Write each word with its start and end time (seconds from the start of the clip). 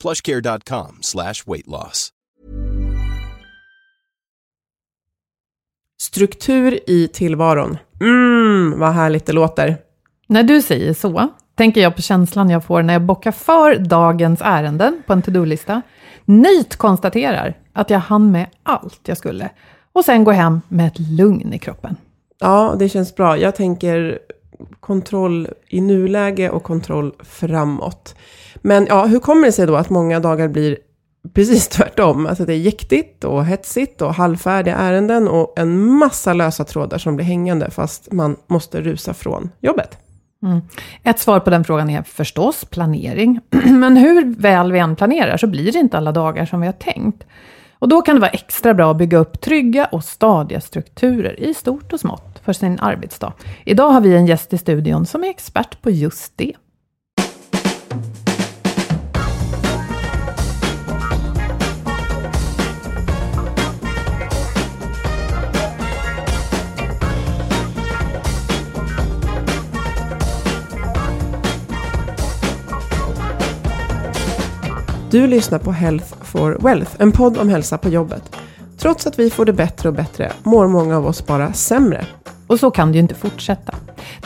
plushcare.com 0.00 0.98
slash 1.00 1.34
weight 1.46 1.66
loss. 1.66 2.12
Struktur 6.00 6.90
i 6.90 7.08
tillvaron. 7.08 7.78
Mm, 8.00 8.78
vad 8.78 8.92
härligt 8.92 9.26
det 9.26 9.32
låter. 9.32 9.76
När 10.26 10.42
du 10.42 10.62
säger 10.62 10.94
så, 10.94 11.28
tänker 11.54 11.80
jag 11.80 11.96
på 11.96 12.02
känslan 12.02 12.50
jag 12.50 12.64
får 12.64 12.82
när 12.82 12.92
jag 12.92 13.02
bockar 13.02 13.32
för 13.32 13.76
dagens 13.76 14.40
ärenden 14.42 15.02
på 15.06 15.12
en 15.12 15.22
to-do-lista, 15.22 15.82
nöjt 16.24 16.76
konstaterar 16.76 17.54
att 17.72 17.90
jag 17.90 17.98
hann 17.98 18.30
med 18.30 18.46
allt 18.62 19.00
jag 19.02 19.16
skulle, 19.16 19.50
och 19.92 20.04
sen 20.04 20.24
går 20.24 20.32
hem 20.32 20.60
med 20.68 20.86
ett 20.86 20.98
lugn 20.98 21.52
i 21.52 21.58
kroppen. 21.58 21.96
Ja, 22.40 22.76
det 22.78 22.88
känns 22.88 23.14
bra. 23.14 23.38
Jag 23.38 23.56
tänker 23.56 24.18
kontroll 24.80 25.48
i 25.68 25.80
nuläge 25.80 26.50
och 26.50 26.62
kontroll 26.62 27.12
framåt. 27.20 28.14
Men 28.62 28.86
ja, 28.86 29.06
hur 29.06 29.18
kommer 29.18 29.46
det 29.46 29.52
sig 29.52 29.66
då 29.66 29.76
att 29.76 29.90
många 29.90 30.20
dagar 30.20 30.48
blir 30.48 30.78
precis 31.34 31.68
tvärtom? 31.68 32.26
Alltså 32.26 32.44
det 32.44 32.52
är 32.52 32.58
jäktigt 32.58 33.24
och 33.24 33.44
hetsigt 33.44 34.02
och 34.02 34.14
halvfärdiga 34.14 34.76
ärenden 34.76 35.28
och 35.28 35.58
en 35.58 35.90
massa 35.90 36.32
lösa 36.32 36.64
trådar 36.64 36.98
som 36.98 37.16
blir 37.16 37.26
hängande 37.26 37.70
fast 37.70 38.12
man 38.12 38.36
måste 38.46 38.80
rusa 38.80 39.14
från 39.14 39.50
jobbet. 39.60 39.98
Mm. 40.42 40.60
Ett 41.02 41.18
svar 41.18 41.40
på 41.40 41.50
den 41.50 41.64
frågan 41.64 41.90
är 41.90 42.02
förstås 42.02 42.64
planering. 42.64 43.40
Men 43.50 43.96
hur 43.96 44.34
väl 44.34 44.72
vi 44.72 44.78
än 44.78 44.96
planerar 44.96 45.36
så 45.36 45.46
blir 45.46 45.72
det 45.72 45.78
inte 45.78 45.98
alla 45.98 46.12
dagar 46.12 46.46
som 46.46 46.60
vi 46.60 46.66
har 46.66 46.72
tänkt. 46.72 47.24
Och 47.78 47.88
då 47.88 48.02
kan 48.02 48.14
det 48.14 48.20
vara 48.20 48.30
extra 48.30 48.74
bra 48.74 48.90
att 48.90 48.96
bygga 48.96 49.18
upp 49.18 49.40
trygga 49.40 49.86
och 49.86 50.04
stadiga 50.04 50.60
strukturer 50.60 51.40
i 51.40 51.54
stort 51.54 51.92
och 51.92 52.00
smått 52.00 52.40
för 52.44 52.52
sin 52.52 52.80
arbetsdag. 52.80 53.32
Idag 53.64 53.90
har 53.90 54.00
vi 54.00 54.16
en 54.16 54.26
gäst 54.26 54.52
i 54.52 54.58
studion 54.58 55.06
som 55.06 55.24
är 55.24 55.28
expert 55.28 55.82
på 55.82 55.90
just 55.90 56.32
det. 56.36 56.52
Du 75.10 75.26
lyssnar 75.26 75.58
på 75.58 75.72
Health 75.72 76.14
for 76.22 76.58
Wealth, 76.60 76.90
en 76.98 77.12
podd 77.12 77.38
om 77.38 77.48
hälsa 77.48 77.78
på 77.78 77.88
jobbet. 77.88 78.36
Trots 78.78 79.06
att 79.06 79.18
vi 79.18 79.30
får 79.30 79.44
det 79.44 79.52
bättre 79.52 79.88
och 79.88 79.94
bättre 79.94 80.32
mår 80.42 80.68
många 80.68 80.96
av 80.96 81.06
oss 81.06 81.26
bara 81.26 81.52
sämre. 81.52 82.06
Och 82.46 82.60
så 82.60 82.70
kan 82.70 82.88
det 82.88 82.94
ju 82.94 83.00
inte 83.00 83.14
fortsätta. 83.14 83.74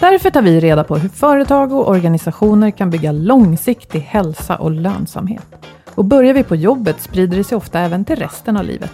Därför 0.00 0.30
tar 0.30 0.42
vi 0.42 0.60
reda 0.60 0.84
på 0.84 0.96
hur 0.96 1.08
företag 1.08 1.72
och 1.72 1.88
organisationer 1.88 2.70
kan 2.70 2.90
bygga 2.90 3.12
långsiktig 3.12 4.00
hälsa 4.00 4.56
och 4.56 4.70
lönsamhet. 4.70 5.46
Och 5.94 6.04
börjar 6.04 6.34
vi 6.34 6.42
på 6.42 6.56
jobbet 6.56 7.00
sprider 7.00 7.36
det 7.36 7.44
sig 7.44 7.56
ofta 7.56 7.80
även 7.80 8.04
till 8.04 8.16
resten 8.16 8.56
av 8.56 8.64
livet. 8.64 8.92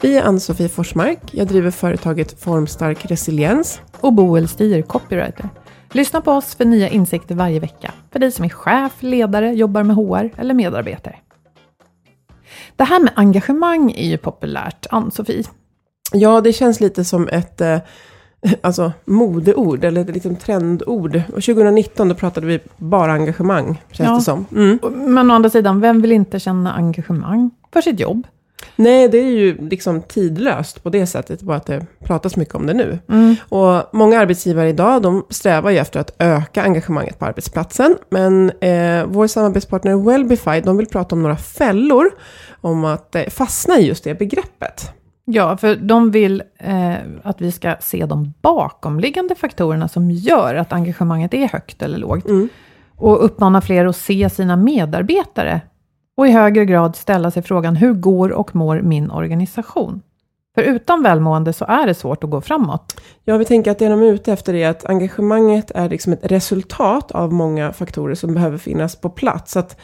Vi 0.00 0.16
är 0.16 0.22
Ann-Sofie 0.22 0.68
Forsmark. 0.68 1.20
Jag 1.30 1.46
driver 1.48 1.70
företaget 1.70 2.40
Formstark 2.40 3.06
Resiliens. 3.06 3.80
Och 4.00 4.12
Boel 4.12 4.48
Stier, 4.48 4.82
copywriter. 4.82 5.48
Lyssna 5.92 6.20
på 6.20 6.32
oss 6.32 6.54
för 6.54 6.64
nya 6.64 6.88
insikter 6.88 7.34
varje 7.34 7.60
vecka. 7.60 7.92
För 8.12 8.18
dig 8.18 8.32
som 8.32 8.44
är 8.44 8.48
chef, 8.48 8.92
ledare, 9.00 9.52
jobbar 9.52 9.82
med 9.82 9.96
HR 9.96 10.30
eller 10.40 10.54
medarbetare. 10.54 11.16
Det 12.76 12.84
här 12.84 13.00
med 13.00 13.12
engagemang 13.16 13.90
är 13.92 14.06
ju 14.08 14.16
populärt, 14.18 14.86
Ann-Sofie. 14.90 15.44
Ja, 16.12 16.40
det 16.40 16.52
känns 16.52 16.80
lite 16.80 17.04
som 17.04 17.28
ett 17.28 17.60
eh, 17.60 17.78
alltså, 18.60 18.92
modeord, 19.04 19.84
eller 19.84 20.00
ett 20.00 20.14
liksom 20.14 20.36
trendord. 20.36 21.16
Och 21.16 21.42
2019 21.42 22.08
då 22.08 22.14
pratade 22.14 22.46
vi 22.46 22.60
bara 22.76 23.12
engagemang, 23.12 23.82
känns 23.90 24.08
Ja. 24.08 24.14
det 24.14 24.20
som. 24.20 24.46
Mm. 24.52 24.78
Men 25.14 25.30
å 25.30 25.34
andra 25.34 25.50
sidan, 25.50 25.80
vem 25.80 26.02
vill 26.02 26.12
inte 26.12 26.38
känna 26.40 26.72
engagemang 26.72 27.50
för 27.72 27.80
sitt 27.80 28.00
jobb? 28.00 28.26
Nej, 28.82 29.08
det 29.08 29.18
är 29.18 29.30
ju 29.30 29.68
liksom 29.68 30.02
tidlöst 30.02 30.82
på 30.82 30.90
det 30.90 31.06
sättet, 31.06 31.42
bara 31.42 31.56
att 31.56 31.66
det 31.66 31.86
pratas 32.04 32.36
mycket 32.36 32.54
om 32.54 32.66
det 32.66 32.74
nu. 32.74 32.98
Och 33.48 33.82
många 33.92 34.20
arbetsgivare 34.20 34.68
idag, 34.68 35.02
de 35.02 35.26
strävar 35.30 35.70
ju 35.70 35.78
efter 35.78 36.00
att 36.00 36.14
öka 36.18 36.62
engagemanget 36.62 37.18
på 37.18 37.24
arbetsplatsen. 37.24 37.96
Men 38.10 38.50
eh, 38.50 39.06
vår 39.06 39.26
samarbetspartner 39.26 39.96
Wellbify, 39.96 40.60
de 40.60 40.76
vill 40.76 40.86
prata 40.86 41.14
om 41.14 41.22
några 41.22 41.36
fällor 41.36 42.10
om 42.60 42.84
att 42.84 43.14
eh, 43.14 43.22
fastna 43.22 43.78
i 43.78 43.86
just 43.86 44.04
det 44.04 44.14
begreppet. 44.14 44.92
Ja, 45.24 45.56
för 45.56 45.76
de 45.76 46.10
vill 46.10 46.42
eh, 46.58 46.94
att 47.22 47.40
vi 47.40 47.52
ska 47.52 47.76
se 47.80 48.06
de 48.06 48.34
bakomliggande 48.42 49.34
faktorerna 49.34 49.88
som 49.88 50.10
gör 50.10 50.54
att 50.54 50.72
engagemanget 50.72 51.34
är 51.34 51.48
högt 51.48 51.82
eller 51.82 51.98
lågt. 51.98 52.24
Och 52.96 53.24
uppmana 53.24 53.60
fler 53.60 53.86
att 53.86 53.96
se 53.96 54.30
sina 54.30 54.56
medarbetare 54.56 55.60
och 56.22 56.28
i 56.28 56.30
högre 56.30 56.64
grad 56.64 56.96
ställa 56.96 57.30
sig 57.30 57.42
frågan, 57.42 57.76
hur 57.76 57.92
går 57.92 58.32
och 58.32 58.54
mår 58.54 58.80
min 58.80 59.10
organisation? 59.10 60.02
För 60.54 60.62
utan 60.62 61.02
välmående 61.02 61.52
så 61.52 61.64
är 61.64 61.86
det 61.86 61.94
svårt 61.94 62.24
att 62.24 62.30
gå 62.30 62.40
framåt. 62.40 63.00
Ja, 63.24 63.36
vi 63.36 63.44
tänker 63.44 63.70
att 63.70 63.78
det 63.78 63.88
de 63.88 64.02
är 64.02 64.06
ute 64.06 64.32
efter 64.32 64.54
är 64.54 64.68
att 64.68 64.84
engagemanget 64.86 65.70
är 65.70 65.88
liksom 65.88 66.12
ett 66.12 66.26
resultat 66.26 67.12
av 67.12 67.32
många 67.32 67.72
faktorer 67.72 68.14
som 68.14 68.34
behöver 68.34 68.58
finnas 68.58 68.96
på 68.96 69.10
plats. 69.10 69.52
Så 69.52 69.58
att, 69.58 69.76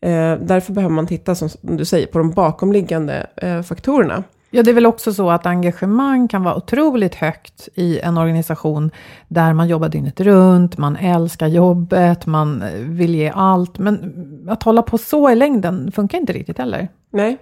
eh, 0.00 0.34
därför 0.40 0.72
behöver 0.72 0.94
man 0.94 1.06
titta, 1.06 1.34
som 1.34 1.48
du 1.60 1.84
säger, 1.84 2.06
på 2.06 2.18
de 2.18 2.30
bakomliggande 2.30 3.26
eh, 3.36 3.62
faktorerna. 3.62 4.22
Ja, 4.56 4.62
det 4.62 4.70
är 4.70 4.74
väl 4.74 4.86
också 4.86 5.14
så 5.14 5.30
att 5.30 5.46
engagemang 5.46 6.28
kan 6.28 6.42
vara 6.42 6.56
otroligt 6.56 7.14
högt 7.14 7.68
i 7.74 8.00
en 8.00 8.18
organisation 8.18 8.90
där 9.28 9.52
man 9.52 9.68
jobbar 9.68 9.88
dygnet 9.88 10.20
runt, 10.20 10.78
man 10.78 10.96
älskar 10.96 11.46
jobbet, 11.46 12.26
man 12.26 12.62
eh, 12.62 12.72
vill 12.74 13.14
ge 13.14 13.32
allt. 13.34 13.78
Men 13.78 14.14
att 14.48 14.62
hålla 14.62 14.82
på 14.82 14.98
så 14.98 15.30
i 15.30 15.34
längden 15.34 15.92
funkar 15.92 16.18
inte 16.18 16.32
riktigt 16.32 16.58
heller. 16.58 16.88
Nej, 17.12 17.38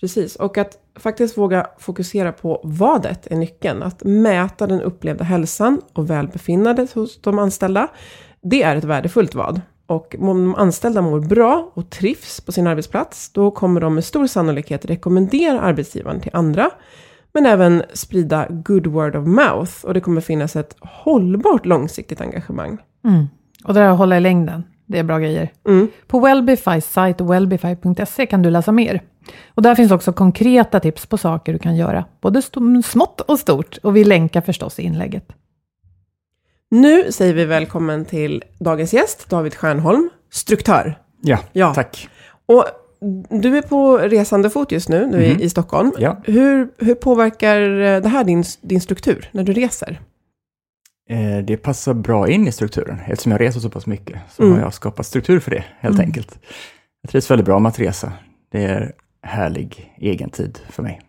precis. 0.00 0.36
Och 0.36 0.58
att 0.58 0.78
faktiskt 0.98 1.38
våga 1.38 1.66
fokusera 1.78 2.32
på 2.32 2.60
vadet 2.64 3.26
är 3.26 3.36
nyckeln. 3.36 3.82
Att 3.82 4.04
mäta 4.04 4.66
den 4.66 4.80
upplevda 4.80 5.24
hälsan 5.24 5.80
och 5.92 6.10
välbefinnandet 6.10 6.92
hos 6.92 7.20
de 7.20 7.38
anställda. 7.38 7.88
Det 8.42 8.62
är 8.62 8.76
ett 8.76 8.84
värdefullt 8.84 9.34
vad. 9.34 9.60
Och 9.86 10.16
om 10.18 10.26
de 10.26 10.54
anställda 10.54 11.02
mår 11.02 11.20
bra 11.20 11.70
och 11.74 11.90
trivs 11.90 12.40
på 12.40 12.52
sin 12.52 12.66
arbetsplats, 12.66 13.30
då 13.32 13.50
kommer 13.50 13.80
de 13.80 13.94
med 13.94 14.04
stor 14.04 14.26
sannolikhet 14.26 14.84
rekommendera 14.84 15.60
arbetsgivaren 15.60 16.20
till 16.20 16.30
andra. 16.34 16.70
Men 17.32 17.46
även 17.46 17.82
sprida 17.92 18.46
good 18.50 18.86
word 18.86 19.16
of 19.16 19.26
mouth. 19.26 19.72
Och 19.82 19.94
det 19.94 20.00
kommer 20.00 20.20
finnas 20.20 20.56
ett 20.56 20.76
hållbart 20.80 21.66
långsiktigt 21.66 22.20
engagemang. 22.20 22.78
Och 23.64 23.74
det 23.74 23.80
där 23.80 23.88
att 23.88 23.98
hålla 23.98 24.16
i 24.16 24.20
längden, 24.20 24.64
Det 24.86 24.98
är 24.98 25.02
bra 25.02 25.18
grejer. 25.18 25.52
Mm. 25.68 25.88
På 26.06 26.20
Wellbifys 26.20 26.92
sajt 26.92 27.20
wellbify.se 27.20 28.26
kan 28.26 28.42
du 28.42 28.50
läsa 28.50 28.72
mer. 28.72 29.02
Och 29.54 29.62
där 29.62 29.74
finns 29.74 29.92
också 29.92 30.12
konkreta 30.12 30.80
tips 30.80 31.06
på 31.06 31.18
saker 31.18 31.52
du 31.52 31.58
kan 31.58 31.76
göra, 31.76 32.04
både 32.20 32.42
smått 32.84 33.20
och 33.20 33.38
stort. 33.38 33.78
Och 33.82 33.96
vi 33.96 34.04
länkar 34.04 34.40
förstås 34.40 34.78
i 34.78 34.82
inlägget. 34.82 35.32
Nu 36.70 37.12
säger 37.12 37.34
vi 37.34 37.44
välkommen 37.44 38.04
till 38.04 38.44
dagens 38.58 38.92
gäst, 38.94 39.28
David 39.30 39.54
Stjärnholm, 39.54 40.10
struktör. 40.32 40.98
Ja, 41.22 41.38
Ja. 41.52 41.74
tack. 41.74 42.08
Och 42.46 42.64
du 43.30 43.58
är 43.58 43.62
på 43.62 43.98
resande 43.98 44.50
fot 44.50 44.72
just 44.72 44.88
nu, 44.88 45.06
nu 45.06 45.28
Mhm. 45.30 45.40
i, 45.40 45.50
Stockholm. 45.50 45.92
Ja. 45.98 46.16
Hur, 46.24 46.68
hur 46.78 46.94
påverkar 46.94 47.60
eh, 47.80 48.00
det 48.02 48.08
här 48.08 48.24
din, 48.24 48.44
din 48.62 48.80
struktur 48.80 49.28
när 49.32 49.42
du 49.44 49.52
reser? 49.52 50.00
Eh, 51.10 51.44
Det 51.44 51.56
passar 51.56 51.94
bra 51.94 52.28
in 52.28 52.48
i 52.48 52.52
strukturen. 52.52 52.98
Eftersom 53.06 53.32
jag 53.32 53.40
reser 53.40 53.60
så 53.60 53.70
pass 53.70 53.86
mycket 53.86 54.18
så 54.30 54.42
Mm. 54.42 54.54
har 54.54 54.60
jag 54.62 54.74
skapat 54.74 55.06
struktur 55.06 55.40
för 55.40 55.50
det, 55.50 55.64
helt 55.80 55.94
Mm. 55.94 56.06
enkelt. 56.06 56.38
Jag 57.02 57.10
trivs 57.10 57.30
väldigt 57.30 57.46
bra 57.46 57.58
med 57.58 57.68
att 57.70 57.78
resa. 57.80 58.12
Det 58.52 58.64
är 58.64 58.92
härlig 59.22 59.94
egen 59.98 60.30
tid 60.30 60.58
för 60.70 60.82
mig. 60.82 61.00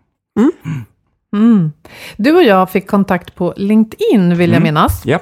Mm. 1.36 1.72
Du 2.18 2.36
och 2.36 2.44
jag 2.44 2.70
fick 2.70 2.88
kontakt 2.88 3.36
på 3.36 3.54
LinkedIn, 3.58 4.38
vill 4.38 4.50
jag 4.50 4.58
Mm. 4.58 4.64
minnas. 4.64 5.02
Ja, 5.06 5.20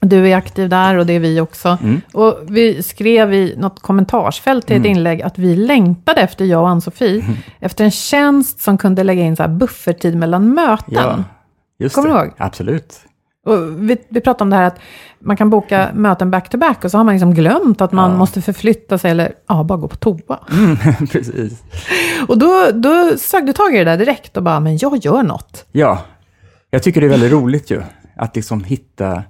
Du 0.00 0.28
är 0.28 0.36
aktiv 0.36 0.68
där 0.68 0.98
och 0.98 1.06
det 1.06 1.12
är 1.12 1.20
vi 1.20 1.40
också. 1.40 1.78
Mm. 1.82 2.00
Och 2.12 2.38
vi 2.48 2.82
skrev 2.82 3.34
i 3.34 3.54
något 3.58 3.82
kommentarsfält 3.82 4.66
till 4.66 4.76
ett 4.76 4.80
Mm. 4.86 4.96
inlägg 4.96 5.22
att 5.22 5.38
vi 5.38 5.56
längtade 5.56 6.20
efter, 6.20 6.44
jag 6.44 6.60
och 6.62 6.68
Ann-Sofie, 6.68 7.24
efter 7.60 7.84
en 7.84 7.90
tjänst 7.90 8.60
som 8.60 8.78
kunde 8.78 9.04
lägga 9.04 9.22
in 9.22 9.36
så 9.36 9.42
här 9.42 9.50
bufferttid 9.50 10.16
mellan 10.16 10.54
möten. 10.54 10.84
ja 10.94 11.24
just 11.78 11.94
Kommer 11.94 12.08
det. 12.08 12.14
du 12.14 12.20
ihåg? 12.20 12.32
Absolut. 12.38 13.00
Och 13.46 13.90
vi, 13.90 13.96
vi 14.08 14.20
pratade 14.20 14.44
om 14.44 14.50
det 14.50 14.56
här 14.56 14.62
att 14.64 14.78
man 15.20 15.36
kan 15.36 15.50
boka 15.50 15.88
möten 15.94 16.30
back-to-back 16.30 16.84
och 16.84 16.90
så 16.90 16.96
har 16.96 17.04
man 17.04 17.14
liksom 17.14 17.34
glömt 17.34 17.80
att 17.80 17.92
man 17.92 18.10
Ja. 18.10 18.16
måste 18.16 18.42
förflytta 18.42 18.98
sig 18.98 19.10
eller 19.10 19.32
ja, 19.48 19.64
bara 19.64 19.78
gå 19.78 19.88
på 19.88 19.96
toa. 19.96 20.38
Mm, 20.50 20.76
precis. 21.12 21.62
Och 22.28 22.38
då, 22.38 22.66
då 22.74 23.18
sög 23.18 23.46
du 23.46 23.52
tag 23.52 23.74
i 23.74 23.78
det 23.78 23.84
där 23.84 23.96
direkt 23.98 24.36
och 24.36 24.42
bara, 24.42 24.60
men 24.60 24.76
jag 24.78 24.96
gör 25.04 25.22
något. 25.22 25.64
Ja, 25.72 25.98
jag 26.70 26.82
tycker 26.82 27.00
det 27.00 27.06
är 27.06 27.10
väldigt 27.10 27.32
roligt 27.32 27.70
ju, 27.70 27.82
att 28.16 28.36
liksom 28.36 28.64
hitta 28.64 29.22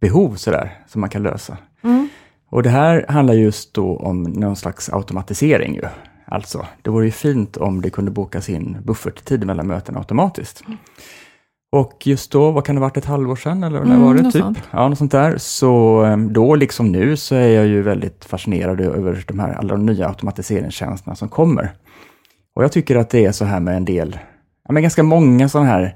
behov 0.00 0.34
sådär, 0.34 0.78
som 0.86 1.00
man 1.00 1.10
kan 1.10 1.22
lösa. 1.22 1.56
Mm. 1.84 2.08
Och 2.50 2.62
det 2.62 2.70
här 2.70 3.04
handlar 3.08 3.34
just 3.34 3.74
då 3.74 3.96
om 3.96 4.22
någon 4.22 4.56
slags 4.56 4.88
automatisering 4.92 5.74
ju. 5.74 5.82
Alltså, 6.24 6.66
det 6.82 6.90
vore 6.90 7.04
ju 7.04 7.10
fint 7.10 7.56
om 7.56 7.82
det 7.82 7.90
kunde 7.90 8.10
bokas 8.10 8.48
in 8.48 8.76
bufferttid 8.84 9.46
mellan 9.46 9.66
möten 9.66 9.96
automatiskt. 9.96 10.62
Och 11.72 12.06
just 12.06 12.32
då, 12.32 12.50
vad 12.50 12.64
kan 12.64 12.74
det 12.74 12.80
ha 12.80 12.86
varit, 12.86 12.96
ett 12.96 13.04
halvår 13.04 13.36
sedan 13.36 13.62
eller 13.64 13.78
när 13.80 13.86
Mm, 13.94 14.02
var 14.02 14.14
det? 14.14 14.22
något 14.22 14.32
Typ? 14.32 14.42
sånt. 14.42 14.58
Ja, 14.70 14.88
något 14.88 14.98
sånt 14.98 15.12
där. 15.12 15.38
Så 15.38 16.04
eh, 16.04 16.16
då, 16.16 16.54
liksom 16.54 16.92
nu, 16.92 17.16
så 17.16 17.34
är 17.34 17.48
jag 17.48 17.66
ju 17.66 17.82
väldigt 17.82 18.24
fascinerad 18.24 18.80
över 18.80 19.24
de 19.26 19.38
här, 19.38 19.52
alla 19.52 19.68
de 19.68 19.86
nya 19.86 20.08
automatiseringstjänsterna 20.08 21.16
som 21.16 21.28
kommer. 21.28 21.70
Och 22.54 22.64
jag 22.64 22.72
tycker 22.72 22.96
att 22.96 23.10
det 23.10 23.24
är 23.24 23.32
så 23.32 23.44
här 23.44 23.60
med 23.60 23.76
en 23.76 23.84
del, 23.84 24.18
ja 24.68 24.72
men 24.72 24.82
ganska 24.82 25.02
många 25.02 25.48
sådana 25.48 25.68
här 25.70 25.94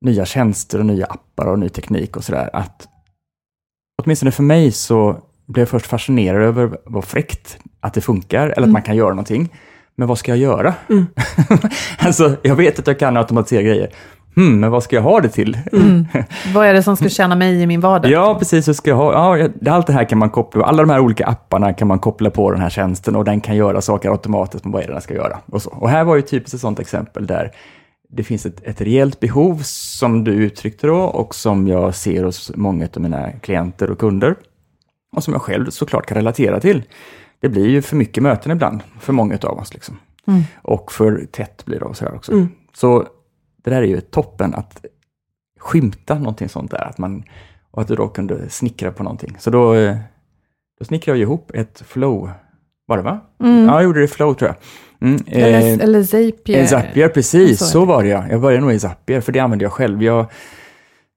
nya 0.00 0.24
tjänster 0.24 0.78
och 0.78 0.86
nya 0.86 1.06
appar 1.06 1.46
och 1.46 1.58
ny 1.58 1.68
teknik 1.68 2.16
och 2.16 2.24
sådär, 2.24 2.50
att 2.52 2.88
åtminstone 4.02 4.30
för 4.30 4.42
mig 4.42 4.72
så 4.72 5.16
blev 5.46 5.62
jag 5.62 5.68
först 5.68 5.86
fascinerad 5.86 6.42
över 6.42 6.78
vad 6.84 7.04
fräckt 7.04 7.58
att 7.80 7.94
det 7.94 8.00
funkar, 8.00 8.48
eller 8.48 8.66
att 8.66 8.72
man 8.72 8.82
kan 8.82 8.96
göra 8.96 9.10
någonting. 9.10 9.48
Men 9.94 10.08
vad 10.08 10.18
ska 10.18 10.30
jag 10.30 10.38
göra? 10.38 10.74
Mm. 10.90 11.06
alltså, 11.98 12.36
jag 12.42 12.56
vet 12.56 12.78
att 12.78 12.86
jag 12.86 12.98
kan 12.98 13.16
automatisera 13.16 13.62
grejer. 13.62 13.90
Hmm, 14.36 14.60
men 14.60 14.70
vad 14.70 14.82
ska 14.82 14.96
jag 14.96 15.02
ha 15.02 15.20
det 15.20 15.28
till? 15.28 15.58
Mm. 15.72 16.06
Vad 16.54 16.66
är 16.66 16.74
det 16.74 16.82
som 16.82 16.96
ska 16.96 17.08
tjäna 17.08 17.34
mig 17.34 17.62
i 17.62 17.66
min 17.66 17.80
vardag? 17.80 18.10
Ja, 18.10 18.36
precis. 18.38 18.68
Hur 18.68 18.72
ska 18.72 18.90
jag 18.90 18.96
ha? 18.96 19.38
Ja, 19.38 19.48
allt 19.70 19.86
det 19.86 19.92
här 19.92 20.04
kan 20.04 20.18
man 20.18 20.30
koppla, 20.30 20.64
alla 20.64 20.82
de 20.82 20.90
här 20.90 21.00
olika 21.00 21.26
apparna 21.26 21.72
kan 21.72 21.88
man 21.88 21.98
koppla 21.98 22.30
på 22.30 22.50
den 22.50 22.60
här 22.60 22.70
tjänsten 22.70 23.16
och 23.16 23.24
den 23.24 23.40
kan 23.40 23.56
göra 23.56 23.80
saker 23.80 24.10
automatiskt 24.10 24.64
med 24.64 24.72
vad 24.72 24.82
är 24.82 24.86
det 24.86 24.92
den 24.92 25.02
ska 25.02 25.14
göra. 25.14 25.38
Och, 25.46 25.62
så. 25.62 25.70
och 25.70 25.90
här 25.90 26.04
var 26.04 26.16
ju 26.16 26.22
typiskt 26.22 26.54
ett 26.54 26.60
sådant 26.60 26.80
exempel 26.80 27.26
där 27.26 27.52
det 28.08 28.24
finns 28.24 28.46
ett, 28.46 28.62
ett 28.62 28.80
reellt 28.80 29.20
behov 29.20 29.60
som 29.64 30.24
du 30.24 30.32
uttryckte 30.32 30.86
då 30.86 30.96
och 30.96 31.34
som 31.34 31.68
jag 31.68 31.94
ser 31.94 32.24
hos 32.24 32.52
många 32.54 32.88
av 32.96 33.02
mina 33.02 33.32
klienter 33.32 33.90
och 33.90 33.98
kunder 33.98 34.36
och 35.12 35.24
som 35.24 35.32
jag 35.32 35.42
själv 35.42 35.70
såklart 35.70 36.06
kan 36.06 36.14
relatera 36.14 36.60
till. 36.60 36.82
Det 37.40 37.48
blir 37.48 37.68
ju 37.68 37.82
för 37.82 37.96
mycket 37.96 38.22
möten 38.22 38.52
ibland 38.52 38.82
för 39.00 39.12
många 39.12 39.38
av 39.42 39.58
oss. 39.58 39.74
Liksom. 39.74 39.98
Mm. 40.26 40.42
Och 40.62 40.92
för 40.92 41.26
tätt 41.30 41.64
blir 41.64 41.78
det 41.78 41.84
och 41.84 41.96
sådär 41.96 42.14
också. 42.14 42.32
Mm. 42.32 42.48
Så 42.74 43.06
det 43.64 43.70
där 43.70 43.82
är 43.82 43.86
ju 43.86 44.00
toppen 44.00 44.54
att 44.54 44.84
skymta 45.60 46.18
någonting 46.18 46.48
sånt 46.48 46.70
där. 46.70 46.84
Att 46.84 46.98
man, 46.98 47.24
och 47.70 47.82
att 47.82 47.88
du 47.88 47.94
då 47.94 48.08
kunde 48.08 48.48
snickra 48.48 48.92
på 48.92 49.02
någonting. 49.02 49.36
Så 49.38 49.50
då, 49.50 49.74
eh, 49.74 49.96
då 50.78 50.84
snickrade 50.84 51.18
jag 51.18 51.22
ihop 51.22 51.50
ett 51.54 51.82
flow. 51.86 52.30
Var 52.86 52.96
det 52.96 53.02
va? 53.02 53.20
Mm. 53.40 53.64
Ja, 53.64 53.74
jag 53.74 53.84
gjorde 53.84 54.00
det 54.00 54.04
i 54.04 54.08
flow 54.08 54.34
tror 54.34 54.48
jag. 54.48 54.56
Mm, 55.00 55.22
Eller, 55.26 55.60
eh, 55.60 55.84
eller 55.84 56.02
Zapier. 56.02 56.66
Zapier, 56.66 57.08
precis. 57.08 57.58
Så 57.58 57.64
Så 57.64 57.84
var 57.84 58.02
det 58.02 58.08
ja. 58.08 58.24
Jag 58.30 58.40
började 58.40 58.60
nog 58.62 58.72
i 58.72 58.78
Zapier, 58.78 59.20
för 59.20 59.32
det 59.32 59.40
använder 59.40 59.64
jag 59.66 59.72
själv. 59.72 60.02
Jag 60.02 60.26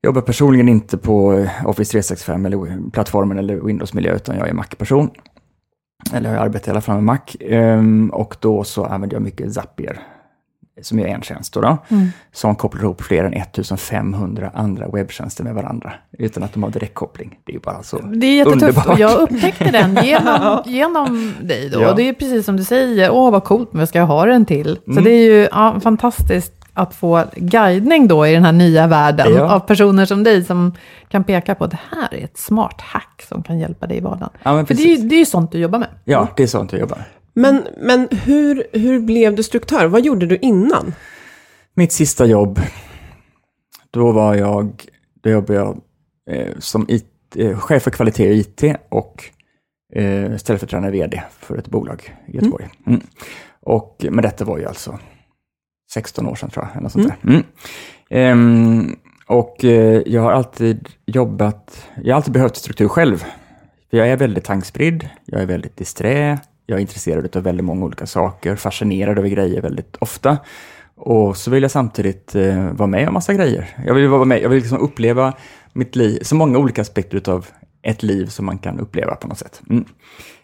jobbar 0.03 0.21
personligen 0.21 0.69
inte 0.69 0.97
på 0.97 1.33
eh, 1.33 1.49
Office 1.65 1.91
365 1.91 2.45
eller 2.45 2.91
plattformen 2.91 3.39
eller 3.39 3.55
Windows-miljö, 3.55 4.15
utan 4.15 4.37
jag 4.37 4.49
är 4.49 4.53
Mac-person. 4.53 5.09
Eller 6.13 6.33
jag 6.33 6.43
arbetar 6.43 6.67
i 6.67 6.71
alla 6.71 6.81
fall 6.81 6.95
med 6.95 7.03
Mac. 7.03 7.19
Ehm, 7.39 8.09
och 8.09 8.35
då 8.39 8.63
så 8.63 8.85
använder 8.85 9.15
jag 9.15 9.21
mycket 9.21 9.53
Zapier, 9.53 9.99
som 10.81 10.99
är 10.99 11.05
en 11.07 11.21
tjänst 11.21 11.53
då, 11.53 11.61
då 11.61 11.77
Mm. 11.89 12.07
som 12.33 12.55
kopplar 12.55 12.81
ihop 12.83 13.01
fler 13.01 13.23
än 13.23 13.33
1500 13.33 14.51
andra 14.53 14.87
webbtjänster 14.87 15.43
med 15.43 15.55
varandra, 15.55 15.93
utan 16.11 16.43
att 16.43 16.53
de 16.53 16.63
har 16.63 16.69
direktkoppling. 16.69 17.39
Det 17.45 17.51
är 17.51 17.53
ju 17.53 17.59
bara 17.59 17.83
så. 17.83 17.97
Det 17.99 18.27
är 18.27 18.37
jättetufft 18.37 18.61
Underbart. 18.63 18.87
och 18.87 18.99
jag 18.99 19.19
upptäckte 19.19 19.71
den 19.71 19.99
genom, 20.05 20.63
genom 20.65 21.33
dig 21.41 21.69
då. 21.69 21.81
Ja. 21.81 21.89
Och 21.89 21.95
det 21.95 22.09
är 22.09 22.13
precis 22.13 22.45
som 22.45 22.57
du 22.57 22.63
säger, 22.63 23.11
åh 23.11 23.31
vad 23.31 23.43
coolt, 23.43 23.73
men 23.73 23.79
vad 23.79 23.89
ska 23.89 23.99
jag 23.99 24.05
ha 24.07 24.25
den 24.25 24.45
till? 24.45 24.79
Så 24.85 24.91
Mm. 24.91 25.03
det 25.03 25.11
är 25.11 25.31
ju 25.31 25.47
ja, 25.51 25.79
fantastiskt 25.83 26.53
att 26.73 26.95
få 26.95 27.23
guidning 27.35 28.07
då 28.07 28.27
i 28.27 28.33
den 28.33 28.45
här 28.45 28.51
nya 28.51 28.87
världen 28.87 29.33
Ja. 29.35 29.51
av 29.53 29.59
personer 29.59 30.05
som 30.05 30.23
dig 30.23 30.43
som 30.43 30.73
kan 31.09 31.23
peka 31.23 31.55
på 31.55 31.63
att 31.63 31.71
det 31.71 31.79
här 31.91 32.13
är 32.19 32.23
ett 32.23 32.37
smart 32.37 32.81
hack 32.81 33.25
som 33.29 33.43
kan 33.43 33.59
hjälpa 33.59 33.87
dig 33.87 33.97
i 33.97 33.99
vardagen. 33.99 34.29
Ja, 34.43 34.65
För 34.65 34.73
det 34.73 34.83
är, 34.83 34.97
ju, 34.97 35.07
det 35.09 35.15
är 35.15 35.19
ju 35.19 35.25
sånt 35.25 35.51
du 35.51 35.57
jobbar 35.59 35.79
med. 35.79 35.87
Ja, 36.03 36.27
det 36.35 36.43
är 36.43 36.47
sånt 36.47 36.71
jag 36.71 36.81
jobbar 36.81 36.95
med. 36.97 37.05
Men, 37.39 37.67
men 37.77 38.07
hur, 38.11 38.67
hur 38.73 38.99
blev 38.99 39.35
du 39.35 39.43
struktör? 39.43 39.87
Vad 39.87 40.05
gjorde 40.05 40.25
du 40.25 40.37
innan? 40.37 40.93
Mitt 41.73 41.91
sista 41.91 42.25
jobb, 42.25 42.59
då 43.91 44.11
var 44.11 44.35
jag, 44.35 44.85
då 45.21 45.29
jobbade 45.29 45.59
jag 45.59 45.81
eh, 46.29 46.57
som 46.59 46.85
IT, 46.89 47.05
eh, 47.35 47.59
chef 47.59 47.83
för 47.83 47.91
kvalitet 47.91 48.31
i 48.31 48.39
IT 48.39 48.63
och 48.89 49.23
eh, 49.95 50.35
ställföreträdande 50.35 50.91
VD 50.91 51.23
för 51.39 51.57
ett 51.57 51.67
bolag 51.67 52.15
i 52.27 52.35
Göteborg. 52.35 52.69
Mm. 52.87 53.01
Och, 53.61 54.05
men 54.09 54.21
detta 54.21 54.45
var 54.45 54.57
ju 54.57 54.65
alltså 54.65 54.99
16 55.91 56.27
år 56.27 56.35
sedan 56.35 56.49
tror 56.49 56.65
jag, 56.65 56.77
eller 56.77 56.89
sånt. 56.89 57.13
Mm. 57.23 57.43
Ehm, 58.09 58.95
och 59.27 59.65
eh, 59.65 60.01
jag 60.05 60.21
har 60.21 60.31
alltid 60.31 60.89
jobbat, 61.05 61.87
jag 62.03 62.13
har 62.13 62.15
alltid 62.15 62.33
behövt 62.33 62.55
struktur 62.55 62.87
själv. 62.87 63.17
För 63.89 63.97
jag 63.97 64.07
är 64.07 64.17
väldigt 64.17 64.43
tankspridd, 64.43 65.09
jag 65.25 65.41
är 65.41 65.45
väldigt 65.45 65.77
disträ, 65.77 66.39
jag 66.69 66.77
är 66.77 66.81
intresserad 66.81 67.35
av 67.35 67.43
väldigt 67.43 67.65
många 67.65 67.85
olika 67.85 68.05
saker, 68.05 68.55
fascinerad 68.55 69.17
över 69.17 69.29
grejer 69.29 69.61
väldigt 69.61 69.95
ofta. 69.99 70.37
Och 70.95 71.37
så 71.37 71.51
vill 71.51 71.61
jag 71.61 71.71
samtidigt 71.71 72.35
eh, 72.35 72.71
vara 72.71 72.87
med 72.87 73.07
om 73.07 73.13
massa 73.13 73.33
grejer. 73.33 73.67
Jag 73.85 73.93
vill 73.93 74.07
vara 74.07 74.25
med, 74.25 74.41
jag 74.41 74.49
vill 74.49 74.59
liksom 74.59 74.77
uppleva 74.77 75.33
mitt 75.73 75.95
liv, 75.95 76.19
så 76.21 76.35
många 76.35 76.57
olika 76.57 76.81
aspekter 76.81 77.29
av 77.29 77.47
ett 77.81 78.03
liv 78.03 78.25
som 78.25 78.45
man 78.45 78.57
kan 78.57 78.79
uppleva 78.79 79.15
på 79.15 79.27
något 79.27 79.37
sätt. 79.37 79.61
Mm. 79.69 79.85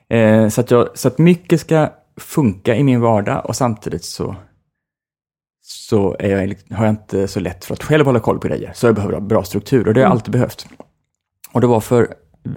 Eh, 0.09 0.49
så, 0.49 0.61
att 0.61 0.71
jag, 0.71 0.97
så 0.97 1.07
att 1.07 1.17
mycket 1.17 1.61
ska 1.61 1.89
funka 2.17 2.75
i 2.75 2.83
min 2.83 3.01
vardag 3.01 3.45
och 3.45 3.55
samtidigt 3.55 4.05
så, 4.05 4.35
så 5.61 6.15
är 6.19 6.29
jag, 6.29 6.55
har 6.77 6.85
jag 6.85 6.93
inte 6.93 7.27
så 7.27 7.39
lätt 7.39 7.65
för 7.65 7.73
att 7.73 7.83
själv 7.83 8.05
hålla 8.05 8.19
koll 8.19 8.39
på 8.39 8.47
grejer. 8.47 8.71
Så 8.75 8.87
jag 8.87 8.95
behöver 8.95 9.13
ha 9.13 9.21
bra 9.21 9.43
struktur 9.43 9.87
och 9.87 9.93
det 9.93 9.99
har 9.99 10.05
jag 10.05 10.11
alltid 10.11 10.31
behövt. 10.31 10.67
Och 11.51 11.61
det 11.61 11.67
var 11.67 11.79
för 11.79 12.15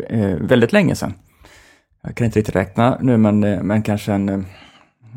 eh, 0.09 0.37
väldigt 0.37 0.73
länge 0.73 0.95
sedan. 0.95 1.15
Jag 2.03 2.15
kan 2.15 2.25
inte 2.25 2.39
riktigt 2.39 2.57
räkna 2.57 2.99
nu, 3.01 3.17
men, 3.17 3.45
eh, 3.45 3.63
men 3.63 3.83
kanske 3.83 4.13
en, 4.13 4.47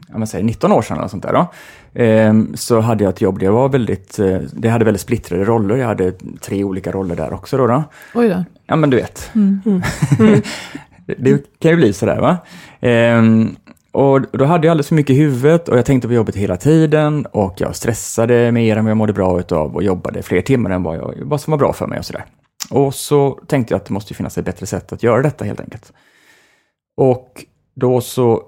ja, 0.09 0.17
man 0.17 0.27
säger 0.27 0.45
19 0.45 0.71
år 0.71 0.81
sedan 0.81 0.97
eller 0.97 1.07
sånt 1.07 1.23
där. 1.23 1.33
Då. 1.33 1.51
Ehm, 1.93 2.51
så 2.55 2.79
hade 2.79 3.03
jag 3.03 3.13
ett 3.13 3.21
jobb 3.21 3.39
där 3.39 3.45
jag 3.45 3.53
var 3.53 3.69
väldigt, 3.69 4.19
eh, 4.19 4.37
det 4.53 4.69
hade 4.69 4.85
väldigt 4.85 5.01
splittrade 5.01 5.45
roller. 5.45 5.75
Jag 5.75 5.87
hade 5.87 6.11
tre 6.41 6.63
olika 6.63 6.91
roller 6.91 7.15
där 7.15 7.33
också. 7.33 7.57
Då, 7.57 7.67
då. 7.67 7.83
Oj 8.13 8.29
då. 8.29 8.43
Ja, 8.65 8.75
men 8.75 8.89
du 8.89 8.97
vet. 8.97 9.31
Mm. 9.35 9.61
det, 11.05 11.13
det 11.17 11.59
kan 11.59 11.71
ju 11.71 11.77
bli 11.77 11.93
sådär 11.93 12.19
va. 12.19 12.37
Ehm, 12.81 13.55
och 13.91 14.21
då 14.21 14.45
hade 14.45 14.67
jag 14.67 14.71
alldeles 14.71 14.87
för 14.87 14.95
mycket 14.95 15.13
i 15.13 15.19
huvudet 15.19 15.69
och 15.69 15.77
jag 15.77 15.85
tänkte 15.85 16.07
på 16.07 16.13
jobbet 16.13 16.35
hela 16.35 16.57
tiden 16.57 17.25
och 17.25 17.53
jag 17.57 17.75
stressade 17.75 18.51
mer 18.51 18.77
än 18.77 18.85
vad 18.85 18.89
jag 18.89 18.97
mådde 18.97 19.13
bra 19.13 19.39
utav 19.39 19.75
och 19.75 19.83
jobbade 19.83 20.23
fler 20.23 20.41
timmar 20.41 20.69
än 20.69 20.83
vad, 20.83 20.97
jag, 20.97 21.13
vad 21.21 21.41
som 21.41 21.51
var 21.51 21.57
bra 21.57 21.73
för 21.73 21.87
mig 21.87 21.99
och 21.99 22.05
sådär. 22.05 22.25
Och 22.69 22.95
så 22.95 23.39
tänkte 23.47 23.73
jag 23.73 23.79
att 23.79 23.85
det 23.85 23.93
måste 23.93 24.13
finnas 24.13 24.37
ett 24.37 24.45
bättre 24.45 24.65
sätt 24.65 24.93
att 24.93 25.03
göra 25.03 25.21
detta 25.21 25.45
helt 25.45 25.59
enkelt. 25.59 25.93
Och 26.97 27.45
då 27.75 28.01
så, 28.01 28.43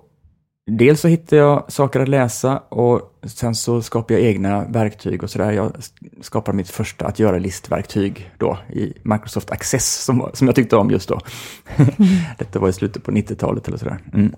dels 0.71 1.01
så 1.01 1.07
hittade 1.07 1.41
jag 1.41 1.71
saker 1.71 1.99
att 1.99 2.09
läsa 2.09 2.57
och 2.57 3.19
sen 3.23 3.55
så 3.55 3.81
skapade 3.81 4.13
jag 4.19 4.29
egna 4.29 4.65
verktyg 4.65 5.23
och 5.23 5.29
sådär. 5.29 5.51
Jag 5.51 5.71
skapade 6.21 6.57
mitt 6.57 6.69
första 6.69 7.05
att 7.05 7.19
göra-listverktyg 7.19 8.31
då 8.37 8.57
i 8.69 8.93
Microsoft 9.03 9.51
Access 9.51 10.03
som, 10.03 10.29
som 10.33 10.47
jag 10.47 10.55
tyckte 10.55 10.75
om 10.75 10.91
just 10.91 11.09
då. 11.09 11.19
Detta 12.37 12.59
var 12.59 12.69
i 12.69 12.73
slutet 12.73 13.03
på 13.03 13.11
90-talet 13.11 13.67
eller 13.67 13.77
sådär. 13.77 13.97
Mm. 14.13 14.35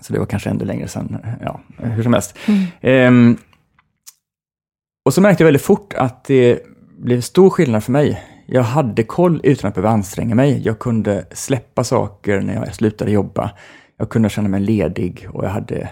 Så 0.00 0.12
det 0.12 0.18
var 0.18 0.26
kanske 0.26 0.50
ännu 0.50 0.64
längre 0.64 0.88
sedan, 0.88 1.18
ja, 1.40 1.60
hur 1.76 2.02
som 2.02 2.12
helst. 2.12 2.36
Ehm, 2.80 3.36
och 5.04 5.14
så 5.14 5.20
märkte 5.20 5.42
jag 5.42 5.46
väldigt 5.46 5.62
fort 5.62 5.94
att 5.94 6.24
det 6.24 6.60
blev 6.98 7.20
stor 7.20 7.50
skillnad 7.50 7.84
för 7.84 7.92
mig. 7.92 8.22
Jag 8.52 8.62
hade 8.62 9.02
koll 9.02 9.40
utan 9.42 9.68
att 9.68 9.74
behöva 9.74 9.94
anstränga 9.94 10.34
mig. 10.34 10.62
Jag 10.64 10.78
kunde 10.78 11.24
släppa 11.32 11.84
saker 11.84 12.40
när 12.40 12.54
jag 12.54 12.74
slutade 12.74 13.10
jobba. 13.10 13.50
Jag 13.98 14.08
kunde 14.08 14.28
känna 14.28 14.48
mig 14.48 14.60
ledig 14.60 15.28
och 15.32 15.44
jag 15.44 15.50
hade 15.50 15.90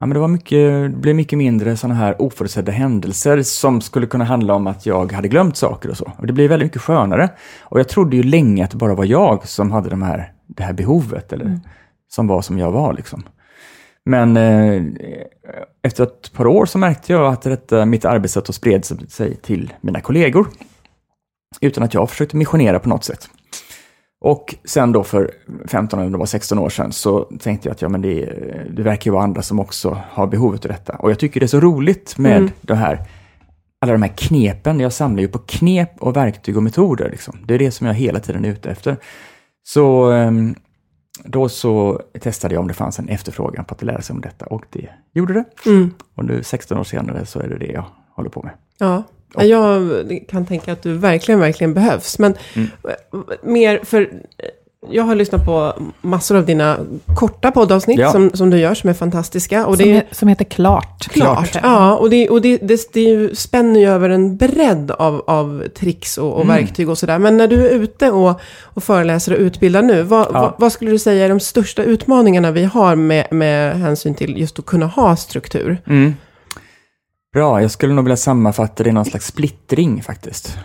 Ja, 0.00 0.06
men 0.06 0.14
det, 0.14 0.20
var 0.20 0.28
mycket, 0.28 0.92
det 0.92 0.96
blev 0.96 1.16
mycket 1.16 1.38
mindre 1.38 1.76
sådana 1.76 1.94
här 1.94 2.22
oförutsedda 2.22 2.72
händelser 2.72 3.42
som 3.42 3.80
skulle 3.80 4.06
kunna 4.06 4.24
handla 4.24 4.54
om 4.54 4.66
att 4.66 4.86
jag 4.86 5.12
hade 5.12 5.28
glömt 5.28 5.56
saker 5.56 5.90
och 5.90 5.96
så. 5.96 6.12
Och 6.16 6.26
det 6.26 6.32
blev 6.32 6.48
väldigt 6.48 6.66
mycket 6.66 6.82
skönare. 6.82 7.28
Och 7.60 7.80
jag 7.80 7.88
trodde 7.88 8.16
ju 8.16 8.22
länge 8.22 8.64
att 8.64 8.70
det 8.70 8.76
bara 8.76 8.94
var 8.94 9.04
jag 9.04 9.48
som 9.48 9.72
hade 9.72 9.90
de 9.90 10.02
här, 10.02 10.32
det 10.46 10.62
här 10.62 10.72
behovet, 10.72 11.32
eller 11.32 11.44
mm. 11.44 11.60
som 12.08 12.26
var 12.26 12.42
som 12.42 12.58
jag 12.58 12.72
var. 12.72 12.92
Liksom. 12.92 13.22
Men 14.04 14.36
eh, 14.36 14.82
efter 15.82 16.04
ett 16.04 16.32
par 16.32 16.46
år 16.46 16.66
så 16.66 16.78
märkte 16.78 17.12
jag 17.12 17.32
att 17.32 17.42
detta, 17.42 17.84
mitt 17.84 18.04
arbetssätt 18.04 18.54
spred 18.54 18.84
sig 19.08 19.36
till 19.36 19.72
mina 19.80 20.00
kollegor. 20.00 20.46
Utan 21.60 21.84
att 21.84 21.94
jag 21.94 22.10
försökte 22.10 22.36
missionera 22.36 22.78
på 22.78 22.88
något 22.88 23.04
sätt. 23.04 23.28
Och 24.20 24.54
sen 24.64 24.92
då 24.92 25.04
för 25.04 25.30
15 25.66 26.00
eller 26.00 26.10
det 26.10 26.18
var 26.18 26.26
16 26.26 26.58
år 26.58 26.68
sedan 26.68 26.92
så 26.92 27.24
tänkte 27.24 27.68
jag 27.68 27.74
att 27.74 27.82
ja, 27.82 27.88
men 27.88 28.02
det, 28.02 28.24
det 28.70 28.82
verkar 28.82 29.10
ju 29.10 29.12
vara 29.12 29.24
andra 29.24 29.42
som 29.42 29.60
också 29.60 30.02
har 30.10 30.26
behovet 30.26 30.64
av 30.64 30.70
detta. 30.70 30.92
Och 30.92 31.10
jag 31.10 31.18
tycker 31.18 31.40
det 31.40 31.46
är 31.46 31.48
så 31.48 31.60
roligt 31.60 32.18
med 32.18 32.36
mm. 32.36 32.50
det 32.60 32.74
här, 32.74 33.06
alla 33.80 33.92
de 33.92 34.02
här 34.02 34.12
knepen. 34.16 34.80
Jag 34.80 34.92
samlar 34.92 35.22
ju 35.22 35.28
på 35.28 35.38
knep 35.38 35.90
och 35.98 36.16
verktyg 36.16 36.56
och 36.56 36.62
metoder. 36.62 37.10
Liksom. 37.10 37.38
Det 37.46 37.54
är 37.54 37.58
det 37.58 37.70
som 37.70 37.86
jag 37.86 37.94
hela 37.94 38.20
tiden 38.20 38.44
är 38.44 38.48
ute 38.48 38.70
efter. 38.70 38.96
Så 39.62 40.10
ehm, 40.10 40.54
då 41.24 41.48
så 41.48 42.02
testade 42.20 42.54
jag 42.54 42.60
om 42.60 42.68
det 42.68 42.74
fanns 42.74 42.98
en 42.98 43.08
efterfrågan 43.08 43.64
på 43.64 43.74
att 43.74 43.82
lära 43.82 44.02
sig 44.02 44.14
om 44.14 44.20
detta 44.20 44.46
och 44.46 44.64
det 44.70 44.88
gjorde 45.14 45.32
det. 45.32 45.70
Mm. 45.70 45.90
Och 46.14 46.24
nu 46.24 46.42
16 46.42 46.78
år 46.78 46.84
senare 46.84 47.26
så 47.26 47.40
är 47.40 47.48
det 47.48 47.58
det 47.58 47.72
jag 47.72 47.84
håller 48.10 48.30
på 48.30 48.42
med. 48.42 48.52
Ja, 48.78 49.02
och. 49.34 49.44
Jag 49.44 50.24
kan 50.28 50.46
tänka 50.46 50.72
att 50.72 50.82
du 50.82 50.92
verkligen, 50.92 51.40
verkligen 51.40 51.74
behövs. 51.74 52.18
Men 52.18 52.34
mm. 52.54 52.68
mer 53.42 53.80
för... 53.84 54.10
Jag 54.90 55.02
har 55.02 55.14
lyssnat 55.14 55.44
på 55.44 55.72
massor 56.00 56.36
av 56.36 56.46
dina 56.46 56.78
korta 57.16 57.50
poddavsnitt 57.50 57.98
ja. 57.98 58.12
som, 58.12 58.30
som 58.34 58.50
du 58.50 58.58
gör, 58.58 58.74
som 58.74 58.90
är 58.90 58.94
fantastiska. 58.94 59.66
Och 59.66 59.76
som, 59.76 59.88
det, 59.88 60.04
som 60.10 60.28
heter 60.28 60.44
Klart. 60.44 61.08
Klart, 61.08 61.50
Klart. 61.50 61.64
ja. 61.64 61.96
Och, 61.96 62.10
det, 62.10 62.28
och 62.28 62.42
det, 62.42 62.58
det, 62.58 62.92
det 62.92 63.38
spänner 63.38 63.80
ju 63.80 63.88
över 63.88 64.08
en 64.08 64.36
bredd 64.36 64.90
av, 64.90 65.24
av 65.26 65.64
tricks 65.78 66.18
och, 66.18 66.32
och 66.32 66.44
mm. 66.44 66.56
verktyg 66.56 66.88
och 66.88 66.98
sådär. 66.98 67.18
Men 67.18 67.36
när 67.36 67.48
du 67.48 67.68
är 67.68 67.70
ute 67.70 68.10
och, 68.10 68.40
och 68.62 68.84
föreläser 68.84 69.32
och 69.32 69.38
utbildar 69.38 69.82
nu, 69.82 70.02
vad, 70.02 70.26
ja. 70.26 70.32
vad, 70.32 70.52
vad, 70.58 70.72
skulle 70.72 70.90
du 70.90 70.98
säga 70.98 71.24
är 71.24 71.28
de 71.28 71.40
största 71.40 71.82
utmaningarna 71.82 72.50
vi 72.50 72.64
har 72.64 72.96
med, 72.96 73.26
med 73.30 73.80
hänsyn 73.80 74.14
till 74.14 74.38
just 74.38 74.58
att 74.58 74.66
kunna 74.66 74.86
ha 74.86 75.16
struktur? 75.16 75.78
Mm. 75.86 76.14
Bra, 77.34 77.62
jag 77.62 77.70
skulle 77.70 77.94
nog 77.94 78.04
vilja 78.04 78.16
sammanfatta 78.16 78.82
det 78.82 78.90
i 78.90 78.92
någon 78.92 79.04
slags 79.04 79.26
splittring 79.26 80.02
faktiskt. 80.02 80.58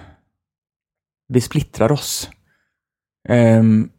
Vi 1.28 1.42
splittrar 1.42 1.92
oss. 1.92 2.30
Um, 3.30 3.90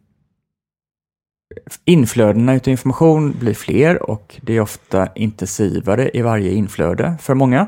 inflödena 1.85 2.53
utav 2.55 2.71
information 2.71 3.35
blir 3.39 3.53
fler 3.53 4.09
och 4.09 4.39
det 4.41 4.53
är 4.53 4.61
ofta 4.61 5.07
intensivare 5.15 6.11
i 6.13 6.21
varje 6.21 6.51
inflöde 6.51 7.17
för 7.21 7.33
många. 7.33 7.67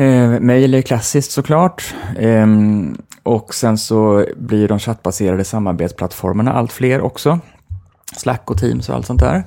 Eh, 0.00 0.40
Mail 0.40 0.74
är 0.74 0.82
klassiskt 0.82 1.30
såklart. 1.30 1.94
Eh, 2.18 2.46
och 3.22 3.54
sen 3.54 3.78
så 3.78 4.26
blir 4.36 4.68
de 4.68 4.78
chattbaserade 4.78 5.44
samarbetsplattformarna 5.44 6.52
allt 6.52 6.72
fler 6.72 7.00
också. 7.00 7.40
Slack 8.16 8.50
och 8.50 8.58
Teams 8.58 8.88
och 8.88 8.94
allt 8.94 9.06
sånt 9.06 9.20
där. 9.20 9.44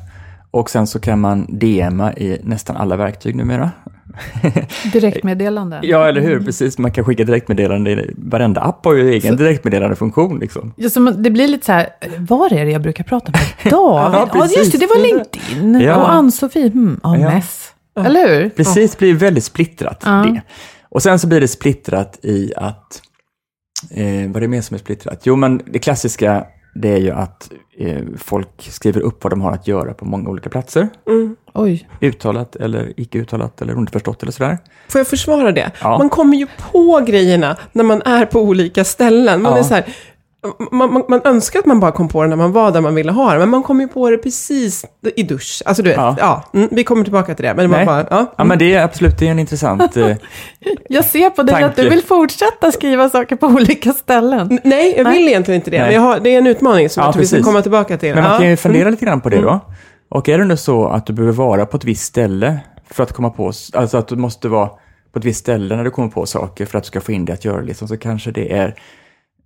Och 0.52 0.70
sen 0.70 0.88
så 0.88 1.00
kan 1.00 1.20
man 1.20 1.60
DMa 1.60 2.14
i 2.14 2.40
nästan 2.44 2.78
alla 2.78 2.96
verktyg 2.96 3.36
numera. 3.36 3.72
Direktmeddelande. 4.94 5.80
ja, 5.84 6.08
eller 6.08 6.22
hur? 6.22 6.40
Precis, 6.40 6.78
man 6.78 6.92
kan 6.92 7.06
skicka 7.06 7.24
direktmeddelande. 7.24 8.06
Varenda 8.18 8.62
app 8.62 8.86
har 8.86 8.94
ju 8.94 9.10
egen 9.10 9.38
så, 9.38 9.44
direktmeddelandefunktion. 9.44 10.40
Liksom. 10.40 10.74
Ja, 10.78 10.90
så 10.90 11.00
det 11.00 11.30
blir 11.30 11.48
lite 11.48 11.66
så 11.66 11.72
här, 11.72 11.90
var 12.20 12.54
är 12.54 12.66
det 12.66 12.72
jag 12.72 12.82
brukar 12.82 13.04
prata 13.04 13.32
med 13.32 13.42
David? 13.72 14.20
ja, 14.20 14.30
ja, 14.34 14.48
just 14.58 14.72
det, 14.72 14.78
det 14.78 14.88
var 14.88 15.02
LinkedIn. 15.02 15.82
Ja. 15.82 15.96
Och 15.96 16.14
Ann-Sofie, 16.14 16.70
hmm, 16.70 17.00
ja, 17.04 17.18
ja. 17.18 17.30
Mess. 17.30 17.70
Eller 17.96 18.28
hur? 18.28 18.50
Precis, 18.50 18.92
det 18.92 18.98
blir 18.98 19.14
väldigt 19.14 19.44
splittrat. 19.44 20.02
Det. 20.02 20.42
Och 20.90 21.04
sen 21.04 21.20
så 21.20 21.28
blir 21.28 21.42
det 21.42 21.48
splittrat 21.48 22.20
i 22.22 22.54
att, 22.56 23.02
eh, 23.92 24.06
vad 24.06 24.36
är 24.36 24.42
det 24.42 24.48
mer 24.48 24.62
som 24.62 24.76
är 24.76 24.80
splittrat? 24.80 25.22
Jo, 25.24 25.36
men 25.36 25.62
det 25.66 25.80
klassiska 25.80 26.46
det 26.74 26.90
är 26.90 26.98
ju 26.98 27.12
att 27.12 27.52
eh, 27.78 28.02
folk 28.18 28.50
skriver 28.72 29.02
upp 29.02 29.24
vad 29.24 29.32
de 29.32 29.42
har 29.42 29.52
att 29.52 29.68
göra 29.68 29.94
på 29.94 30.06
många 30.06 30.30
olika 30.30 30.50
platser. 30.50 30.90
Mm. 31.08 31.36
Oj. 31.54 31.90
Uttalat 32.02 32.56
eller 32.56 32.94
icke 32.98 33.18
uttalat 33.18 33.62
eller 33.62 33.74
underförstått 33.74 34.24
eller 34.24 34.32
sådär. 34.32 34.58
Får 34.88 35.00
jag 35.00 35.08
försvara 35.08 35.52
det? 35.52 35.72
Ja. 35.82 35.98
Man 35.98 36.10
kommer 36.10 36.38
ju 36.38 36.48
på 36.72 37.04
grejerna 37.08 37.58
när 37.72 37.84
man 37.84 38.02
är 38.02 38.26
på 38.26 38.42
olika 38.42 38.84
ställen. 38.84 39.42
Man 39.42 39.52
ja. 39.52 39.60
är 39.60 39.64
så 39.64 39.74
här, 39.74 39.86
man, 40.72 40.94
man, 40.94 41.04
man, 41.10 41.22
önskar 41.24 41.60
att 41.60 41.66
man 41.66 41.80
bara 41.80 41.92
kom 41.92 42.08
på 42.08 42.24
det 42.24 42.30
när 42.30 42.36
man 42.36 42.52
var 42.52 42.72
där 42.72 42.82
man 42.82 42.96
ville 42.96 43.12
ha 43.12 43.34
det, 43.34 43.40
men 43.40 43.50
man 43.50 43.64
kom 43.64 43.82
ju 43.82 43.88
på 43.88 44.10
det 44.10 44.18
precis 44.18 44.86
i 45.16 45.24
dusch. 45.24 45.62
Alltså 45.66 45.84
du 45.84 45.90
vet, 45.90 45.98
ja. 45.98 46.16
ja 46.20 46.44
mm, 46.54 46.70
vi 46.72 46.84
kommer 46.84 47.04
tillbaka 47.04 47.36
till 47.36 47.46
det. 47.46 47.54
Men, 47.54 47.70
Nej. 47.70 47.86
bara, 47.86 48.06
ja. 48.10 48.18
Mm. 48.18 48.28
ja, 48.38 48.44
men 48.44 48.60
det 48.60 48.74
är 48.74 48.84
absolut 48.84 49.20
det 49.20 49.28
är 49.28 49.32
en 49.32 49.40
intressant 49.40 49.98
eh, 49.98 50.08
Jag 50.90 51.06
ser 51.06 51.30
på 51.30 51.44
dig 51.44 51.54
tanke. 51.54 51.66
att 51.66 51.76
du 51.76 51.90
vill 51.90 52.04
fortsätta 52.04 52.72
skriva 52.72 53.10
saker 53.10 53.36
på 53.36 53.48
olika 53.48 53.94
ställen. 53.94 54.60
Nej, 54.64 54.94
jag 54.98 55.12
vill 55.12 55.28
egentligen 55.28 55.62
inte 55.62 55.72
det. 55.72 55.80
Men 55.80 55.94
jag 55.94 56.02
har, 56.02 56.20
det 56.20 56.30
är 56.30 56.38
en 56.38 56.48
utmaning 56.48 56.90
som 56.90 57.02
ja, 57.02 57.08
jag 57.08 57.14
tror 57.14 57.22
precis. 57.22 57.38
vi 57.38 57.42
ska 57.42 57.52
komma 57.52 57.62
tillbaka 57.62 57.98
till. 57.98 58.16
Men 58.16 58.24
man 58.24 58.40
kan 58.40 58.50
ju 58.50 58.58
fundera 58.58 58.82
mm. 58.82 58.92
lite 58.92 59.06
grann 59.06 59.22
på 59.22 59.30
det 59.30 59.42
då. 59.42 59.50
Mm. 59.50 59.60
Och 60.10 60.30
är 60.30 60.38
det 60.38 60.46
nu 60.46 60.58
så 60.58 60.88
att 60.88 61.06
du 61.06 61.14
behöver 61.14 61.34
vara 61.34 61.66
på 61.66 61.78
ett 61.78 61.84
visst 61.84 62.04
ställe 62.04 62.60
för 62.92 63.04
att 63.04 63.14
komma 63.14 63.30
på, 63.30 63.52
alltså 63.74 63.98
att 63.98 64.08
du 64.08 64.16
måste 64.16 64.48
vara 64.48 64.70
på 65.14 65.20
ett 65.20 65.26
visst 65.26 65.40
ställe 65.40 65.76
när 65.76 65.84
du 65.84 65.92
kommer 65.92 66.10
på 66.10 66.26
saker 66.26 66.66
för 66.66 66.78
att 66.78 66.84
du 66.84 66.88
ska 66.88 67.02
få 67.02 67.12
in 67.12 67.26
det 67.26 67.34
att 67.34 67.46
göra 67.46 67.62
liksom, 67.62 67.88
så 67.88 67.98
kanske 67.98 68.32
det 68.32 68.54
är 68.54 68.76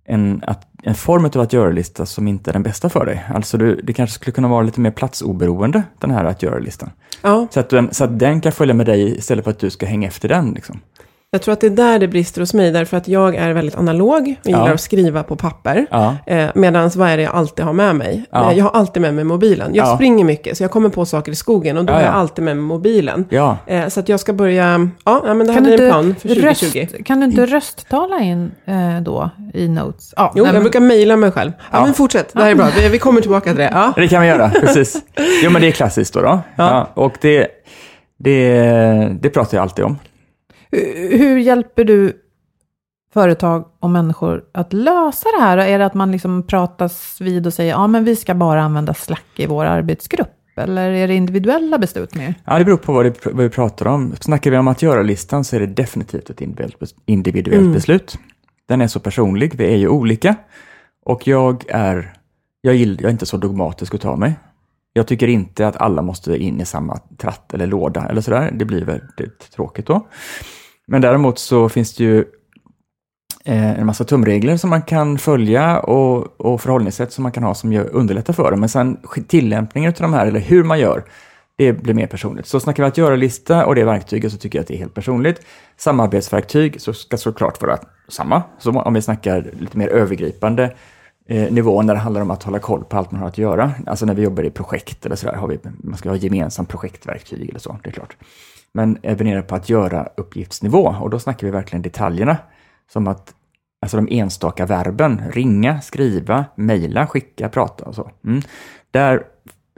en, 0.08 0.42
att, 0.46 0.66
en 0.82 0.94
form 0.94 1.24
av 1.24 1.40
att 1.40 1.52
göra-lista 1.52 2.06
som 2.06 2.28
inte 2.28 2.50
är 2.50 2.52
den 2.52 2.62
bästa 2.62 2.88
för 2.88 3.06
dig. 3.06 3.24
Alltså 3.34 3.58
du, 3.58 3.80
det 3.82 3.92
kanske 3.92 4.14
skulle 4.14 4.32
kunna 4.32 4.48
vara 4.48 4.62
lite 4.62 4.80
mer 4.80 4.90
platsoberoende, 4.90 5.82
den 5.98 6.10
här 6.10 6.24
att 6.24 6.42
göra-listan. 6.42 6.90
Ja. 7.22 7.46
Så, 7.50 7.60
att 7.60 7.70
den, 7.70 7.94
så 7.94 8.04
att 8.04 8.18
den 8.18 8.40
kan 8.40 8.52
följa 8.52 8.74
med 8.74 8.86
dig 8.86 9.18
istället 9.18 9.44
för 9.44 9.50
att 9.50 9.58
du 9.58 9.70
ska 9.70 9.86
hänga 9.86 10.08
efter 10.08 10.28
den. 10.28 10.52
Liksom. 10.52 10.80
Jag 11.30 11.42
tror 11.42 11.52
att 11.52 11.60
det 11.60 11.66
är 11.66 11.70
där 11.70 11.98
det 11.98 12.08
brister 12.08 12.40
hos 12.40 12.54
mig, 12.54 12.70
därför 12.70 12.96
att 12.96 13.08
jag 13.08 13.34
är 13.34 13.52
väldigt 13.52 13.76
analog. 13.76 14.28
Jag 14.28 14.50
gillar 14.50 14.68
ja. 14.68 14.74
att 14.74 14.80
skriva 14.80 15.22
på 15.22 15.36
papper. 15.36 15.86
Ja. 15.90 16.16
Eh, 16.26 16.50
Medan 16.54 16.90
vad 16.96 17.08
är 17.08 17.16
det 17.16 17.22
jag 17.22 17.34
alltid 17.34 17.64
har 17.64 17.72
med 17.72 17.96
mig? 17.96 18.24
Ja. 18.30 18.52
Jag 18.52 18.64
har 18.64 18.70
alltid 18.70 19.02
med 19.02 19.14
mig 19.14 19.24
mobilen. 19.24 19.74
Jag 19.74 19.86
ja. 19.86 19.94
springer 19.94 20.24
mycket, 20.24 20.56
så 20.56 20.64
jag 20.64 20.70
kommer 20.70 20.88
på 20.88 21.06
saker 21.06 21.32
i 21.32 21.34
skogen 21.34 21.78
och 21.78 21.84
då 21.84 21.92
har 21.92 22.00
jag 22.00 22.14
alltid 22.14 22.44
med 22.44 22.56
mig 22.56 22.64
mobilen. 22.64 23.24
Eh, 23.66 23.88
så 23.88 24.00
att 24.00 24.08
jag 24.08 24.20
ska 24.20 24.32
börja, 24.32 24.90
ja, 25.04 25.34
men 25.34 25.46
det 25.46 25.52
här 25.52 25.60
blir 25.60 25.80
en 25.80 25.90
plan 25.90 26.14
för 26.20 26.28
2020. 26.28 26.78
Röst, 26.78 27.04
kan 27.04 27.20
du 27.20 27.26
inte 27.26 27.46
rösttala 27.46 28.20
in 28.20 28.50
eh, 28.64 29.00
då 29.02 29.30
i 29.54 29.68
notes? 29.68 30.14
Ja, 30.16 30.32
jo, 30.36 30.44
nej, 30.44 30.54
jag 30.54 30.62
brukar 30.62 30.80
mejla 30.80 31.16
mig 31.16 31.30
själv. 31.30 31.52
Ja, 31.72 31.84
men 31.84 31.94
fortsätt, 31.94 32.32
det 32.32 32.42
här 32.42 32.50
är 32.50 32.54
bra. 32.54 32.68
Vi, 32.76 32.88
vi 32.88 32.98
kommer 32.98 33.20
tillbaka 33.20 33.50
till 33.50 33.58
det. 33.58 33.70
Ja. 33.74 33.92
Det 33.96 34.08
kan 34.08 34.22
vi 34.22 34.28
göra, 34.28 34.50
precis. 34.60 35.02
Jo, 35.42 35.50
men 35.50 35.62
det 35.62 35.68
är 35.68 35.72
klassiskt 35.72 36.14
då. 36.14 36.20
då. 36.20 36.40
Ja. 36.56 36.88
och 36.94 37.12
det, 37.20 37.48
det, 38.18 39.18
det 39.20 39.30
pratar 39.30 39.56
jag 39.56 39.62
alltid 39.62 39.84
om. 39.84 39.98
Hur 40.70 41.38
hjälper 41.38 41.84
du 41.84 42.22
företag 43.12 43.64
och 43.80 43.90
människor 43.90 44.44
att 44.52 44.72
lösa 44.72 45.28
det 45.38 45.42
här? 45.42 45.58
Är 45.58 45.78
det 45.78 45.86
att 45.86 45.94
man 45.94 46.12
liksom 46.12 46.46
pratas 46.46 47.20
vid 47.20 47.46
och 47.46 47.54
säger 47.54 47.70
ja 47.70 47.86
men 47.86 48.04
vi 48.04 48.16
ska 48.16 48.34
bara 48.34 48.62
använda 48.62 48.94
Slack 48.94 49.26
i 49.36 49.46
vår 49.46 49.64
arbetsgrupp? 49.64 50.28
Eller 50.56 50.90
är 50.90 51.08
det 51.08 51.14
individuella 51.14 51.78
beslut 51.78 52.14
mer? 52.14 52.34
Ja, 52.44 52.58
det 52.58 52.64
beror 52.64 52.76
på 52.76 52.92
vad, 52.92 53.04
det, 53.04 53.26
vad 53.26 53.44
vi 53.44 53.50
pratar 53.50 53.86
om. 53.86 54.14
Snackar 54.20 54.50
vi 54.50 54.56
om 54.56 54.68
att 54.68 54.82
göra-listan 54.82 55.44
så 55.44 55.56
är 55.56 55.60
det 55.60 55.66
definitivt 55.66 56.30
ett 56.30 56.40
individuellt 57.06 57.60
mm. 57.60 57.72
beslut. 57.72 58.18
Den 58.66 58.80
är 58.80 58.86
så 58.86 59.00
personlig, 59.00 59.54
vi 59.54 59.64
är 59.64 59.76
ju 59.76 59.88
olika. 59.88 60.36
Och 61.04 61.26
jag 61.26 61.64
är, 61.68 62.14
jag, 62.60 62.76
jag 62.76 63.04
är 63.04 63.10
inte 63.10 63.26
så 63.26 63.36
dogmatisk 63.36 63.94
att 63.94 64.00
ta 64.00 64.16
mig. 64.16 64.34
Jag 64.92 65.06
tycker 65.06 65.28
inte 65.28 65.66
att 65.66 65.76
alla 65.76 66.02
måste 66.02 66.36
in 66.36 66.60
i 66.60 66.64
samma 66.64 66.98
tratt 67.18 67.54
eller 67.54 67.66
låda 67.66 68.08
eller 68.08 68.20
sådär. 68.20 68.50
Det 68.52 68.64
blir 68.64 68.84
väldigt 68.84 69.50
tråkigt 69.50 69.86
då. 69.86 70.06
Men 70.88 71.00
däremot 71.00 71.38
så 71.38 71.68
finns 71.68 71.94
det 71.94 72.04
ju 72.04 72.18
eh, 73.44 73.80
en 73.80 73.86
massa 73.86 74.04
tumregler 74.04 74.56
som 74.56 74.70
man 74.70 74.82
kan 74.82 75.18
följa 75.18 75.80
och, 75.80 76.40
och 76.40 76.60
förhållningssätt 76.60 77.12
som 77.12 77.22
man 77.22 77.32
kan 77.32 77.42
ha 77.42 77.54
som 77.54 77.72
gör, 77.72 77.88
underlättar 77.92 78.32
för 78.32 78.50
dem. 78.50 78.60
Men 78.60 78.68
sen 78.68 78.98
tillämpningen 79.28 79.88
av 79.88 80.00
de 80.00 80.12
här, 80.12 80.26
eller 80.26 80.40
hur 80.40 80.64
man 80.64 80.80
gör, 80.80 81.04
det 81.56 81.72
blir 81.72 81.94
mer 81.94 82.06
personligt. 82.06 82.46
Så 82.46 82.60
snackar 82.60 82.82
vi 82.82 82.88
att 82.88 82.98
göra-lista 82.98 83.66
och 83.66 83.74
det 83.74 83.84
verktyget 83.84 84.32
så 84.32 84.38
tycker 84.38 84.58
jag 84.58 84.62
att 84.62 84.68
det 84.68 84.74
är 84.74 84.78
helt 84.78 84.94
personligt. 84.94 85.40
Samarbetsverktyg 85.76 86.80
så 86.80 86.92
ska 86.92 87.16
såklart 87.16 87.62
vara 87.62 87.78
samma. 88.08 88.42
Så 88.58 88.70
om 88.70 88.94
vi 88.94 89.02
snackar 89.02 89.50
lite 89.60 89.78
mer 89.78 89.88
övergripande 89.88 90.74
eh, 91.28 91.52
nivå 91.52 91.82
när 91.82 91.94
det 91.94 92.00
handlar 92.00 92.22
om 92.22 92.30
att 92.30 92.42
hålla 92.42 92.58
koll 92.58 92.84
på 92.84 92.96
allt 92.96 93.10
man 93.10 93.20
har 93.20 93.28
att 93.28 93.38
göra. 93.38 93.72
Alltså 93.86 94.06
när 94.06 94.14
vi 94.14 94.22
jobbar 94.22 94.42
i 94.42 94.50
projekt 94.50 95.06
eller 95.06 95.16
sådär, 95.16 95.34
har 95.34 95.48
vi, 95.48 95.58
man 95.62 95.98
ska 95.98 96.08
ha 96.08 96.16
gemensamt 96.16 96.68
projektverktyg 96.68 97.48
eller 97.48 97.60
så, 97.60 97.78
det 97.82 97.88
är 97.88 97.92
klart. 97.92 98.16
Men 98.72 98.98
även 99.02 99.26
nere 99.26 99.42
på 99.42 99.54
att 99.54 99.68
göra 99.68 100.08
uppgiftsnivå 100.16 100.96
och 101.00 101.10
då 101.10 101.18
snackar 101.18 101.46
vi 101.46 101.50
verkligen 101.50 101.82
detaljerna. 101.82 102.36
Som 102.92 103.08
att, 103.08 103.34
alltså 103.82 103.96
de 103.96 104.08
enstaka 104.10 104.66
verben, 104.66 105.22
ringa, 105.32 105.80
skriva, 105.80 106.44
mejla, 106.54 107.06
skicka, 107.06 107.48
prata 107.48 107.84
och 107.84 107.94
så. 107.94 108.10
Mm. 108.24 108.42
Där 108.90 109.22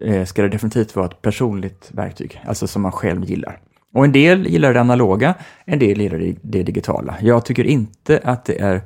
eh, 0.02 0.24
ska 0.24 0.42
det 0.42 0.48
definitivt 0.48 0.96
vara 0.96 1.06
ett 1.06 1.22
personligt 1.22 1.90
verktyg, 1.92 2.40
alltså 2.46 2.66
som 2.66 2.82
man 2.82 2.92
själv 2.92 3.24
gillar. 3.24 3.60
Och 3.94 4.04
en 4.04 4.12
del 4.12 4.46
gillar 4.46 4.74
det 4.74 4.80
analoga, 4.80 5.34
en 5.64 5.78
del 5.78 6.00
gillar 6.00 6.18
det, 6.18 6.36
det 6.42 6.62
digitala. 6.62 7.16
Jag 7.20 7.44
tycker 7.44 7.64
inte 7.64 8.20
att 8.24 8.44
det 8.44 8.60
är 8.60 8.82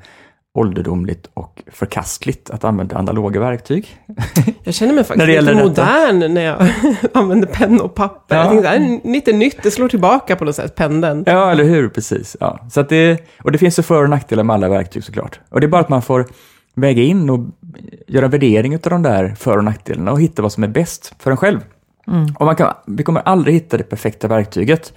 ålderdomligt 0.55 1.31
och 1.35 1.63
förkastligt 1.73 2.51
att 2.51 2.65
använda 2.65 2.97
analoga 2.97 3.41
verktyg. 3.41 3.99
Jag 4.65 4.75
känner 4.75 4.95
mig 4.95 5.05
faktiskt 5.05 5.19
När 5.19 5.27
det 5.27 5.41
lite 5.41 5.53
gäller 5.53 5.69
detta. 5.69 5.85
modern 5.85 6.35
när 6.35 6.41
jag 6.45 6.69
använder 7.15 7.47
penna 7.49 7.83
och 7.83 7.95
papper. 7.95 8.37
Ja. 8.37 8.43
Jag 8.43 8.51
tänkte, 8.51 8.69
det 8.71 9.09
är 9.09 9.13
lite 9.13 9.33
nytt, 9.33 9.63
det 9.63 9.71
slår 9.71 9.89
tillbaka 9.89 10.37
på 10.37 10.45
något 10.45 10.57
sätt, 10.57 10.75
pendeln. 10.75 11.23
Ja, 11.27 11.51
eller 11.51 11.65
hur? 11.65 11.89
Precis. 11.89 12.37
Ja. 12.41 12.59
Så 12.71 12.81
att 12.81 12.89
det, 12.89 13.25
och 13.43 13.53
det 13.53 13.59
finns 13.59 13.79
ju 13.79 13.83
för 13.83 14.03
och 14.03 14.11
nackdelar 14.11 14.45
med 14.45 14.55
alla 14.55 14.69
verktyg 14.69 15.05
såklart. 15.05 15.41
Och 15.51 15.61
det 15.61 15.67
är 15.67 15.69
bara 15.69 15.81
att 15.81 15.89
man 15.89 16.03
får 16.03 16.27
väga 16.75 17.03
in 17.03 17.31
och 17.31 17.41
göra 18.07 18.29
värdering 18.29 18.75
av 18.75 18.81
de 18.81 19.03
där 19.03 19.35
för 19.39 19.57
och 19.59 19.65
nackdelarna 19.65 20.13
och 20.13 20.21
hitta 20.21 20.43
vad 20.43 20.53
som 20.53 20.65
är 20.65 20.69
bäst 20.69 21.15
för 21.19 21.31
en 21.31 21.37
själv. 21.37 21.61
Och 22.39 22.47
man 22.47 22.57
kan, 22.57 22.73
vi 22.87 23.03
kommer 23.03 23.21
aldrig 23.21 23.55
hitta 23.55 23.77
det 23.77 23.85
perfekta 23.85 24.29
verktyget. 24.29 24.93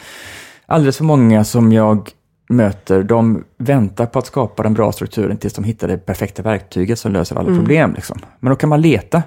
Alldeles 0.66 0.98
för 0.98 1.04
många 1.04 1.44
som 1.44 1.72
jag 1.74 2.10
möter, 2.50 3.04
de 3.04 3.44
väntar 3.58 4.06
på 4.06 4.20
att 4.20 4.26
skapa 4.26 4.64
den 4.64 4.74
bra 4.74 4.92
strukturen 4.92 5.38
tills 5.38 5.54
de 5.54 5.64
hittar 5.64 5.88
det 5.88 5.98
perfekta 5.98 6.44
verktyget 6.44 7.00
som 7.00 7.12
löser 7.12 7.36
alla 7.36 7.56
problem. 7.56 7.94
Liksom. 7.96 8.20
Men 8.40 8.50
då 8.50 8.56
kan 8.56 8.70
man 8.70 8.82
leta. 8.82 9.24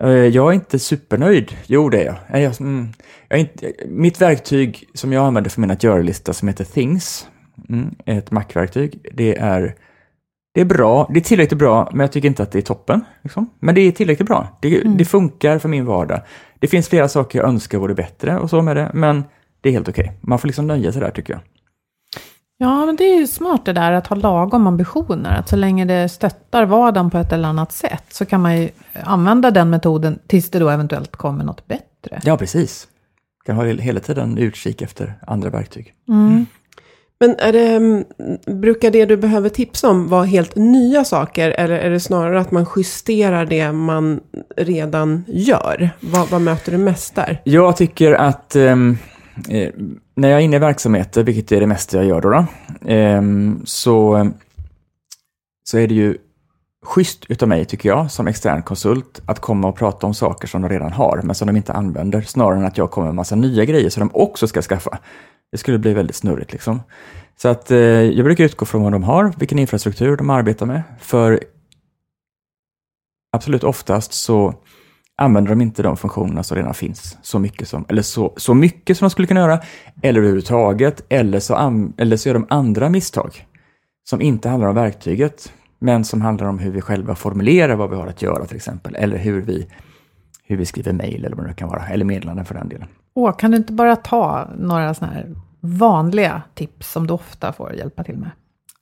Eh, 0.00 0.08
Jag 0.10 0.48
är 0.50 0.52
inte 0.52 0.78
supernöjd. 0.78 1.56
Jo, 1.66 1.88
det 1.88 2.00
är 2.00 2.04
jag. 2.04 2.16
Nej, 2.30 2.42
Jag, 2.42 2.60
mm, 2.60 2.88
jag 3.28 3.38
är 3.38 3.40
inte, 3.40 3.72
mitt 3.88 4.20
verktyg 4.20 4.84
som 4.94 5.12
jag 5.12 5.26
använder 5.26 5.50
för 5.50 5.60
min 5.60 5.70
att 5.70 5.82
göra-lista 5.82 6.32
som 6.32 6.48
heter 6.48 6.64
Things, 6.64 7.28
mm, 7.68 7.94
ett 8.06 8.30
Mac-verktyg. 8.30 9.08
Det 9.12 9.38
är, 9.38 9.74
det 10.54 10.60
är 10.60 10.64
bra, 10.64 11.10
det 11.14 11.20
är 11.20 11.24
tillräckligt 11.24 11.58
bra, 11.58 11.88
men 11.92 12.00
jag 12.00 12.12
tycker 12.12 12.28
inte 12.28 12.42
att 12.42 12.52
det 12.52 12.58
är 12.58 12.62
toppen. 12.62 13.00
Liksom. 13.22 13.50
Men 13.60 13.74
det 13.74 13.80
är 13.80 13.92
tillräckligt 13.92 14.28
bra. 14.28 14.58
Det, 14.62 14.80
det 14.80 15.04
funkar 15.04 15.58
för 15.58 15.68
min 15.68 15.84
vardag. 15.86 16.20
Det 16.58 16.66
finns 16.66 16.88
flera 16.88 17.08
saker 17.08 17.38
jag 17.38 17.48
önskar 17.48 17.78
vore 17.78 17.94
bättre 17.94 18.38
och 18.38 18.50
så 18.50 18.62
med 18.62 18.76
det, 18.76 18.90
men 18.94 19.24
det 19.60 19.68
är 19.68 19.72
helt 19.72 19.88
okej. 19.88 20.12
Man 20.20 20.38
får 20.38 20.48
liksom 20.48 20.66
nöja 20.66 20.92
sig 20.92 21.00
där 21.00 21.10
tycker 21.10 21.32
jag. 21.32 21.40
Ja, 22.58 22.86
men 22.86 22.96
det 22.96 23.04
är 23.04 23.18
ju 23.18 23.26
smart 23.26 23.64
det 23.64 23.72
där 23.72 23.92
att 23.92 24.06
ha 24.06 24.16
lagom 24.16 24.66
ambitioner. 24.66 25.38
Att 25.38 25.48
så 25.48 25.56
länge 25.56 25.84
det 25.84 26.08
stöttar 26.08 26.64
vardagen 26.64 27.10
på 27.10 27.18
ett 27.18 27.32
eller 27.32 27.48
annat 27.48 27.72
sätt 27.72 28.04
så 28.10 28.24
kan 28.24 28.40
man 28.40 28.60
ju 28.60 28.68
använda 29.04 29.50
den 29.50 29.70
metoden 29.70 30.18
tills 30.26 30.50
det 30.50 30.58
då 30.58 30.68
eventuellt 30.68 31.16
kommer 31.16 31.44
något 31.44 31.66
bättre. 31.66 32.20
Ja, 32.24 32.36
precis. 32.36 32.88
Kan 33.46 33.56
ha 33.56 33.64
hela 33.64 34.00
tiden 34.00 34.38
utkik 34.38 34.82
efter 34.82 35.14
andra 35.26 35.50
verktyg. 35.50 35.94
Mm. 36.08 36.46
Men 37.20 37.36
är 37.38 37.52
det, 37.52 37.74
mm, 37.74 38.04
brukar 38.60 38.90
det 38.90 39.04
du 39.04 39.16
behöver 39.16 39.48
tipsa 39.48 39.88
om 39.88 40.08
vara 40.08 40.24
helt 40.24 40.56
nya 40.56 41.04
saker? 41.04 41.50
Eller 41.50 41.78
är 41.78 41.90
det 41.90 42.00
snarare 42.00 42.40
att 42.40 42.50
man 42.50 42.66
justerar 42.76 43.46
det 43.46 43.72
man 43.72 44.20
redan 44.56 45.24
gör? 45.28 45.90
Vad, 46.00 46.28
vad 46.28 46.40
möter 46.40 46.72
du 46.72 46.78
mest 46.78 47.14
där? 47.14 47.40
Jag 47.44 47.76
tycker 47.76 48.12
att 48.12 48.56
ehm, 48.56 48.98
eh, 49.48 49.70
när 50.14 50.28
jag 50.28 50.40
är 50.40 50.44
inne 50.44 50.56
i 50.56 50.58
verksamheter, 50.58 51.24
vilket 51.24 51.52
är 51.52 51.60
det 51.60 51.66
mesta 51.66 51.96
jag 51.96 52.06
gör 52.06 52.20
då, 52.20 52.30
då 52.30 52.46
eh, 52.90 53.22
så, 53.64 54.30
så 55.64 55.78
är 55.78 55.88
det 55.88 55.94
ju 55.94 56.18
schysst 56.84 57.24
utav 57.28 57.48
mig, 57.48 57.64
tycker 57.64 57.88
jag, 57.88 58.10
som 58.10 58.26
extern 58.26 58.62
konsult, 58.62 59.22
att 59.26 59.40
komma 59.40 59.68
och 59.68 59.76
prata 59.76 60.06
om 60.06 60.14
saker 60.14 60.48
som 60.48 60.62
de 60.62 60.68
redan 60.68 60.92
har, 60.92 61.20
men 61.22 61.34
som 61.34 61.46
de 61.46 61.56
inte 61.56 61.72
använder, 61.72 62.20
snarare 62.22 62.58
än 62.58 62.64
att 62.64 62.78
jag 62.78 62.90
kommer 62.90 63.06
med 63.06 63.14
massa 63.14 63.36
nya 63.36 63.64
grejer 63.64 63.90
som 63.90 64.00
de 64.00 64.10
också 64.20 64.46
ska 64.46 64.62
skaffa. 64.62 64.98
Det 65.52 65.58
skulle 65.58 65.78
bli 65.78 65.94
väldigt 65.94 66.16
snurrigt 66.16 66.52
liksom. 66.52 66.80
Så 67.36 67.48
att 67.48 67.70
eh, 67.70 67.78
jag 67.78 68.24
brukar 68.24 68.44
utgå 68.44 68.66
från 68.66 68.82
vad 68.82 68.92
de 68.92 69.02
har, 69.02 69.32
vilken 69.38 69.58
infrastruktur 69.58 70.16
de 70.16 70.30
arbetar 70.30 70.66
med, 70.66 70.82
för 71.00 71.40
absolut 73.32 73.64
oftast 73.64 74.12
så 74.12 74.54
använder 75.16 75.50
de 75.50 75.60
inte 75.60 75.82
de 75.82 75.96
funktionerna 75.96 76.42
som 76.42 76.56
redan 76.56 76.74
finns 76.74 77.18
så 77.22 77.38
mycket 77.38 77.68
som, 77.68 77.84
eller 77.88 78.02
så, 78.02 78.32
så 78.36 78.54
mycket 78.54 78.98
som 78.98 79.06
de 79.06 79.10
skulle 79.10 79.28
kunna 79.28 79.40
göra, 79.40 79.60
eller 80.02 80.20
överhuvudtaget, 80.20 81.04
eller 81.08 81.40
så, 81.40 81.54
an, 81.54 81.92
eller 81.96 82.16
så 82.16 82.28
gör 82.28 82.34
de 82.34 82.46
andra 82.50 82.88
misstag 82.88 83.46
som 84.04 84.20
inte 84.20 84.48
handlar 84.48 84.68
om 84.68 84.74
verktyget, 84.74 85.52
men 85.78 86.04
som 86.04 86.20
handlar 86.20 86.46
om 86.46 86.58
hur 86.58 86.70
vi 86.70 86.80
själva 86.80 87.14
formulerar 87.14 87.74
vad 87.74 87.90
vi 87.90 87.96
har 87.96 88.06
att 88.06 88.22
göra 88.22 88.46
till 88.46 88.56
exempel, 88.56 88.94
eller 88.94 89.18
hur 89.18 89.40
vi, 89.40 89.66
hur 90.44 90.56
vi 90.56 90.66
skriver 90.66 90.92
mejl 90.92 91.24
eller 91.24 91.36
vad 91.36 91.44
det 91.44 91.48
nu 91.48 91.54
kan 91.54 91.68
vara, 91.68 91.86
eller 91.86 92.04
meddelanden 92.04 92.44
för 92.44 92.54
den 92.54 92.68
delen. 92.68 92.88
Åh, 93.14 93.36
kan 93.36 93.50
du 93.50 93.56
inte 93.56 93.72
bara 93.72 93.96
ta 93.96 94.48
några 94.58 94.94
sådana 94.94 95.14
här 95.14 95.34
vanliga 95.60 96.42
tips 96.54 96.92
som 96.92 97.06
du 97.06 97.14
ofta 97.14 97.52
får 97.52 97.72
hjälpa 97.74 98.04
till 98.04 98.16
med? 98.16 98.30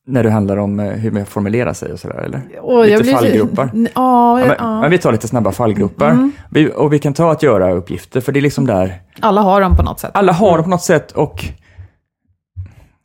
När 0.06 0.22
det 0.22 0.30
handlar 0.30 0.56
om 0.56 0.80
eh, 0.80 0.86
hur 0.86 1.10
man 1.10 1.26
formulerar 1.26 1.72
sig 1.72 1.92
och 1.92 2.00
sådär, 2.00 2.16
eller? 2.18 2.40
Åh, 2.62 2.86
lite 2.86 3.04
så- 3.04 3.16
fallgropar. 3.16 3.70
N- 3.74 3.88
Ja, 3.94 4.36
men, 4.36 4.54
ja. 4.58 4.80
men 4.80 4.90
vi 4.90 4.98
tar 4.98 5.12
lite 5.12 5.28
snabba 5.28 5.52
fallgropar. 5.52 6.10
Mm. 6.10 6.32
Vi, 6.50 6.72
och 6.76 6.92
vi 6.92 6.98
kan 6.98 7.14
ta 7.14 7.32
att 7.32 7.42
göra 7.42 7.72
uppgifter, 7.72 8.20
för 8.20 8.32
det 8.32 8.40
är 8.40 8.42
liksom 8.42 8.66
där 8.66 9.02
alla 9.20 9.40
har 9.40 9.60
dem 9.60 9.76
på 9.76 9.82
något 9.82 10.00
sätt. 10.00 10.10
alla 10.14 10.32
har 10.32 10.56
det 10.56 10.62
på 10.62 10.68
något 10.70 10.82
sätt 10.82 11.12
och 11.12 11.44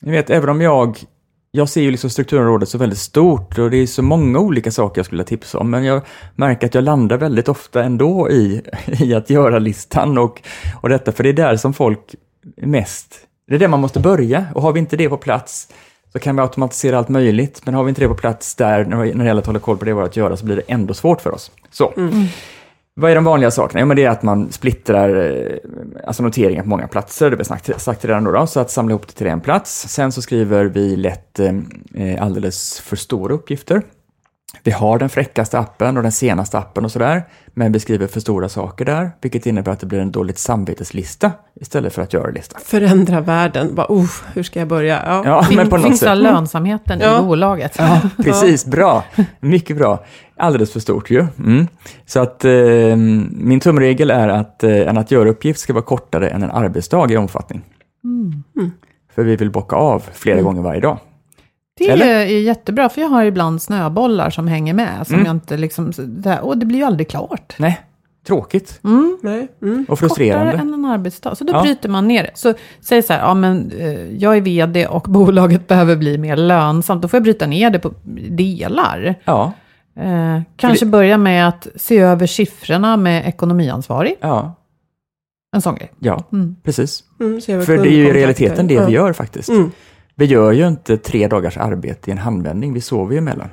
ni 0.01 0.11
vet, 0.11 0.29
även 0.29 0.49
om 0.49 0.61
jag 0.61 0.97
jag 1.51 1.69
ser 1.69 1.81
ju 1.81 1.91
liksom 1.91 2.09
strukturområdet 2.09 2.69
så 2.69 2.77
väldigt 2.77 2.99
stort 2.99 3.57
och 3.59 3.69
det 3.71 3.77
är 3.77 3.87
så 3.87 4.01
många 4.01 4.39
olika 4.39 4.71
saker 4.71 4.99
jag 4.99 5.05
skulle 5.05 5.17
vilja 5.23 5.27
tipsa 5.27 5.59
om, 5.59 5.69
men 5.69 5.83
jag 5.83 6.01
märker 6.35 6.67
att 6.67 6.75
jag 6.75 6.83
landar 6.83 7.17
väldigt 7.17 7.49
ofta 7.49 7.83
ändå 7.83 8.29
i, 8.29 8.61
i 8.87 9.13
att 9.13 9.29
göra 9.29 9.59
listan 9.59 10.17
och, 10.17 10.41
och 10.81 10.89
detta, 10.89 11.11
för 11.11 11.23
det 11.23 11.29
är 11.29 11.33
där 11.33 11.55
som 11.55 11.73
folk 11.73 12.15
mest, 12.61 13.15
det 13.47 13.55
är 13.55 13.59
där 13.59 13.67
man 13.67 13.79
måste 13.79 13.99
börja 13.99 14.45
och 14.55 14.61
har 14.61 14.73
vi 14.73 14.79
inte 14.79 14.97
det 14.97 15.09
på 15.09 15.17
plats 15.17 15.67
så 16.13 16.19
kan 16.19 16.35
vi 16.35 16.41
automatisera 16.41 16.97
allt 16.97 17.09
möjligt, 17.09 17.61
men 17.65 17.73
har 17.73 17.83
vi 17.83 17.89
inte 17.89 18.01
det 18.01 18.07
på 18.07 18.15
plats 18.15 18.55
där 18.55 18.85
när 18.85 18.97
det 18.97 19.25
gäller 19.25 19.41
att 19.41 19.45
hålla 19.45 19.59
koll 19.59 19.77
på 19.77 19.85
det 19.85 19.93
vi 19.93 19.99
har 19.99 20.05
att 20.05 20.17
göra 20.17 20.37
så 20.37 20.45
blir 20.45 20.55
det 20.55 20.61
ändå 20.67 20.93
svårt 20.93 21.21
för 21.21 21.33
oss. 21.33 21.51
Så. 21.71 21.93
Vad 22.99 23.11
är 23.11 23.15
de 23.15 23.23
vanliga 23.23 23.51
sakerna? 23.51 23.79
Jo, 23.79 23.85
men 23.85 23.97
det 23.97 24.03
är 24.03 24.09
att 24.09 24.23
man 24.23 24.51
splittrar 24.51 25.31
eh, 25.31 25.57
alltså 26.07 26.23
noteringar 26.23 26.63
på 26.63 26.69
många 26.69 26.87
platser, 26.87 27.25
det 27.25 27.35
har 27.35 27.37
vi 27.37 27.43
sagt, 27.43 27.81
sagt 27.81 28.05
redan 28.05 28.23
då, 28.23 28.31
då, 28.31 28.47
så 28.47 28.59
att 28.59 28.71
samla 28.71 28.91
ihop 28.91 29.07
det 29.07 29.13
till 29.13 29.27
en 29.27 29.41
plats. 29.41 29.87
Sen 29.89 30.11
så 30.11 30.21
skriver 30.21 30.65
vi 30.65 30.95
lätt 30.95 31.39
eh, 31.39 32.23
alldeles 32.23 32.79
för 32.79 32.95
stora 32.95 33.33
uppgifter. 33.33 33.81
Vi 34.63 34.71
har 34.71 34.99
den 34.99 35.09
fräckaste 35.09 35.59
appen 35.59 35.97
och 35.97 36.03
den 36.03 36.11
senaste 36.11 36.57
appen 36.57 36.85
och 36.85 36.91
sådär, 36.91 37.23
men 37.47 37.71
vi 37.71 37.79
skriver 37.79 38.07
för 38.07 38.19
stora 38.19 38.49
saker 38.49 38.85
där, 38.85 39.11
vilket 39.21 39.45
innebär 39.45 39.71
att 39.71 39.79
det 39.79 39.85
blir 39.85 39.99
en 39.99 40.11
dåligt 40.11 40.37
samveteslista 40.37 41.31
istället 41.61 41.93
för 41.93 42.01
att 42.01 42.13
göra-lista. 42.13 42.59
Förändra 42.59 43.21
världen. 43.21 43.75
Bara, 43.75 43.87
oh, 43.89 44.09
hur 44.33 44.43
ska 44.43 44.59
jag 44.59 44.67
börja? 44.67 45.03
Ja. 45.05 45.21
Ja, 45.25 45.43
Fin- 45.43 45.57
men 45.57 45.69
på 45.69 45.77
något 45.77 45.85
Finsta 45.85 46.05
sätt. 46.05 46.17
lönsamheten 46.17 46.99
Ja. 47.01 47.19
i 47.19 47.25
bolaget. 47.25 47.75
Ja, 47.79 48.01
precis. 48.23 48.65
Bra. 48.65 49.03
Mycket 49.39 49.77
bra. 49.77 50.03
Alldeles 50.37 50.73
för 50.73 50.79
stort 50.79 51.09
ju. 51.09 51.25
Mm. 51.39 51.67
Så 52.05 52.19
att 52.19 52.45
eh, 52.45 52.51
min 53.31 53.59
tumregel 53.59 54.11
är 54.11 54.27
att 54.27 54.63
eh, 54.63 54.71
en 54.71 54.97
att 54.97 55.11
göra-uppgift 55.11 55.59
ska 55.59 55.73
vara 55.73 55.83
kortare 55.83 56.29
än 56.29 56.43
en 56.43 56.51
arbetsdag 56.51 57.11
i 57.11 57.17
omfattning. 57.17 57.61
För 59.15 59.23
vi 59.23 59.35
vill 59.35 59.51
bocka 59.51 59.75
av 59.75 60.03
flera 60.13 60.41
gånger 60.41 60.61
varje 60.61 60.81
dag. 60.81 60.99
Det 61.77 61.89
Eller? 61.89 62.05
är 62.15 62.25
jättebra, 62.25 62.89
för 62.89 63.01
jag 63.01 63.07
har 63.09 63.23
ibland 63.25 63.61
snöbollar 63.61 64.29
som 64.29 64.47
hänger 64.47 64.73
med. 64.73 65.07
Som 65.07 65.13
Mm. 65.15 65.25
jag 65.25 65.35
inte 65.35 65.57
liksom, 65.57 65.91
det 65.97 66.29
här, 66.29 66.41
och 66.45 66.57
det 66.57 66.65
blir 66.65 66.77
ju 66.79 66.85
aldrig 66.85 67.09
klart. 67.09 67.55
Nej, 67.59 67.79
tråkigt 68.27 68.79
Mm. 68.83 69.17
Nej. 69.23 69.47
Mm. 69.61 69.85
och 69.89 69.99
frustrerande. 69.99 70.51
Kortare 70.51 70.67
än 70.67 70.73
en 70.73 70.85
arbetsdag. 70.85 71.35
Så 71.35 71.43
då 71.43 71.53
Ja. 71.53 71.61
bryter 71.61 71.89
man 71.89 72.07
ner 72.07 72.23
det. 72.23 72.31
Så 72.33 72.53
säg 72.81 73.01
så 73.01 73.13
här, 73.13 73.19
ja 73.19 73.33
men 73.33 73.71
eh, 73.71 74.13
jag 74.17 74.37
är 74.37 74.41
vd 74.41 74.87
och 74.87 75.03
bolaget 75.09 75.67
behöver 75.67 75.95
bli 75.95 76.17
mer 76.17 76.35
lönsamt. 76.35 77.01
Då 77.01 77.07
får 77.07 77.17
jag 77.17 77.23
bryta 77.23 77.47
ner 77.47 77.69
det 77.69 77.79
på 77.79 77.91
delar. 78.29 79.15
Ja, 79.23 79.53
Eh, 79.99 80.41
kanske 80.55 80.85
börja 80.85 81.17
med 81.17 81.47
att 81.47 81.67
se 81.75 81.97
över 81.99 82.27
siffrorna 82.27 82.97
med 82.97 83.27
ekonomiansvarig. 83.27 84.15
ja, 84.21 84.53
En 85.55 85.61
sån 85.61 85.75
grej. 85.75 85.91
ja, 85.99 86.23
Mm. 86.31 86.55
precis. 86.63 87.03
Mm, 87.19 87.41
För 87.41 87.77
det 87.77 87.89
är 87.89 87.93
ju 87.93 88.07
i 88.07 88.13
realiteten 88.13 88.67
det 88.67 88.73
Ja. 88.73 88.85
vi 88.85 88.91
gör 88.93 89.13
faktiskt. 89.13 89.49
Mm. 90.17 90.27
Vi 90.27 90.33
gör 90.33 90.51
ju 90.51 90.67
inte 90.67 90.97
tre 90.97 91.27
dagars 91.27 91.57
arbete 91.57 92.09
i 92.09 92.11
en 92.11 92.17
handvändning, 92.17 92.73
vi 92.73 92.81
sover 92.81 93.11
ju 93.13 93.17
emellan. 93.17 93.49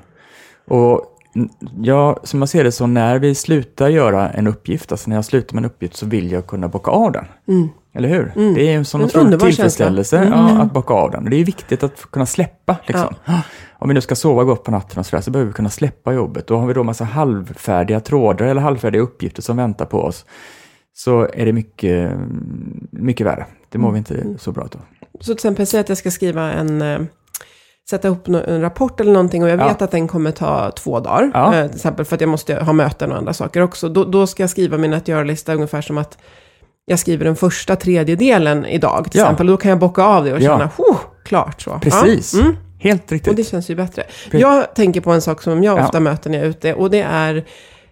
Och 0.68 1.02
n- 1.36 1.48
ja, 1.82 2.16
som 2.22 2.40
jag 2.40 2.48
ser 2.48 2.64
det 2.64 2.72
så 2.72 2.86
när 2.86 3.18
vi 3.18 3.34
slutar 3.34 3.88
göra 3.88 4.30
en 4.30 4.46
uppgift, 4.46 4.92
alltså 4.92 5.10
när 5.10 5.16
jag 5.16 5.24
slutar 5.24 5.54
med 5.54 5.64
en 5.64 5.70
uppgift 5.70 5.96
så 5.96 6.06
vill 6.06 6.32
jag 6.32 6.46
kunna 6.46 6.68
bocka 6.68 6.90
av 6.90 7.12
den. 7.12 7.24
Mm. 7.48 7.68
Eller 7.96 8.08
hur? 8.08 8.32
Mm. 8.36 8.54
Det 8.54 8.72
är 8.72 8.76
en 8.76 8.84
sån 8.84 9.00
En 9.00 9.06
otrolig 9.06 9.40
tillfredsställelse 9.40 10.16
känsla. 10.18 10.36
ja, 10.56 10.62
att 10.62 10.72
bocka 10.72 10.94
av 10.94 11.10
den. 11.10 11.24
Och 11.24 11.30
det 11.30 11.36
är 11.36 11.44
viktigt 11.44 11.82
att 11.82 12.10
kunna 12.10 12.26
släppa. 12.26 12.76
Liksom. 12.86 13.14
Om 13.78 13.88
vi 13.88 13.94
nu 13.94 14.00
ska 14.00 14.14
sova 14.14 14.44
gott 14.44 14.64
på 14.64 14.70
natten 14.70 14.98
och 14.98 15.06
så, 15.06 15.16
där, 15.16 15.22
så 15.22 15.30
behöver 15.30 15.48
vi 15.50 15.54
kunna 15.54 15.70
släppa 15.70 16.12
jobbet. 16.12 16.46
Då 16.46 16.56
har 16.56 16.66
vi 16.66 16.74
då 16.74 16.82
massa 16.82 17.04
halvfärdiga 17.04 18.00
trådar 18.00 18.46
eller 18.46 18.60
halvfärdiga 18.60 19.02
uppgifter 19.02 19.42
som 19.42 19.56
väntar 19.56 19.84
på 19.84 19.98
oss. 20.02 20.24
Så 20.96 21.28
är 21.34 21.44
det 21.46 21.52
mycket, 21.52 22.12
mycket 22.90 23.26
värre. 23.26 23.46
Det 23.68 23.78
mår 23.78 23.92
vi 23.92 23.98
inte 23.98 24.24
så 24.38 24.52
bra 24.52 24.62
av. 24.64 24.80
Så 25.20 25.24
till 25.24 25.32
exempel, 25.32 25.66
säg 25.66 25.80
att 25.80 25.88
jag 25.88 25.98
ska 25.98 26.10
skriva 26.10 26.52
en, 26.52 26.82
eh, 26.82 27.00
sätta 27.90 28.08
ihop 28.08 28.28
en 28.28 28.60
rapport 28.60 29.00
eller 29.00 29.12
någonting 29.12 29.42
och 29.42 29.48
jag 29.48 29.60
Ja. 29.60 29.68
vet 29.68 29.82
att 29.82 29.90
den 29.90 30.08
kommer 30.08 30.30
ta 30.30 30.70
två 30.70 31.00
dagar. 31.00 31.30
Ja. 31.34 31.54
Eh, 31.54 31.66
till 31.66 31.76
exempel 31.76 32.04
för 32.04 32.14
att 32.14 32.20
jag 32.20 32.30
måste 32.30 32.54
ha 32.54 32.72
möten 32.72 33.12
och 33.12 33.18
andra 33.18 33.32
saker 33.32 33.60
också. 33.60 33.88
Då, 33.88 34.04
då 34.04 34.26
ska 34.26 34.42
jag 34.42 34.50
skriva 34.50 34.76
min 34.78 34.94
att 34.94 35.08
göra-lista 35.08 35.54
ungefär 35.54 35.80
som 35.82 35.98
att 35.98 36.18
jag 36.86 36.98
skriver 36.98 37.24
den 37.24 37.36
första 37.36 37.76
tredjedelen 37.76 38.66
idag 38.66 39.04
till 39.10 39.18
Ja. 39.20 39.24
exempel. 39.24 39.46
Då 39.46 39.56
kan 39.56 39.68
jag 39.68 39.78
bocka 39.78 40.02
av 40.02 40.24
det 40.24 40.32
och 40.32 40.40
Ja. 40.40 40.58
känna, 40.58 40.70
oh, 40.78 40.96
klart 41.24 41.62
så. 41.62 41.78
Precis. 41.82 42.34
Ja. 42.34 42.40
Mm. 42.40 42.56
Helt 42.78 43.04
Och 43.04 43.10
riktigt. 43.12 43.36
det 43.36 43.44
känns 43.44 43.70
ju 43.70 43.74
bättre. 43.74 44.02
Jag 44.30 44.74
tänker 44.74 45.00
på 45.00 45.10
en 45.12 45.22
sak 45.22 45.42
som 45.42 45.64
jag 45.64 45.78
Ja. 45.78 45.84
ofta 45.84 46.00
möter 46.00 46.30
när 46.30 46.38
jag 46.38 46.44
är 46.46 46.50
ute. 46.50 46.74
Och 46.74 46.90
det 46.90 47.00
är 47.00 47.44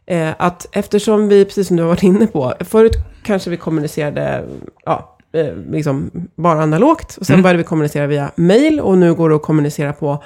eh, 0.07 0.31
att 0.39 0.67
eftersom 0.73 1.29
vi, 1.29 1.45
precis 1.45 1.69
som 1.69 1.77
du 1.77 1.83
har 1.83 1.89
varit 1.91 2.03
inne 2.03 2.27
på, 2.27 2.55
förut 2.61 2.93
kanske 3.25 3.51
vi 3.51 3.57
kommunicerade 3.57 4.45
ja, 4.85 5.12
eh, 5.33 5.57
liksom 5.71 6.11
bara 6.37 6.63
analogt. 6.63 7.17
Och 7.21 7.27
sen 7.27 7.35
Mm. 7.35 7.43
började 7.43 7.59
vi 7.59 7.65
kommunicera 7.65 8.07
via 8.07 8.31
mail. 8.35 8.81
Och 8.81 8.99
nu 8.99 9.15
går 9.15 9.31
det 9.31 9.37
att 9.37 9.43
kommunicera 9.43 9.93
på 9.93 10.23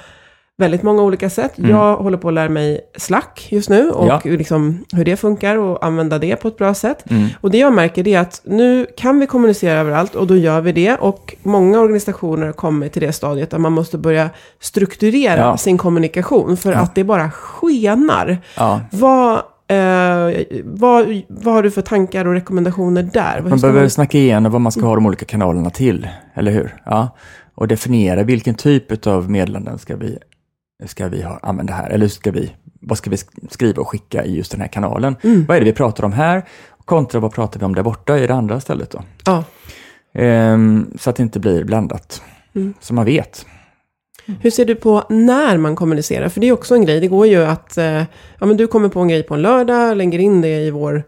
väldigt 0.59 0.83
många 0.83 1.01
olika 1.03 1.29
sätt. 1.29 1.57
Mm. 1.57 1.71
Jag 1.71 1.95
håller 1.97 2.17
på 2.17 2.27
att 2.27 2.33
lära 2.33 2.49
mig 2.49 2.81
Slack 2.97 3.47
just 3.51 3.69
nu. 3.69 3.89
Och 3.91 4.07
Ja. 4.07 4.21
liksom 4.23 4.85
hur 4.93 5.05
det 5.05 5.15
funkar 5.17 5.57
och 5.57 5.85
använda 5.85 6.19
det 6.19 6.35
på 6.35 6.47
ett 6.47 6.57
bra 6.57 6.73
sätt. 6.73 7.03
Mm. 7.11 7.27
Och 7.41 7.51
det 7.51 7.57
jag 7.57 7.73
märker 7.73 8.07
är 8.07 8.19
att 8.19 8.41
nu 8.45 8.85
kan 8.97 9.19
vi 9.19 9.27
kommunicera 9.27 9.79
överallt 9.79 10.15
och 10.15 10.27
då 10.27 10.35
gör 10.35 10.61
vi 10.61 10.71
det. 10.71 10.95
Och 10.95 11.35
många 11.43 11.79
organisationer 11.79 12.45
har 12.45 12.53
kommit 12.53 12.93
till 12.93 13.01
det 13.01 13.13
stadiet 13.13 13.49
där 13.51 13.57
man 13.57 13.71
måste 13.73 13.97
börja 13.97 14.29
strukturera 14.59 15.41
Ja. 15.41 15.57
sin 15.57 15.77
kommunikation 15.77 16.57
för 16.57 16.71
Ja. 16.71 16.77
att 16.79 16.95
det 16.95 17.03
bara 17.03 17.31
skenar. 17.31 18.37
Vad, 18.91 19.41
eh, 19.67 20.45
vad, 20.63 21.21
vad 21.27 21.53
har 21.53 21.63
du 21.63 21.71
för 21.71 21.81
tankar 21.81 22.25
och 22.25 22.33
rekommendationer 22.33 23.03
där? 23.03 23.41
Man 23.41 23.59
behöver 23.59 23.87
snacka 23.87 24.17
igenom 24.17 24.51
vad 24.51 24.61
man 24.61 24.71
ska 24.71 24.85
ha 24.85 24.95
de 24.95 25.05
olika 25.05 25.25
kanalerna 25.25 25.69
till, 25.69 26.07
eller 26.33 26.51
hur? 26.51 26.75
Ja. 26.85 27.09
Och 27.55 27.67
definiera 27.67 28.23
vilken 28.23 28.55
typ 28.55 29.07
av 29.07 29.29
meddelanden 29.31 29.77
ska 29.77 29.95
vi, 29.95 30.17
ska 30.85 31.07
vi 31.07 31.21
ha, 31.21 31.39
använda 31.41 31.73
här, 31.73 31.89
eller 31.89 32.07
ska 32.07 32.31
vi, 32.31 32.51
vad 32.81 32.97
ska 32.97 33.09
vi 33.09 33.15
sk- 33.15 33.47
skriva 33.49 33.81
och 33.81 33.87
skicka 33.89 34.23
i 34.25 34.35
just 34.37 34.51
den 34.51 34.61
här 34.61 34.67
kanalen? 34.67 35.15
Mm. 35.23 35.45
Vad 35.45 35.57
är 35.57 35.61
det 35.61 35.65
vi 35.65 35.73
pratar 35.73 36.03
om 36.03 36.13
här? 36.13 36.43
Kontra 36.85 37.19
vad 37.19 37.33
pratar 37.33 37.59
vi 37.59 37.65
om 37.65 37.75
där 37.75 37.83
borta 37.83 38.17
i 38.17 38.27
det 38.27 38.33
andra 38.33 38.59
stället 38.59 38.91
då? 38.91 39.01
Ja. 39.25 39.43
Ehm, 40.13 40.91
så 40.99 41.09
att 41.09 41.15
det 41.15 41.23
inte 41.23 41.39
blir 41.39 41.63
blandat. 41.63 42.21
Mm. 42.55 42.73
Så 42.79 42.93
man 42.93 43.05
vet. 43.05 43.45
Hur 44.41 44.49
ser 44.51 44.65
du 44.65 44.75
på 44.75 45.03
när 45.09 45.57
man 45.57 45.75
kommunicerar? 45.75 46.29
För 46.29 46.41
det 46.41 46.47
är 46.47 46.51
också 46.51 46.75
en 46.75 46.85
grej. 46.85 46.99
Det 46.99 47.07
går 47.07 47.27
ju 47.27 47.43
att, 47.45 47.77
eh, 47.77 47.85
ja 48.39 48.45
men 48.45 48.57
du 48.57 48.67
kommer 48.67 48.89
på 48.89 48.99
en 48.99 49.07
grej 49.07 49.23
på 49.23 49.33
en 49.33 49.41
lördag, 49.41 49.97
lägger 49.97 50.19
in 50.19 50.41
det 50.41 50.59
i 50.59 50.71
vår 50.71 51.03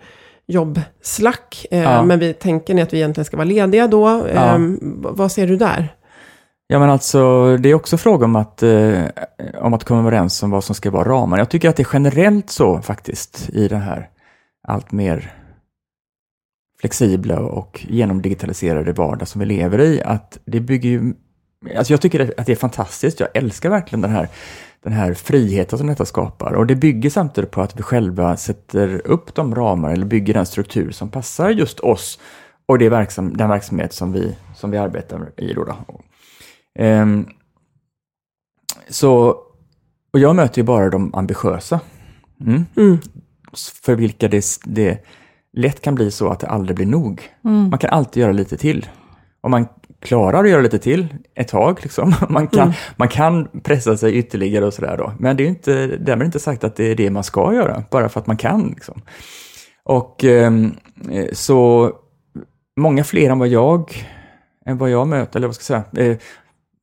jobbslack. 0.47 1.65
Eh, 1.71 1.79
Ja. 1.83 2.03
Men 2.03 2.19
vi 2.19 2.33
tänker 2.33 2.73
ni 2.73 2.81
att 2.81 2.93
vi 2.93 2.97
egentligen 2.97 3.25
ska 3.25 3.37
vara 3.37 3.45
lediga 3.47 3.87
då. 3.87 4.07
Eh, 4.25 4.35
Ja. 4.35 4.57
v- 4.57 4.75
Vad 5.11 5.31
ser 5.31 5.47
du 5.47 5.55
där? 5.55 5.95
Ja 6.67 6.79
men 6.79 6.89
alltså, 6.89 7.57
det 7.57 7.69
är 7.69 7.73
också 7.73 7.97
fråga 7.97 8.25
om 8.25 8.35
att, 8.35 8.63
eh, 8.63 9.01
om 9.61 9.73
att 9.73 9.83
komma 9.83 9.99
överens 9.99 10.43
om 10.43 10.51
vad 10.51 10.63
som 10.63 10.75
ska 10.75 10.91
vara 10.91 11.09
ramar. 11.09 11.37
Jag 11.37 11.49
tycker 11.49 11.69
att 11.69 11.75
det 11.75 11.83
är 11.83 11.89
generellt 11.93 12.49
så 12.49 12.81
faktiskt 12.81 13.49
i 13.49 13.67
den 13.67 13.81
här 13.81 14.09
allt 14.67 14.91
mer 14.91 15.31
flexibla 16.81 17.39
och 17.39 17.85
genomdigitaliserade 17.89 18.91
vardag 18.93 19.27
som 19.27 19.39
vi 19.39 19.45
lever 19.45 19.81
i, 19.81 20.01
att 20.05 20.37
det 20.45 20.59
bygger 20.59 20.89
ju... 20.89 21.13
Alltså 21.77 21.93
jag 21.93 22.01
tycker 22.01 22.39
att 22.39 22.45
det 22.45 22.51
är 22.51 22.55
fantastiskt, 22.55 23.19
jag 23.19 23.29
älskar 23.33 23.69
verkligen 23.69 24.01
den 24.01 24.11
här, 24.11 24.27
den 24.83 24.93
här 24.93 25.13
friheten 25.13 25.77
som 25.77 25.87
detta 25.87 26.05
skapar. 26.05 26.53
Och 26.53 26.67
det 26.67 26.75
bygger 26.75 27.09
samtidigt 27.09 27.51
på 27.51 27.61
att 27.61 27.79
vi 27.79 27.83
själva 27.83 28.37
sätter 28.37 29.07
upp 29.07 29.35
de 29.35 29.55
ramar 29.55 29.91
eller 29.91 30.05
bygger 30.05 30.33
den 30.33 30.45
struktur 30.45 30.91
som 30.91 31.09
passar 31.09 31.49
just 31.49 31.79
oss 31.79 32.19
och 32.65 32.79
det 32.79 32.89
verksam, 32.89 33.37
den 33.37 33.49
verksamhet 33.49 33.93
som 33.93 34.13
vi, 34.13 34.35
som 34.55 34.71
vi 34.71 34.77
arbetar 34.77 35.31
i. 35.37 35.53
Då 35.53 35.63
då. 35.63 35.75
Ehm, 36.79 37.27
så, 38.89 39.27
och 40.13 40.19
jag 40.19 40.35
möter 40.35 40.61
ju 40.61 40.65
bara 40.65 40.89
de 40.89 41.15
ambitiösa. 41.15 41.79
Mm. 42.41 42.65
Mm. 42.77 42.97
För 43.83 43.95
vilka 43.95 44.27
det, 44.27 44.45
det 44.65 45.05
lätt 45.53 45.81
kan 45.81 45.95
bli 45.95 46.11
så 46.11 46.29
att 46.29 46.39
det 46.39 46.47
aldrig 46.47 46.75
blir 46.75 46.85
nog. 46.85 47.21
Mm. 47.45 47.69
Man 47.69 47.79
kan 47.79 47.89
alltid 47.89 48.21
göra 48.21 48.31
lite 48.31 48.57
till. 48.57 48.89
Och 49.41 49.49
man 49.49 49.67
klarar 49.99 50.43
att 50.43 50.49
göra 50.49 50.61
lite 50.61 50.79
till 50.79 51.07
ett 51.35 51.47
tag. 51.47 51.79
Liksom. 51.83 52.13
Man, 52.29 52.47
kan, 52.47 52.73
man 52.95 53.07
kan 53.07 53.47
pressa 53.63 53.97
sig 53.97 54.15
ytterligare 54.15 54.65
och 54.65 54.73
sådär 54.73 54.97
då. 54.97 55.13
Men 55.19 55.37
det 55.37 55.43
är 55.43 55.47
inte, 55.47 55.87
därmed 55.87 56.25
inte 56.25 56.39
sagt 56.39 56.63
att 56.63 56.75
det 56.75 56.91
är 56.91 56.95
det 56.95 57.09
man 57.09 57.23
ska 57.23 57.53
göra, 57.53 57.83
bara 57.91 58.09
för 58.09 58.19
att 58.19 58.27
man 58.27 58.37
kan. 58.37 58.67
Liksom. 58.67 59.01
Och 59.83 60.23
ehm, 60.23 60.75
eh, 61.11 61.27
så 61.33 61.91
många 62.77 63.03
fler 63.03 63.29
än 63.29 63.39
vad 63.39 63.47
jag, 63.47 64.07
än 64.65 64.77
vad 64.77 64.89
jag 64.89 65.07
möter, 65.07 65.39
eller 65.39 65.47
vad 65.47 65.55
ska 65.55 65.73
jag 65.73 65.85
säga, 65.93 66.11
eh, 66.11 66.17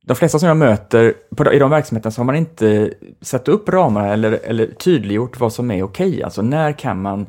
de 0.07 0.15
flesta 0.15 0.39
som 0.39 0.47
jag 0.47 0.57
möter 0.57 1.13
på, 1.35 1.53
i 1.53 1.59
de 1.59 1.69
verksamheterna 1.69 2.11
så 2.11 2.21
har 2.21 2.25
man 2.25 2.35
inte 2.35 2.93
satt 3.21 3.47
upp 3.47 3.69
ramarna 3.69 4.13
eller, 4.13 4.31
eller 4.31 4.67
tydliggjort 4.67 5.39
vad 5.39 5.53
som 5.53 5.71
är 5.71 5.83
okej. 5.83 6.23
Alltså 6.23 6.41
när 6.41 6.71
kan 6.71 7.01
man 7.01 7.25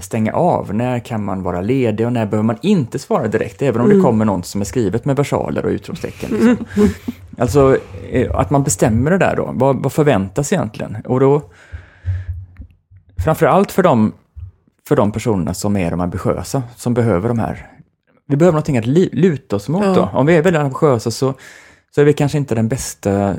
stänga 0.00 0.32
av? 0.32 0.74
När 0.74 0.98
kan 0.98 1.24
man 1.24 1.42
vara 1.42 1.60
ledig 1.60 2.06
och 2.06 2.12
när 2.12 2.26
behöver 2.26 2.46
man 2.46 2.58
inte 2.62 2.98
svara 2.98 3.28
direkt? 3.28 3.62
Även 3.62 3.80
om 3.80 3.88
det 3.88 4.00
kommer 4.00 4.24
något 4.24 4.46
som 4.46 4.60
är 4.60 4.64
skrivet 4.64 5.04
med 5.04 5.16
versaler 5.16 5.64
och 5.64 5.70
utropstecken. 5.70 6.30
Liksom. 6.30 6.66
Alltså 7.38 7.78
eh, 8.10 8.34
att 8.34 8.50
man 8.50 8.62
bestämmer 8.62 9.10
det 9.10 9.18
där 9.18 9.36
då. 9.36 9.50
Vad, 9.54 9.82
vad 9.82 9.92
förväntas 9.92 10.52
egentligen? 10.52 10.96
Och 11.04 11.20
då 11.20 11.42
framförallt 13.24 13.72
för 13.72 13.82
de, 13.82 14.12
för 14.88 14.96
de 14.96 15.12
personerna 15.12 15.54
som 15.54 15.76
är 15.76 15.90
de 15.90 16.00
ambitiösa, 16.00 16.62
som 16.76 16.94
behöver 16.94 17.28
de 17.28 17.38
här 17.38 17.66
vi 18.28 18.36
behöver 18.36 18.52
någonting 18.52 18.78
att 18.78 18.86
luta 18.86 19.56
oss 19.56 19.68
mot 19.68 19.84
Ja. 19.84 19.94
då. 19.94 20.18
Om 20.18 20.26
vi 20.26 20.36
är 20.36 20.42
väldigt 20.42 20.62
ambitiösa 20.62 21.10
så, 21.10 21.34
så 21.94 22.00
är 22.00 22.04
vi 22.04 22.12
kanske 22.12 22.38
inte 22.38 22.54
den 22.54 22.68
bästa, 22.68 23.34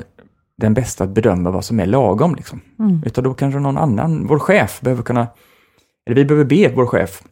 den 0.58 0.74
bästa 0.74 1.04
att 1.04 1.10
bedöma 1.10 1.50
vad 1.50 1.64
som 1.64 1.80
är 1.80 1.86
lagom. 1.86 2.34
Liksom. 2.34 2.60
Mm. 2.78 3.02
Utan 3.06 3.24
då 3.24 3.34
kanske 3.34 3.60
någon 3.60 3.78
annan, 3.78 4.26
vår 4.26 4.38
chef, 4.38 4.80
behöver 4.80 5.02
kunna, 5.02 5.26
eller 6.10 6.20
vi 6.22 6.24
behöver 6.24 6.44
be 6.44 6.72
vår 6.76 6.86
chef 6.86 7.22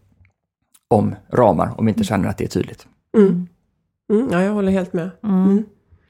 om 0.90 1.14
ramar 1.32 1.70
om 1.76 1.86
vi 1.86 1.90
inte 1.92 2.04
känner 2.04 2.28
att 2.28 2.38
det 2.38 2.44
är 2.44 2.48
tydligt. 2.48 2.86
Mm. 3.16 3.46
Mm, 4.12 4.28
ja, 4.32 4.42
jag 4.42 4.52
håller 4.52 4.72
helt 4.72 4.92
med. 4.92 5.10
Mm. 5.24 5.44
Mm. 5.44 5.64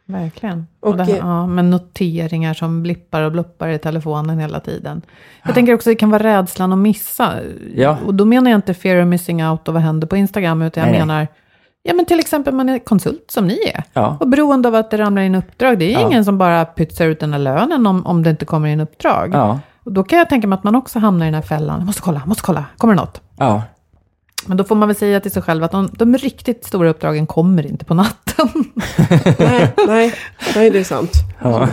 Verkligen. 0.06 0.66
Och, 0.80 0.88
Och 0.88 0.96
det, 0.96 1.04
här- 1.04 1.16
ja, 1.16 1.46
med 1.46 1.64
noteringar 1.64 2.54
som 2.54 2.82
blippar 2.82 3.22
och 3.22 3.32
bluppar 3.32 3.68
i 3.68 3.78
telefonen 3.78 4.38
hela 4.38 4.60
tiden. 4.60 5.02
Jag 5.44 5.54
tänker 5.54 5.74
också 5.74 5.90
att 5.90 5.94
det 5.94 5.98
kan 6.00 6.10
vara 6.10 6.22
rädslan 6.22 6.72
att 6.72 6.78
missa. 6.78 7.32
Ja. 7.74 7.98
Och 8.06 8.14
då 8.14 8.24
menar 8.24 8.50
jag 8.50 8.58
inte 8.58 8.74
fear 8.74 9.02
of 9.02 9.06
missing 9.08 9.44
out 9.46 9.68
och 9.68 9.74
vad 9.74 9.82
händer 9.82 10.06
på 10.06 10.16
Instagram, 10.16 10.62
utan 10.62 10.80
jag 10.82 10.90
Nej, 10.90 10.98
nej. 10.98 11.06
menar, 11.06 11.26
ja 11.82 11.94
men 11.94 12.04
till 12.04 12.18
exempel 12.20 12.54
man 12.54 12.68
är 12.68 12.78
konsult 12.78 13.24
som 13.30 13.46
ni 13.46 13.58
är. 13.74 13.82
Ja, 13.92 14.16
Och 14.20 14.28
beroende 14.28 14.68
av 14.68 14.74
att 14.74 14.90
det 14.90 14.98
ramlar 14.98 15.22
in 15.22 15.34
uppdrag, 15.34 15.78
det 15.78 15.94
är 15.94 16.00
Ja. 16.00 16.06
ingen 16.08 16.24
som 16.24 16.38
bara 16.38 16.64
pytsar 16.64 17.06
ut 17.06 17.20
den 17.20 17.32
här 17.32 17.40
lönen 17.40 17.86
om, 17.86 18.06
om 18.06 18.22
det 18.22 18.30
inte 18.30 18.44
kommer 18.44 18.68
in 18.68 18.80
uppdrag. 18.80 19.30
ja, 19.34 19.60
Och 19.88 19.94
då 19.94 20.04
kan 20.04 20.18
jag 20.18 20.28
tänka 20.28 20.48
mig 20.48 20.56
att 20.56 20.64
man 20.64 20.74
också 20.74 20.98
hamnar 20.98 21.26
i 21.26 21.28
den 21.28 21.34
här 21.34 21.42
fällan, 21.42 21.86
måste 21.86 22.02
kolla, 22.02 22.22
måste 22.26 22.42
kolla, 22.42 22.64
kommer 22.76 22.94
det 22.94 23.00
något? 23.00 23.20
ja. 23.36 23.62
Men 24.46 24.56
då 24.56 24.64
får 24.64 24.74
man 24.74 24.88
väl 24.88 24.96
säga 24.96 25.20
till 25.20 25.30
sig 25.30 25.42
själv 25.42 25.64
att 25.64 25.70
de, 25.70 25.88
de 25.92 26.16
riktigt 26.16 26.64
stora 26.64 26.90
uppdragen 26.90 27.26
kommer 27.26 27.66
inte 27.66 27.84
på 27.84 27.94
natten. 27.94 28.48
nej, 29.38 29.74
nej, 29.86 30.14
nej, 30.54 30.70
det 30.70 30.78
är 30.78 30.84
sant. 30.84 31.12
Ja. 31.42 31.68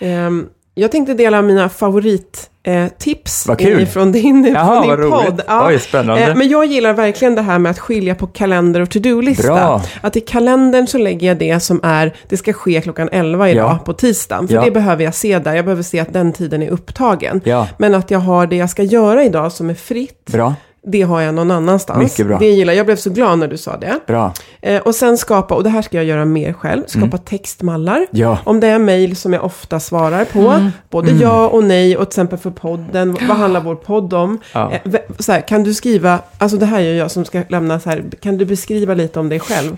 Ehm, 0.00 0.48
jag 0.78 0.92
tänkte 0.92 1.14
dela 1.14 1.42
mina 1.42 1.68
favorittips 1.68 3.46
eh, 3.48 3.86
från 3.86 4.12
din, 4.12 4.44
Jaha, 4.54 4.82
från 4.82 5.00
din 5.00 5.10
podd. 5.10 5.42
Ja. 5.46 5.68
Oj, 5.68 5.78
spännande. 5.78 6.22
Eh, 6.26 6.34
men 6.36 6.48
jag 6.48 6.66
gillar 6.66 6.92
verkligen 6.92 7.34
det 7.34 7.42
här 7.42 7.58
med 7.58 7.70
att 7.70 7.78
skilja 7.78 8.14
på 8.14 8.26
kalender 8.26 8.80
och 8.80 8.90
to-do-lista. 8.90 9.80
Att 10.00 10.16
i 10.16 10.20
kalendern 10.20 10.86
så 10.86 10.98
lägger 10.98 11.26
jag 11.28 11.36
det 11.38 11.60
som 11.60 11.80
är, 11.82 12.14
det 12.28 12.36
ska 12.36 12.52
ske 12.52 12.80
klockan 12.80 13.08
11 13.12 13.50
idag 13.50 13.70
Ja. 13.70 13.78
på 13.84 13.92
tisdagen. 13.92 14.48
För 14.48 14.54
Ja. 14.54 14.64
det 14.64 14.70
behöver 14.70 15.04
jag 15.04 15.14
se 15.14 15.38
där, 15.38 15.54
jag 15.54 15.64
behöver 15.64 15.82
se 15.82 16.00
att 16.00 16.12
den 16.12 16.32
tiden 16.32 16.62
är 16.62 16.68
upptagen. 16.70 17.40
Men 17.78 17.94
att 17.94 18.10
jag 18.10 18.18
har 18.18 18.46
det 18.46 18.56
jag 18.56 18.70
ska 18.70 18.82
göra 18.82 19.24
idag 19.24 19.52
som 19.52 19.70
är 19.70 19.74
fritt, 19.74 20.26
bra, 20.32 20.54
det 20.86 21.02
har 21.02 21.20
jag 21.20 21.34
någon 21.34 21.50
annanstans. 21.50 21.98
Mycket 22.02 22.26
bra. 22.26 22.38
Det 22.38 22.46
gillar 22.46 22.72
jag. 22.72 22.78
Jag 22.78 22.86
blev 22.86 22.96
så 22.96 23.10
glad 23.10 23.38
när 23.38 23.48
du 23.48 23.56
sa 23.56 23.76
det. 23.76 24.00
bra. 24.06 24.32
Eh, 24.62 24.82
och 24.82 24.94
sen 24.94 25.18
skapa, 25.18 25.54
och 25.54 25.62
det 25.64 25.70
här 25.70 25.82
ska 25.82 25.96
jag 25.96 26.04
göra 26.06 26.24
mer 26.24 26.52
själv, 26.52 26.82
skapa 26.86 27.04
Mm. 27.06 27.18
textmallar. 27.18 28.06
Ja, 28.10 28.38
Om 28.44 28.60
det 28.60 28.66
är 28.66 28.78
mejl 28.78 29.16
som 29.16 29.32
jag 29.32 29.44
ofta 29.44 29.80
svarar 29.80 30.24
på, 30.24 30.70
både 30.90 31.10
Mm. 31.10 31.22
ja 31.22 31.48
och 31.48 31.64
nej, 31.64 31.96
och 31.96 32.02
till 32.02 32.08
exempel 32.08 32.38
för 32.38 32.50
podden, 32.50 33.16
vad 33.28 33.36
handlar 33.36 33.60
vår 33.60 33.74
podd 33.74 34.14
om? 34.14 34.40
Ja. 34.52 34.72
Eh, 34.72 34.92
så 35.18 35.32
här, 35.32 35.40
kan 35.40 35.62
du 35.62 35.74
skriva, 35.74 36.18
alltså 36.38 36.56
det 36.56 36.66
här 36.66 36.78
är 36.80 36.84
ju 36.84 36.94
jag 36.96 37.10
som 37.10 37.24
ska 37.24 37.42
lämna 37.48 37.80
så 37.80 37.90
här, 37.90 38.04
kan 38.20 38.38
du 38.38 38.44
beskriva 38.44 38.94
lite 38.94 39.20
om 39.20 39.28
dig 39.28 39.40
själv? 39.40 39.76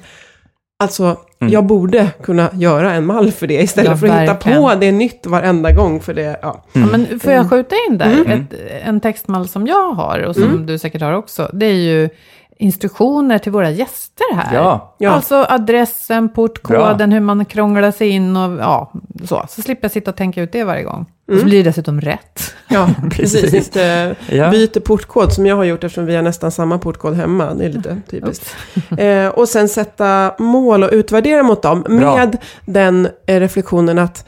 Alltså, 0.80 1.16
Mm. 1.42 1.52
jag 1.52 1.64
borde 1.64 2.06
kunna 2.22 2.48
göra 2.52 2.92
en 2.92 3.06
mall 3.06 3.32
för 3.32 3.46
det 3.46 3.62
istället 3.62 3.90
Ja, 3.90 3.96
för 3.96 4.06
att 4.06 4.22
hitta 4.22 4.32
verkligen. 4.32 4.62
på 4.62 4.74
det 4.74 4.92
nytt 4.92 5.26
varenda 5.26 5.72
gång. 5.72 6.00
För 6.00 6.14
det, 6.14 6.38
ja. 6.42 6.64
Ja, 6.72 6.86
men 6.86 7.20
får 7.20 7.32
jag 7.32 7.50
skjuta 7.50 7.76
in 7.88 7.98
där? 7.98 8.12
Mm. 8.12 8.30
Ett, 8.30 8.54
en 8.84 9.00
textmall 9.00 9.48
som 9.48 9.66
jag 9.66 9.92
har 9.92 10.18
och 10.18 10.34
som 10.34 10.44
Mm. 10.44 10.66
du 10.66 10.78
säkert 10.78 11.02
har 11.02 11.12
också, 11.12 11.50
det 11.52 11.66
är 11.66 11.72
ju 11.74 12.08
instruktioner 12.58 13.38
till 13.38 13.52
våra 13.52 13.70
gäster 13.70 14.34
här. 14.34 14.54
Ja. 14.54 14.94
Ja. 14.98 15.10
Alltså 15.10 15.46
adressen, 15.48 16.28
portkoden, 16.28 17.12
hur 17.12 17.20
man 17.20 17.44
krånglar 17.44 17.90
sig 17.90 18.08
in 18.08 18.36
och 18.36 18.60
ja, 18.60 18.92
så. 19.24 19.44
Så 19.48 19.62
slipper 19.62 19.84
jag 19.84 19.92
sitta 19.92 20.10
och 20.10 20.16
tänka 20.16 20.42
ut 20.42 20.52
det 20.52 20.64
varje 20.64 20.82
gång. 20.82 21.06
Och 21.30 21.38
så 21.38 21.44
blir 21.44 21.58
det 21.64 21.70
dessutom 21.70 22.00
rätt. 22.00 22.54
Ja, 22.68 22.90
precis. 23.10 23.40
Precis. 23.40 23.66
Inte 23.66 24.16
Ja. 24.28 24.50
byter 24.50 24.80
portkod 24.80 25.32
som 25.32 25.46
jag 25.46 25.56
har 25.56 25.64
gjort 25.64 25.84
eftersom 25.84 26.06
vi 26.06 26.16
har 26.16 26.22
nästan 26.22 26.50
samma 26.50 26.78
portkod 26.78 27.14
hemma. 27.14 27.54
Det 27.54 27.64
är 27.64 27.68
lite 27.68 28.00
typiskt. 28.10 28.56
Eh, 28.98 29.26
och 29.28 29.48
sen 29.48 29.68
sätta 29.68 30.34
mål 30.38 30.82
och 30.84 30.90
utvärdera 30.92 31.42
mot 31.42 31.62
dem 31.62 31.82
Bra. 31.82 32.16
med 32.16 32.36
den 32.66 33.08
eh, 33.26 33.40
reflektionen 33.40 33.98
att 33.98 34.24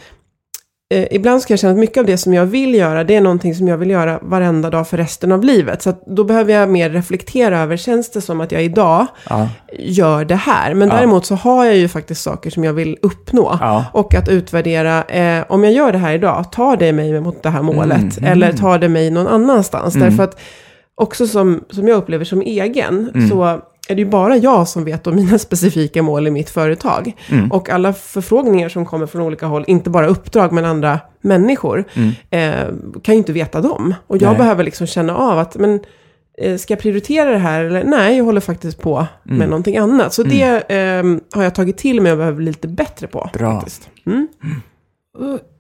eh, 0.99 1.07
ibland 1.11 1.43
ska 1.43 1.53
jag 1.53 1.59
känna 1.59 1.73
att 1.73 1.79
mycket 1.79 1.97
av 1.99 2.07
det 2.07 2.17
som 2.17 2.35
jag 2.35 2.47
vill 2.47 2.75
göra, 2.75 3.05
det 3.05 3.15
är 3.17 3.21
någonting 3.21 3.55
som 3.55 3.69
jag 3.69 3.77
vill 3.79 3.91
göra 3.91 4.19
varenda 4.23 4.71
dag 4.71 4.89
för 4.89 4.97
resten 4.97 5.33
av 5.33 5.45
livet. 5.45 5.83
Så 5.83 5.93
då 6.07 6.25
behöver 6.25 6.53
jag 6.55 6.69
mer 6.69 6.91
reflektera 6.91 7.59
över, 7.61 7.77
känns 7.77 8.11
det 8.11 8.21
som 8.21 8.41
att 8.41 8.53
jag 8.53 8.65
idag 8.65 9.07
Ja. 9.31 9.49
gör 9.79 10.25
det 10.25 10.35
här? 10.35 10.75
Men 10.75 10.89
däremot 10.89 11.27
så 11.27 11.35
har 11.35 11.65
jag 11.65 11.77
ju 11.77 11.89
faktiskt 11.89 12.23
saker 12.23 12.51
som 12.51 12.65
jag 12.65 12.73
vill 12.73 12.97
uppnå. 13.03 13.59
Och 13.93 14.15
att 14.15 14.29
utvärdera, 14.29 15.03
eh, 15.05 15.45
om 15.49 15.65
jag 15.65 15.73
gör 15.73 15.93
det 15.93 15.99
här 15.99 16.15
idag, 16.15 16.53
tar 16.53 16.77
det 16.77 16.93
mig 16.93 17.21
mot 17.21 17.43
det 17.43 17.51
här 17.51 17.63
målet? 17.63 18.19
Mm, 18.19 18.33
Eller 18.33 18.47
mm. 18.47 18.59
tar 18.59 18.79
det 18.79 18.89
mig 18.89 19.11
någon 19.11 19.27
annanstans? 19.29 19.95
Mm. 19.95 20.09
Därför 20.09 20.25
att 20.25 20.39
också 20.95 21.27
som, 21.27 21.65
som 21.71 21.89
jag 21.89 21.97
upplever 21.97 22.25
som 22.25 22.41
egen, 22.43 23.11
Mm. 23.15 23.29
så 23.29 23.61
är 23.89 23.95
det 23.95 24.03
ju 24.03 24.09
bara 24.09 24.37
jag 24.37 24.69
som 24.69 24.85
vet 24.85 25.07
om 25.07 25.15
mina 25.17 25.39
specifika 25.49 26.03
mål 26.03 26.27
i 26.27 26.31
mitt 26.31 26.51
företag. 26.51 27.13
Mm. 27.31 27.53
Och 27.53 27.71
alla 27.71 27.93
förfrågningar 27.93 28.69
som 28.69 28.87
kommer 28.87 29.07
från 29.07 29.23
olika 29.23 29.47
håll, 29.47 29.65
inte 29.67 29.91
bara 29.91 30.07
uppdrag 30.07 30.53
men 30.53 30.65
andra 30.65 31.01
människor, 31.21 31.85
Mm. 31.95 32.11
eh, 32.31 32.75
kan 33.03 33.15
ju 33.15 33.19
inte 33.19 33.33
veta 33.33 33.61
dem. 33.61 33.95
Och 34.07 34.17
jag 34.17 34.29
Nej. 34.29 34.39
behöver 34.39 34.65
liksom 34.65 34.87
känna 34.87 35.17
av 35.17 35.39
att, 35.39 35.57
men 35.57 35.81
eh, 36.39 36.57
ska 36.57 36.73
jag 36.73 36.81
prioritera 36.81 37.31
det 37.31 37.39
här? 37.39 37.65
Eller 37.65 37.85
nej, 37.85 38.17
jag 38.17 38.25
håller 38.25 38.41
faktiskt 38.41 38.81
på 38.81 39.07
med 39.23 39.35
Mm. 39.37 39.49
någonting 39.51 39.77
annat. 39.77 40.13
Så 40.15 40.23
det 40.23 40.71
eh, 40.71 41.05
har 41.35 41.43
jag 41.43 41.55
tagit 41.55 41.79
till 41.79 42.01
mig 42.01 42.13
och 42.13 42.19
behöver 42.19 42.37
bli 42.37 42.47
lite 42.47 42.69
bättre 42.69 43.07
på. 43.07 43.31
Bra. 43.33 43.55
Faktiskt. 43.55 43.89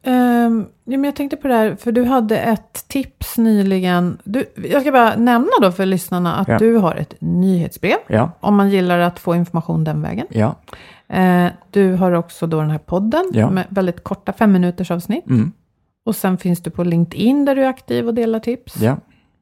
Mm. 0.02 0.46
Ehm, 0.46 0.66
ja, 0.84 0.90
men 0.98 1.04
jag 1.04 1.14
tänkte 1.16 1.36
på 1.36 1.48
det 1.48 1.54
här, 1.54 1.76
för 1.76 1.92
du 1.92 2.04
hade 2.04 2.38
ett 2.38 2.84
tips 2.88 3.38
nyligen. 3.38 4.18
Du, 4.24 4.44
jag 4.70 4.82
ska 4.82 4.92
bara 4.92 5.16
nämna 5.16 5.50
då 5.62 5.72
för 5.72 5.86
lyssnarna 5.86 6.34
att 6.34 6.48
Ja. 6.48 6.58
du 6.58 6.76
har 6.76 6.94
ett 6.96 7.14
nyhetsbrev. 7.18 7.96
Ja. 8.06 8.30
Om 8.40 8.56
man 8.56 8.70
gillar 8.70 8.98
att 8.98 9.18
få 9.18 9.34
information 9.34 9.84
den 9.84 10.02
vägen. 10.02 10.26
Ja. 10.30 10.54
Eh, 11.08 11.46
du 11.70 11.92
har 11.94 12.12
också 12.12 12.46
då 12.46 12.60
den 12.60 12.70
här 12.70 12.78
podden 12.78 13.24
Ja. 13.32 13.50
med 13.50 13.64
väldigt 13.68 14.04
korta 14.04 14.32
fem 14.32 14.52
minuters 14.52 14.90
avsnitt. 14.90 15.26
Mm. 15.26 15.52
Och 16.06 16.16
sen 16.16 16.38
finns 16.38 16.62
du 16.62 16.70
på 16.70 16.84
LinkedIn 16.84 17.44
där 17.44 17.54
du 17.56 17.64
är 17.64 17.68
aktiv 17.68 18.06
och 18.08 18.14
delar 18.14 18.38
tips. 18.40 18.76
Ja. 18.82 18.92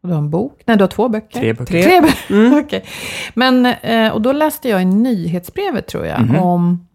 Och 0.03 0.09
du 0.09 0.15
har 0.15 0.19
en 0.19 0.31
bok. 0.31 0.63
Nej, 0.67 0.77
du 0.77 0.83
har 0.83 0.89
två 0.89 1.09
böcker. 1.09 1.41
Tre 1.41 1.53
böcker. 1.53 1.65
Tre. 1.73 1.83
Tre 1.83 2.01
böcker. 2.01 2.35
Mm. 2.35 2.59
Okej. 2.65 2.85
Men, 3.35 3.67
eh, 3.67 4.13
och 4.13 4.23
då 4.23 4.33
läste 4.33 4.69
jag 4.69 4.83
i 4.83 4.85
nyhetsbrevet 4.85 5.87
tror 5.87 6.07
jag 6.07 6.21
Mhm. 6.23 6.37
om, 6.37 6.87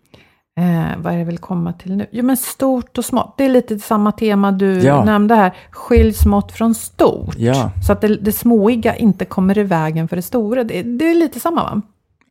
eh, 0.59 0.97
vad 0.97 1.13
är 1.13 1.17
det 1.17 1.19
jag 1.19 1.25
vill 1.25 1.37
komma 1.37 1.73
till 1.73 1.95
nu? 1.95 2.07
Jo 2.11 2.25
men 2.25 2.37
stort 2.37 2.97
och 2.97 3.05
smått. 3.05 3.33
Det 3.37 3.45
är 3.45 3.49
lite 3.49 3.79
samma 3.79 4.11
tema 4.11 4.51
du 4.51 4.79
Ja. 4.79 5.03
nämnde 5.05 5.35
här. 5.35 5.55
Skilj 5.71 6.13
smått 6.13 6.51
från 6.51 6.75
stort. 6.75 7.35
Ja. 7.37 7.71
Så 7.87 7.91
att 7.91 8.01
det, 8.01 8.07
det 8.07 8.31
småiga 8.31 8.95
inte 8.95 9.25
kommer 9.25 9.57
i 9.57 9.63
vägen 9.63 10.07
för 10.07 10.15
det 10.15 10.21
stora. 10.21 10.63
Det, 10.63 10.83
det 10.83 11.09
är 11.09 11.15
lite 11.15 11.39
samma 11.39 11.63
va? 11.63 11.81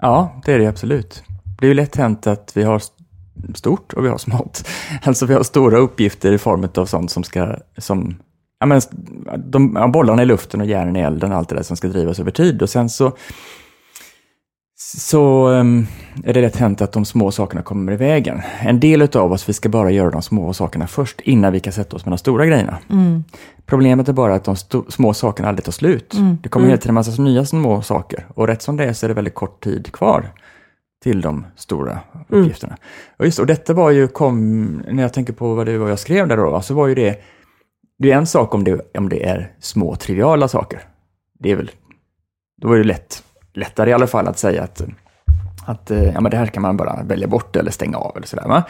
Ja, 0.00 0.40
det 0.44 0.52
är 0.52 0.58
det 0.58 0.66
absolut. 0.66 1.22
Det 1.60 1.66
är 1.66 1.68
ju 1.68 1.74
lätt 1.74 1.96
hänt 1.96 2.26
att 2.26 2.52
vi 2.54 2.62
har 2.62 2.82
stort 3.54 3.92
och 3.92 4.04
vi 4.04 4.08
har 4.08 4.18
smått. 4.18 4.68
Alltså 5.02 5.26
vi 5.26 5.34
har 5.34 5.42
stora 5.42 5.78
uppgifter 5.78 6.32
i 6.32 6.38
form 6.38 6.68
av 6.76 6.86
sånt 6.86 7.10
som 7.10 7.22
ska, 7.24 7.56
som, 7.78 8.16
ja 8.60 8.66
men, 8.66 8.80
de, 9.38 9.72
ja, 9.76 9.88
bollarna 9.88 10.22
i 10.22 10.26
luften 10.26 10.60
och 10.60 10.66
järnen 10.66 10.96
i 10.96 11.00
elden 11.00 11.32
allt 11.32 11.48
det 11.48 11.54
där 11.54 11.62
som 11.62 11.76
ska 11.76 11.88
drivas 11.88 12.20
över 12.20 12.30
tid. 12.30 12.62
Och 12.62 12.70
sen 12.70 12.88
så, 12.88 13.12
så 14.86 15.48
um, 15.48 15.86
är 16.24 16.32
det 16.32 16.40
lätt 16.40 16.56
hänt 16.56 16.80
att 16.80 16.92
de 16.92 17.04
små 17.04 17.30
sakerna 17.30 17.62
kommer 17.62 17.92
i 17.92 17.96
vägen. 17.96 18.42
En 18.60 18.80
del 18.80 19.02
av 19.02 19.32
oss, 19.32 19.48
vi 19.48 19.52
ska 19.52 19.68
bara 19.68 19.90
göra 19.90 20.10
de 20.10 20.22
små 20.22 20.52
sakerna 20.52 20.86
först 20.86 21.20
innan 21.20 21.52
vi 21.52 21.60
kan 21.60 21.72
sätta 21.72 21.96
oss 21.96 22.04
med 22.04 22.12
de 22.12 22.18
stora 22.18 22.46
grejerna. 22.46 22.78
Mm. 22.90 23.24
Problemet 23.66 24.08
är 24.08 24.12
bara 24.12 24.34
att 24.34 24.44
de 24.44 24.56
små 24.88 25.14
sakerna 25.14 25.48
aldrig 25.48 25.64
tar 25.64 25.72
slut. 25.72 26.14
Mm. 26.14 26.38
Det 26.42 26.48
kommer 26.48 26.66
hela 26.66 26.76
tiden 26.76 26.90
en 26.90 26.94
massa 26.94 27.22
nya 27.22 27.44
små 27.44 27.82
saker. 27.82 28.26
Och 28.34 28.46
rätt 28.46 28.62
som 28.62 28.76
det 28.76 28.84
är 28.84 28.92
så 28.92 29.06
är 29.06 29.08
det 29.08 29.14
väldigt 29.14 29.34
kort 29.34 29.64
tid 29.64 29.92
kvar 29.92 30.32
till 31.02 31.20
de 31.20 31.46
stora 31.56 31.98
uppgifterna. 32.28 32.76
Och 33.16 33.24
just 33.24 33.38
och 33.38 33.46
detta 33.46 33.72
var 33.72 33.90
ju, 33.90 34.08
kom, 34.08 34.64
när 34.90 35.02
jag 35.02 35.12
tänker 35.12 35.32
på 35.32 35.54
vad 35.54 35.66
det 35.66 35.78
var 35.78 35.88
jag 35.88 35.98
skrev 35.98 36.28
där 36.28 36.36
då, 36.36 36.60
så 36.60 36.74
var 36.74 36.86
ju 36.86 36.94
det, 36.94 37.20
det 37.98 38.10
är 38.10 38.16
en 38.16 38.26
sak 38.26 38.54
om 38.54 38.64
det, 38.64 38.96
om 38.98 39.08
det 39.08 39.24
är 39.24 39.52
små 39.60 39.96
triviala 39.96 40.48
saker. 40.48 40.82
Det 41.38 41.50
är 41.50 41.56
väl, 41.56 41.70
då 42.62 42.72
är 42.72 42.78
det 42.78 42.84
lätt, 42.84 43.23
lättare 43.54 43.90
i 43.90 43.92
alla 43.92 44.06
fall 44.06 44.28
att 44.28 44.38
säga 44.38 44.62
att, 44.62 44.82
att 45.66 45.90
eh, 45.90 46.04
ja, 46.04 46.20
men 46.20 46.30
det 46.30 46.36
här 46.36 46.46
kan 46.46 46.62
man 46.62 46.76
bara 46.76 47.02
välja 47.02 47.26
bort 47.26 47.56
eller 47.56 47.70
stänga 47.70 47.96
av 47.96 48.16
eller 48.16 48.26
sådär. 48.26 48.48
Va? 48.48 48.64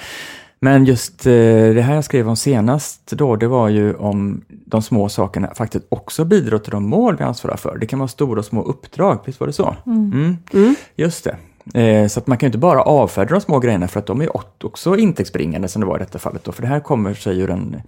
Men 0.60 0.84
just 0.84 1.26
eh, 1.26 1.32
det 1.74 1.82
här 1.82 1.94
jag 1.94 2.04
skrev 2.04 2.28
om 2.28 2.36
senast 2.36 3.10
då, 3.10 3.36
det 3.36 3.48
var 3.48 3.68
ju 3.68 3.94
om 3.94 4.44
de 4.48 4.82
små 4.82 5.08
sakerna 5.08 5.54
faktiskt 5.54 5.86
också 5.88 6.24
bidrar 6.24 6.58
till 6.58 6.70
de 6.70 6.88
mål 6.88 7.16
vi 7.16 7.24
ansvarar 7.24 7.56
för. 7.56 7.78
Det 7.78 7.86
kan 7.86 7.98
vara 7.98 8.08
stora 8.08 8.38
och 8.38 8.44
små 8.44 8.62
uppdrag, 8.62 9.18
visst 9.24 9.40
var 9.40 9.46
det 9.46 9.52
så? 9.52 9.76
Mm. 9.86 10.36
Mm. 10.52 10.74
Just 10.96 11.24
det. 11.24 11.36
Eh, 11.80 12.08
så 12.08 12.20
att 12.20 12.26
man 12.26 12.38
kan 12.38 12.46
ju 12.46 12.48
inte 12.48 12.58
bara 12.58 12.82
avfärda 12.82 13.34
de 13.34 13.40
små 13.40 13.58
grejerna 13.58 13.88
för 13.88 14.00
att 14.00 14.06
de 14.06 14.20
är 14.20 14.36
också 14.36 14.96
intäktsbringande 14.96 15.68
som 15.68 15.80
det 15.80 15.86
var 15.86 15.96
i 15.96 15.98
detta 15.98 16.18
fallet. 16.18 16.44
Då. 16.44 16.52
För 16.52 16.62
det 16.62 16.68
här 16.68 16.80
kommer 16.80 17.14
sig 17.14 17.40
ur 17.40 17.50
en, 17.50 17.82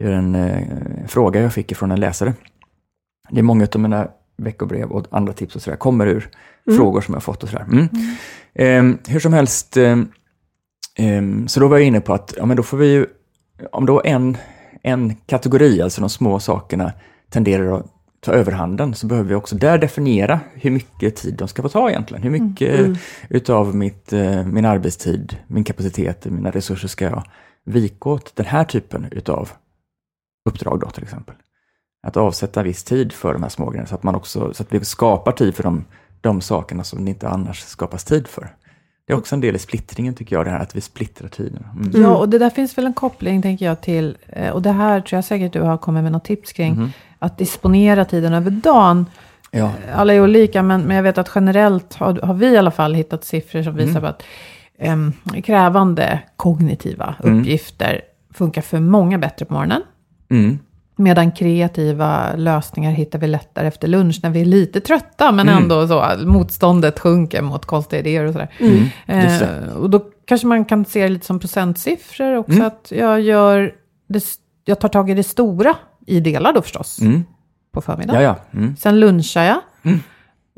ur 0.00 0.10
en 0.10 0.34
eh, 0.34 0.58
fråga 1.08 1.40
jag 1.40 1.52
fick 1.52 1.76
från 1.76 1.90
en 1.90 2.00
läsare. 2.00 2.34
Det 3.30 3.38
är 3.38 3.42
många 3.42 3.66
av 3.74 3.80
mina 3.80 4.08
veckobrev 4.44 4.90
och 4.90 5.06
andra 5.10 5.32
tips 5.32 5.56
och 5.56 5.62
sådär 5.62 5.76
kommer 5.76 6.06
ur 6.06 6.30
frågor 6.76 7.00
som 7.00 7.14
jag 7.14 7.22
fått 7.22 7.42
och 7.42 7.48
sådär. 7.48 7.66
Mm. 7.72 7.88
Eh, 8.54 9.00
hur 9.08 9.20
som 9.20 9.32
helst, 9.32 9.76
eh, 9.76 9.96
Ehm, 11.00 11.48
Så 11.48 11.60
då 11.60 11.68
var 11.68 11.78
jag 11.78 11.86
inne 11.86 12.00
på 12.00 12.14
att, 12.14 12.34
ja 12.36 12.46
men 12.46 12.56
då 12.56 12.62
får 12.62 12.76
vi 12.76 12.92
ju, 12.92 13.06
om 13.72 13.86
då 13.86 14.02
en, 14.04 14.36
en 14.82 15.14
kategori, 15.26 15.82
alltså 15.82 16.00
de 16.00 16.10
små 16.10 16.40
sakerna, 16.40 16.92
tenderar 17.30 17.78
att 17.78 17.86
ta 18.20 18.32
överhanden, 18.32 18.94
så 18.94 19.06
behöver 19.06 19.28
vi 19.28 19.34
också 19.34 19.56
där 19.56 19.78
definiera 19.78 20.40
hur 20.54 20.70
mycket 20.70 21.16
tid 21.16 21.34
de 21.34 21.48
ska 21.48 21.62
få 21.62 21.68
ta 21.68 21.90
egentligen. 21.90 22.22
Hur 22.22 22.30
mycket 22.30 22.98
utav 23.28 23.76
mitt, 23.76 24.12
eh, 24.12 24.46
min 24.46 24.64
arbetstid, 24.64 25.36
min 25.46 25.64
kapacitet, 25.64 26.24
mina 26.24 26.50
resurser 26.50 26.88
ska 26.88 27.04
jag 27.04 27.24
vika 27.64 28.08
åt 28.08 28.36
den 28.36 28.46
här 28.46 28.64
typen 28.64 29.06
utav 29.10 29.50
uppdrag 30.48 30.80
då 30.80 30.90
till 30.90 31.02
exempel. 31.02 31.34
Att 32.02 32.16
avsätta 32.16 32.62
viss 32.62 32.84
tid 32.84 33.12
för 33.12 33.32
de 33.32 33.42
här 33.42 33.50
små 33.50 33.70
grejerna, 33.70 33.86
så 33.88 33.94
att 33.94 34.02
man 34.02 34.14
också, 34.14 34.54
så 34.54 34.62
att 34.62 34.72
vi 34.72 34.84
skapar 34.84 35.32
tid 35.32 35.54
för 35.54 35.62
de, 35.62 35.84
de 36.20 36.40
sakerna 36.40 36.84
som 36.84 37.04
det 37.04 37.10
inte 37.10 37.28
annars 37.28 37.60
skapas 37.60 38.04
tid 38.04 38.26
för. 38.28 38.54
Det 39.06 39.12
är 39.12 39.18
också 39.18 39.34
en 39.34 39.40
del 39.40 39.56
i 39.56 39.58
splittringen 39.58 40.14
tycker 40.14 40.36
jag, 40.36 40.44
det 40.46 40.50
här 40.50 40.60
att 40.60 40.76
vi 40.76 40.80
splittrar 40.80 41.28
tiden. 41.28 41.66
Mm. 41.76 42.02
Ja, 42.02 42.16
och 42.16 42.28
det 42.28 42.38
där 42.38 42.50
finns 42.50 42.78
väl 42.78 42.86
en 42.86 42.92
koppling, 42.94 43.42
tänker 43.42 43.66
jag, 43.66 43.80
till, 43.80 44.16
eh, 44.28 44.50
och 44.50 44.62
det 44.62 44.70
här 44.72 45.00
tror 45.00 45.16
jag 45.16 45.24
säkert 45.24 45.52
du 45.52 45.60
har 45.60 45.78
kommit 45.78 46.02
med 46.02 46.12
något 46.12 46.24
tips 46.24 46.52
kring, 46.52 46.72
Mhm. 46.74 46.90
att 47.18 47.38
disponera 47.38 48.04
tiden 48.04 48.34
över 48.34 48.50
dagen. 48.50 49.06
Ja. 49.50 49.70
Alla 49.94 50.14
är 50.14 50.20
olika, 50.22 50.62
men, 50.62 50.82
men 50.82 50.96
jag 50.96 51.02
vet 51.02 51.18
att 51.18 51.30
generellt 51.34 51.94
har, 51.94 52.14
har 52.22 52.34
vi 52.34 52.46
i 52.46 52.56
alla 52.56 52.70
fall 52.70 52.94
hittat 52.94 53.24
siffror 53.24 53.62
som 53.62 53.72
Mm. 53.74 53.86
visar 53.86 54.00
på 54.00 54.06
att 54.06 54.22
em, 54.78 55.12
krävande 55.44 56.20
kognitiva 56.36 57.14
Mm. 57.24 57.40
uppgifter 57.40 58.00
funkar 58.34 58.62
för 58.62 58.80
många 58.80 59.18
bättre 59.18 59.44
på 59.46 59.54
morgonen. 59.54 59.82
Mm. 61.00 61.04
Medan 61.04 61.32
kreativa 61.32 62.32
lösningar 62.36 62.90
hittar 62.92 63.18
vi 63.18 63.26
lättare 63.26 63.66
efter 63.68 63.88
lunch 63.88 64.20
när 64.22 64.30
vi 64.30 64.40
är 64.40 64.44
lite 64.44 64.80
trötta, 64.80 65.32
men 65.32 65.48
Mm. 65.48 65.62
ändå 65.62 65.88
så 65.88 66.04
motståndet 66.26 66.98
sjunker 67.00 67.42
mot 67.42 67.64
konstiga 67.66 68.00
idéer 68.00 68.24
och 68.24 68.32
sådär. 68.32 68.48
Mm. 68.58 68.84
Eh, 69.06 69.76
och 69.76 69.90
då 69.90 70.00
kanske 70.26 70.46
man 70.46 70.64
kan 70.64 70.84
se 70.84 71.02
det 71.02 71.08
lite 71.08 71.26
som 71.26 71.38
procentsiffror 71.38 72.36
också, 72.36 72.52
Mm. 72.52 72.66
att 72.66 72.92
jag 72.96 73.20
gör 73.20 73.74
det, 74.08 74.24
jag 74.64 74.80
tar 74.80 74.88
tag 74.88 75.10
i 75.10 75.14
det 75.14 75.22
stora 75.22 75.74
i 76.06 76.20
delar 76.20 76.52
då 76.52 76.62
förstås, 76.62 77.00
Mm. 77.00 77.24
på 77.72 77.80
förmiddagen. 77.80 78.22
Ja, 78.22 78.36
ja. 78.52 78.58
Mm. 78.58 78.76
Sen 78.76 79.00
lunchar 79.00 79.42
jag. 79.42 79.60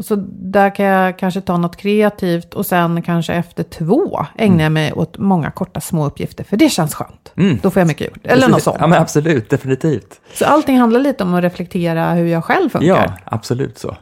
Mm. 0.03 0.21
Och 0.21 0.27
så 0.27 0.29
där 0.53 0.75
kan 0.75 0.87
jag 0.87 1.19
kanske 1.19 1.41
ta 1.41 1.57
något 1.57 1.77
kreativt 1.77 2.55
och 2.55 2.67
sen 2.67 3.03
kanske 3.03 3.35
efter 3.35 3.62
två 3.62 4.27
ägnar 4.38 4.62
jag 4.62 4.73
mig 4.73 4.93
åt 4.93 5.19
många 5.19 5.51
korta 5.51 5.81
små 5.81 6.07
uppgifter, 6.07 6.45
för 6.45 6.57
det 6.57 6.69
känns 6.69 6.95
skönt. 6.95 7.33
Mm. 7.37 7.59
Då 7.62 7.71
får 7.71 7.81
jag 7.81 7.87
mycket 7.87 8.07
gjort. 8.07 8.27
Eller 8.27 8.49
något 8.49 8.62
sånt. 8.62 8.77
Ja, 8.81 8.87
men 8.87 9.03
absolut, 9.03 9.51
definitivt. 9.51 10.21
Så 10.35 10.45
allting 10.45 10.79
handlar 10.79 11.01
lite 11.01 11.25
om 11.25 11.35
att 11.35 11.45
reflektera 11.45 12.12
hur 12.12 12.27
jag 12.27 12.45
själv 12.45 12.69
funkar. 12.69 12.88
Ja, 12.88 13.12
absolut 13.25 13.79
så. 13.79 13.97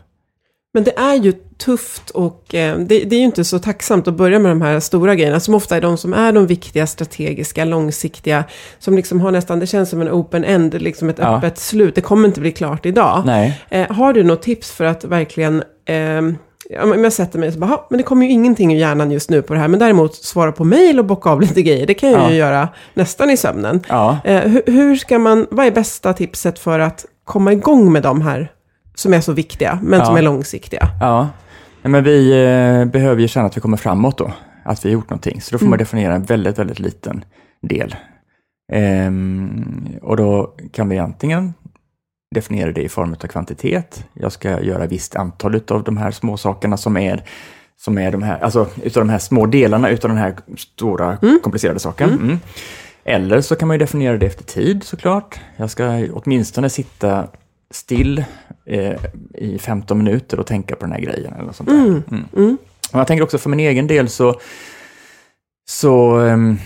Men 0.74 0.84
det 0.84 0.98
är 0.98 1.14
ju 1.14 1.32
tufft 1.58 2.10
och 2.10 2.54
eh, 2.54 2.78
det, 2.78 3.04
det 3.04 3.16
är 3.16 3.18
ju 3.20 3.24
inte 3.24 3.44
så 3.44 3.58
tacksamt 3.58 4.08
att 4.08 4.14
börja 4.14 4.38
med 4.38 4.50
de 4.50 4.62
här 4.62 4.80
stora 4.80 5.14
grejerna 5.14 5.40
som 5.40 5.54
ofta 5.54 5.76
är 5.76 5.80
de 5.80 5.96
som 5.96 6.14
är 6.14 6.32
de 6.32 6.46
viktiga, 6.46 6.86
strategiska, 6.86 7.64
långsiktiga. 7.64 8.44
Som 8.78 8.96
liksom 8.96 9.20
har 9.20 9.30
nästan, 9.30 9.58
det 9.60 9.66
känns 9.66 9.90
som 9.90 10.00
en 10.00 10.08
open 10.10 10.44
end, 10.44 10.82
liksom 10.82 11.08
ett 11.08 11.18
Ja. 11.18 11.36
öppet 11.36 11.58
slut. 11.58 11.94
Det 11.94 12.00
kommer 12.00 12.28
inte 12.28 12.40
bli 12.40 12.52
klart 12.52 12.86
idag. 12.86 13.22
Eh, 13.70 13.92
har 13.92 14.12
du 14.12 14.22
något 14.22 14.42
tips 14.42 14.70
för 14.70 14.84
att 14.84 15.04
verkligen, 15.04 15.62
eh, 15.84 16.22
men 16.84 17.02
jag 17.02 17.12
sätter 17.12 17.38
mig 17.38 17.46
och 17.48 17.52
så 17.54 17.60
bara, 17.60 17.66
"Ha, 17.66 17.86
men 17.90 17.96
det 17.96 18.02
kommer 18.02 18.26
ju 18.26 18.32
ingenting 18.32 18.72
i 18.74 18.78
hjärnan 18.78 19.10
just 19.10 19.30
nu 19.30 19.42
på 19.42 19.54
det 19.54 19.60
här. 19.60 19.68
Men 19.68 19.80
däremot 19.80 20.14
svara 20.14 20.52
på 20.52 20.64
mejl 20.64 20.98
och 20.98 21.04
bocka 21.04 21.30
av 21.30 21.40
lite 21.40 21.62
grejer. 21.62 21.86
Det 21.86 21.94
kan 21.94 22.10
jag 22.10 22.20
Ja. 22.20 22.30
ju 22.30 22.36
göra 22.36 22.68
nästan 22.94 23.30
i 23.30 23.36
sömnen. 23.36 23.80
Ja. 23.88 24.18
Eh, 24.24 24.40
hur, 24.40 24.62
hur 24.66 24.96
ska 24.96 25.18
man, 25.18 25.46
vad 25.50 25.66
är 25.66 25.70
bästa 25.70 26.12
tipset 26.12 26.58
för 26.58 26.78
att 26.78 27.06
komma 27.24 27.52
igång 27.52 27.92
med 27.92 28.02
de 28.02 28.20
här 28.22 28.50
som 29.00 29.14
är 29.14 29.20
så 29.20 29.32
viktiga, 29.32 29.78
men 29.82 29.98
Ja. 29.98 30.04
som 30.04 30.16
är 30.16 30.22
långsiktiga? 30.22 30.88
Ja. 31.00 31.28
Men 31.82 32.04
vi 32.04 32.30
eh, 32.30 32.84
behöver 32.84 33.20
ju 33.22 33.28
känna 33.28 33.46
att 33.46 33.56
vi 33.56 33.60
kommer 33.60 33.76
framåt 33.76 34.18
då, 34.18 34.32
att 34.64 34.84
vi 34.84 34.88
har 34.88 34.92
gjort 34.94 35.10
någonting. 35.10 35.40
Så 35.40 35.52
då 35.52 35.58
får 35.58 35.64
Mm. 35.64 35.70
man 35.70 35.78
definiera 35.78 36.14
en 36.14 36.22
väldigt, 36.24 36.58
väldigt 36.58 36.78
liten 36.78 37.24
del. 37.62 37.94
Ehm, 38.72 39.86
och 40.02 40.16
då 40.16 40.54
kan 40.72 40.88
vi 40.88 40.98
antingen 40.98 41.54
definiera 42.34 42.72
det 42.72 42.82
i 42.82 42.88
form 42.88 43.12
av 43.12 43.26
kvantitet. 43.26 44.04
Jag 44.12 44.32
ska 44.32 44.60
göra 44.62 44.86
visst 44.86 45.16
antal 45.16 45.60
av 45.68 45.84
de 45.84 45.96
här 45.96 46.10
små 46.10 46.36
sakerna 46.36 46.76
som 46.76 46.96
är, 46.96 47.22
som 47.80 47.98
är 47.98 48.12
de 48.12 48.22
här, 48.22 48.38
alltså 48.40 48.66
utav 48.82 49.00
de 49.06 49.10
här 49.10 49.18
små 49.18 49.46
delarna 49.46 49.88
utav 49.90 50.08
den 50.08 50.18
här 50.18 50.34
stora 50.56 51.18
komplicerade 51.42 51.78
saken. 51.80 52.10
Mm. 52.10 52.38
Eller 53.04 53.40
så 53.40 53.56
kan 53.56 53.68
man 53.68 53.74
ju 53.74 53.78
definiera 53.78 54.16
det 54.16 54.26
efter 54.26 54.44
tid 54.44 54.84
såklart. 54.84 55.40
Jag 55.56 55.70
ska 55.70 56.06
åtminstone 56.12 56.70
sitta 56.70 57.26
still 57.70 58.24
i 59.34 59.58
15 59.58 59.98
minuter 59.98 60.40
och 60.40 60.46
tänka 60.46 60.76
på 60.76 60.84
den 60.84 60.92
här 60.92 61.00
grejen 61.00 61.32
eller 61.32 61.52
sånt 61.52 61.68
där. 61.68 62.02
Mm. 62.34 62.58
Och 62.92 62.98
jag 62.98 63.06
tänker 63.06 63.24
också 63.24 63.38
för 63.38 63.50
min 63.50 63.60
egen 63.60 63.86
del 63.86 64.08
så, 64.08 64.40
så 65.68 66.18
ehm, 66.18 66.58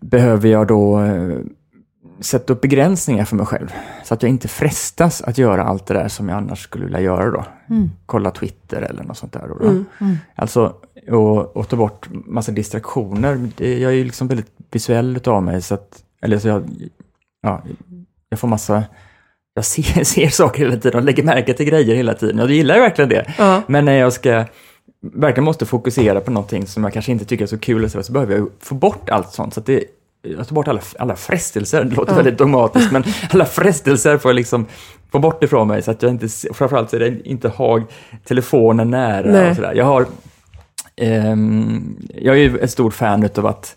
behöver 0.00 0.48
jag 0.48 0.66
då 0.66 1.00
eh, 1.00 1.38
sätta 2.20 2.52
upp 2.52 2.60
begränsningar 2.60 3.24
för 3.24 3.36
mig 3.36 3.46
själv. 3.46 3.72
Så 4.04 4.14
att 4.14 4.22
jag 4.22 4.30
inte 4.30 4.48
frestas 4.48 5.22
att 5.22 5.38
göra 5.38 5.64
allt 5.64 5.86
det 5.86 5.94
där 5.94 6.08
som 6.08 6.28
jag 6.28 6.38
annars 6.38 6.62
skulle 6.62 6.84
vilja 6.84 7.00
göra 7.00 7.30
då. 7.30 7.44
Kolla 8.06 8.30
Twitter 8.30 8.82
eller 8.82 9.04
något 9.04 9.16
sånt 9.18 9.32
där. 9.32 9.48
Då, 9.48 9.58
då. 9.58 9.84
Alltså, 10.34 10.74
och, 11.10 11.56
och 11.56 11.68
ta 11.68 11.76
bort 11.76 12.08
massa 12.10 12.52
distraktioner. 12.52 13.50
Det, 13.56 13.78
jag 13.78 13.92
är 13.92 13.96
ju 13.96 14.04
liksom 14.04 14.28
väldigt 14.28 14.52
visuell 14.70 15.16
utav 15.16 15.42
mig, 15.42 15.62
så 15.62 15.74
att, 15.74 16.02
eller 16.22 16.38
så 16.38 16.48
jag, 16.48 16.70
ja, 17.42 17.62
jag 18.28 18.38
får 18.38 18.48
massa, 18.48 18.84
jag 19.54 19.64
ser, 19.64 20.04
ser 20.04 20.28
saker 20.28 20.64
hela 20.64 20.76
tiden 20.76 21.00
och 21.00 21.04
lägger 21.04 21.22
märke 21.22 21.54
till 21.54 21.66
grejer 21.66 21.94
hela 21.94 22.14
tiden. 22.14 22.40
Och 22.40 22.44
jag 22.44 22.56
gillar 22.56 22.78
verkligen 22.78 23.08
det. 23.08 23.34
Ja. 23.38 23.62
Men 23.66 23.84
när 23.84 23.98
jag 23.98 24.12
ska 24.12 24.44
verkligen 25.00 25.44
måste 25.44 25.66
fokusera 25.66 26.20
på 26.20 26.30
någonting 26.30 26.66
som 26.66 26.84
jag 26.84 26.92
kanske 26.92 27.12
inte 27.12 27.24
tycker 27.24 27.44
är 27.44 27.48
så 27.48 27.58
kul, 27.58 27.90
så, 27.90 28.02
så 28.02 28.12
behöver 28.12 28.36
jag 28.36 28.50
få 28.60 28.74
bort 28.74 29.10
allt 29.10 29.32
sånt. 29.32 29.54
Så 29.54 29.60
att 29.60 29.66
det, 29.66 29.84
jag 30.22 30.48
tar 30.48 30.54
bort 30.54 30.68
alla, 30.68 30.80
alla 30.98 31.16
frestelser, 31.16 31.84
det 31.84 31.96
låter 31.96 32.14
väldigt 32.14 32.38
dogmatiskt, 32.38 32.92
men 32.92 33.04
alla 33.30 33.44
frestelser 33.44 34.18
får 34.18 34.28
jag 34.28 34.36
liksom 34.36 34.66
få 35.12 35.18
bort 35.18 35.44
ifrån 35.44 35.68
mig 35.68 35.82
så 35.82 35.90
att 35.90 36.02
jag 36.02 36.10
inte, 36.10 36.28
framförallt 36.54 36.90
så 36.90 36.96
är 36.96 37.00
det 37.00 37.28
inte 37.28 37.48
ha 37.48 37.80
telefonen 38.24 38.90
nära 38.90 39.32
Nej. 39.32 39.50
och 39.50 39.56
sådär. 39.56 39.72
Jag 39.74 39.84
har, 39.84 40.06
ehm, 40.96 41.96
jag 42.14 42.34
är 42.34 42.40
ju 42.40 42.58
ett 42.58 42.70
stort 42.70 42.94
fan 42.94 43.22
utav 43.22 43.46
att 43.46 43.76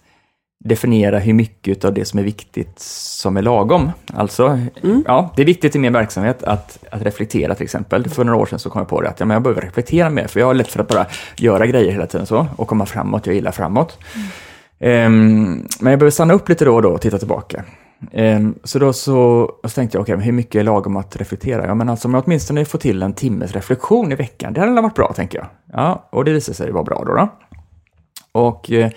definiera 0.64 1.20
hur 1.20 1.34
mycket 1.34 1.86
av 1.86 1.94
det 1.94 2.06
som 2.06 2.20
är 2.20 2.24
viktigt 2.24 2.80
som 2.80 3.38
är 3.38 3.42
lagom. 3.42 3.92
Alltså, 4.14 4.60
ja, 5.06 5.34
det 5.36 5.42
är 5.42 5.46
viktigt 5.46 5.76
i 5.76 5.80
min 5.80 5.94
verksamhet 5.94 6.44
att, 6.44 6.80
att 6.92 7.02
reflektera 7.02 7.56
till 7.56 7.64
exempel. 7.64 8.10
För 8.10 8.24
några 8.24 8.40
år 8.40 8.46
sedan 8.46 8.60
så 8.60 8.70
kom 8.70 8.80
jag 8.80 8.90
på 8.90 9.02
det 9.02 9.10
att 9.10 9.20
ja, 9.20 9.26
men 9.26 9.36
jag 9.36 9.44
behöver 9.44 9.62
reflektera 9.62 10.10
mer, 10.10 10.28
för 10.28 10.40
jag 10.40 10.48
har 10.48 10.54
lätt 10.54 10.68
för 10.68 10.80
att 10.80 10.88
bara 10.88 11.06
göra 11.38 11.66
grejer 11.66 11.92
hela 11.92 12.08
tiden 12.08 12.26
så 12.26 12.48
och 12.56 12.68
komma 12.68 12.86
framåt. 12.86 13.26
Jag 13.26 13.36
gillar 13.36 13.52
framåt. 13.52 13.98
Ehm, 14.80 15.68
men 15.80 15.92
jag 15.92 16.00
behöver 16.00 16.10
stanna 16.10 16.34
upp 16.34 16.50
lite 16.50 16.66
då 16.66 16.76
och 16.76 16.82
då 16.82 16.90
och 16.90 17.02
titta 17.02 17.18
tillbaka. 17.18 17.64
Ehm, 18.12 18.56
så 18.64 18.80
då 18.80 18.94
så, 18.94 19.52
så 19.64 19.70
tänkte 19.70 19.98
jag, 19.98 20.02
okej, 20.02 20.16
men 20.16 20.26
hur 20.26 20.32
mycket 20.32 20.60
är 20.60 20.64
lagom 20.64 20.98
att 20.98 21.16
reflektera? 21.16 21.66
Ja, 21.66 21.76
men 21.76 21.90
alltså 21.90 22.08
om 22.08 22.14
jag 22.14 22.24
åtminstone 22.26 22.66
får 22.66 22.80
till 22.80 23.04
en 23.04 23.14
timmes 23.14 23.52
reflektion 23.52 24.12
i 24.12 24.16
veckan, 24.16 24.54
det 24.54 24.60
hade 24.60 24.82
varit 24.82 24.96
bra, 24.96 25.14
tänker 25.14 25.38
jag. 25.38 25.48
Ja, 25.74 26.08
och 26.10 26.26
det 26.26 26.34
visade 26.34 26.56
sig 26.56 26.72
vara 26.72 26.84
bra 26.84 27.04
då. 27.06 27.14
då. 27.14 27.30
Och 28.32 28.72
eh, 28.72 28.92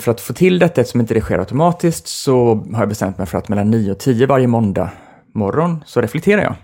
för 0.00 0.10
att 0.10 0.20
få 0.20 0.32
till 0.32 0.58
detta, 0.58 0.80
eftersom 0.80 1.00
inte 1.00 1.14
det 1.14 1.20
sker 1.20 1.38
automatiskt, 1.38 2.06
så 2.08 2.54
har 2.72 2.80
jag 2.80 2.88
bestämt 2.88 3.18
mig 3.18 3.26
för 3.26 3.38
att 3.38 3.48
mellan 3.48 3.70
9 3.70 3.92
och 3.92 3.98
10 3.98 4.26
varje 4.26 4.46
måndag 4.46 4.90
morgon 5.34 5.84
så 5.86 6.00
reflekterar 6.00 6.42
jag. 6.42 6.54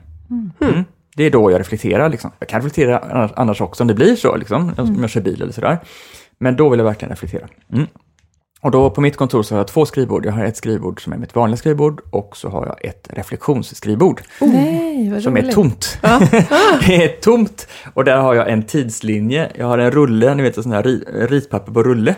Mm. 0.61 0.85
Det 1.17 1.25
är 1.25 1.31
då 1.31 1.51
jag 1.51 1.61
reflekterar. 1.61 2.09
Liksom. 2.09 2.31
Jag 2.39 2.49
kan 2.49 2.61
reflektera 2.61 3.29
annars, 3.37 3.61
också 3.61 3.83
om 3.83 3.89
det 3.89 3.95
blir 3.95 4.17
så, 4.17 4.37
liksom, 4.37 4.73
om 4.79 4.99
jag 5.01 5.11
kör 5.11 5.21
bil 5.21 5.43
eller 5.43 5.53
sådär. 5.53 5.79
Men 6.39 6.57
då 6.57 6.69
vill 6.69 6.79
jag 6.79 6.85
verkligen 6.85 7.11
reflektera. 7.11 7.49
Mm. 7.73 7.87
Och 8.61 8.71
då 8.71 8.91
på 8.91 9.01
mitt 9.01 9.17
kontor 9.17 9.43
så 9.43 9.55
har 9.55 9.59
jag 9.61 9.69
två 9.69 9.87
skrivbord. 9.87 10.27
Jag 10.27 10.33
har 10.33 10.45
ett 10.45 10.57
skrivbord 10.57 11.05
som 11.05 11.13
är 11.13 11.17
mitt 11.17 11.35
vanliga 11.35 11.57
skrivbord 11.57 12.01
och 12.11 12.37
så 12.37 12.49
har 12.49 12.67
jag 12.67 12.85
ett 12.91 13.09
reflektionsskrivbord 13.13 14.23
Nej, 14.41 15.11
vad 15.13 15.23
som 15.23 15.37
är 15.37 15.53
tomt. 15.53 15.99
det 16.87 17.05
är 17.05 17.21
tomt 17.21 17.69
och 17.95 18.05
där 18.05 18.17
har 18.17 18.35
jag 18.35 18.51
en 18.51 18.63
tidslinje. 18.63 19.51
Jag 19.55 19.67
har 19.67 19.79
en 19.79 19.91
rulle, 19.91 20.35
ni 20.35 20.43
vet 20.43 20.57
en 20.57 20.63
sån 20.63 20.73
här 20.73 20.83
ri- 20.83 21.27
ritpapper 21.27 21.73
på 21.73 21.83
rulle. 21.83 22.15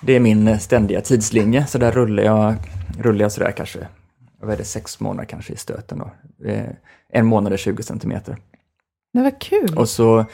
Det 0.00 0.12
är 0.16 0.20
min 0.20 0.60
ständiga 0.60 1.00
tidslinje, 1.00 1.66
så 1.66 1.78
där 1.78 1.92
rullar 1.92 2.22
jag, 2.22 2.54
rullar 2.98 3.20
jag 3.20 3.32
sådär 3.32 3.52
kanske, 3.56 3.78
vad 4.40 4.52
är 4.52 4.56
det, 4.56 4.64
sex 4.64 5.00
månader 5.00 5.28
kanske 5.28 5.52
i 5.52 5.56
stöten 5.56 5.98
då. 5.98 6.10
Eh, 6.48 6.64
En 7.12 7.26
månad 7.26 7.52
är 7.52 7.56
20 7.56 7.82
centimeter. 7.82 8.36
Det 9.12 9.22
var 9.22 9.40
kul. 9.40 9.78
Och 9.78 9.88
så, 9.88 10.24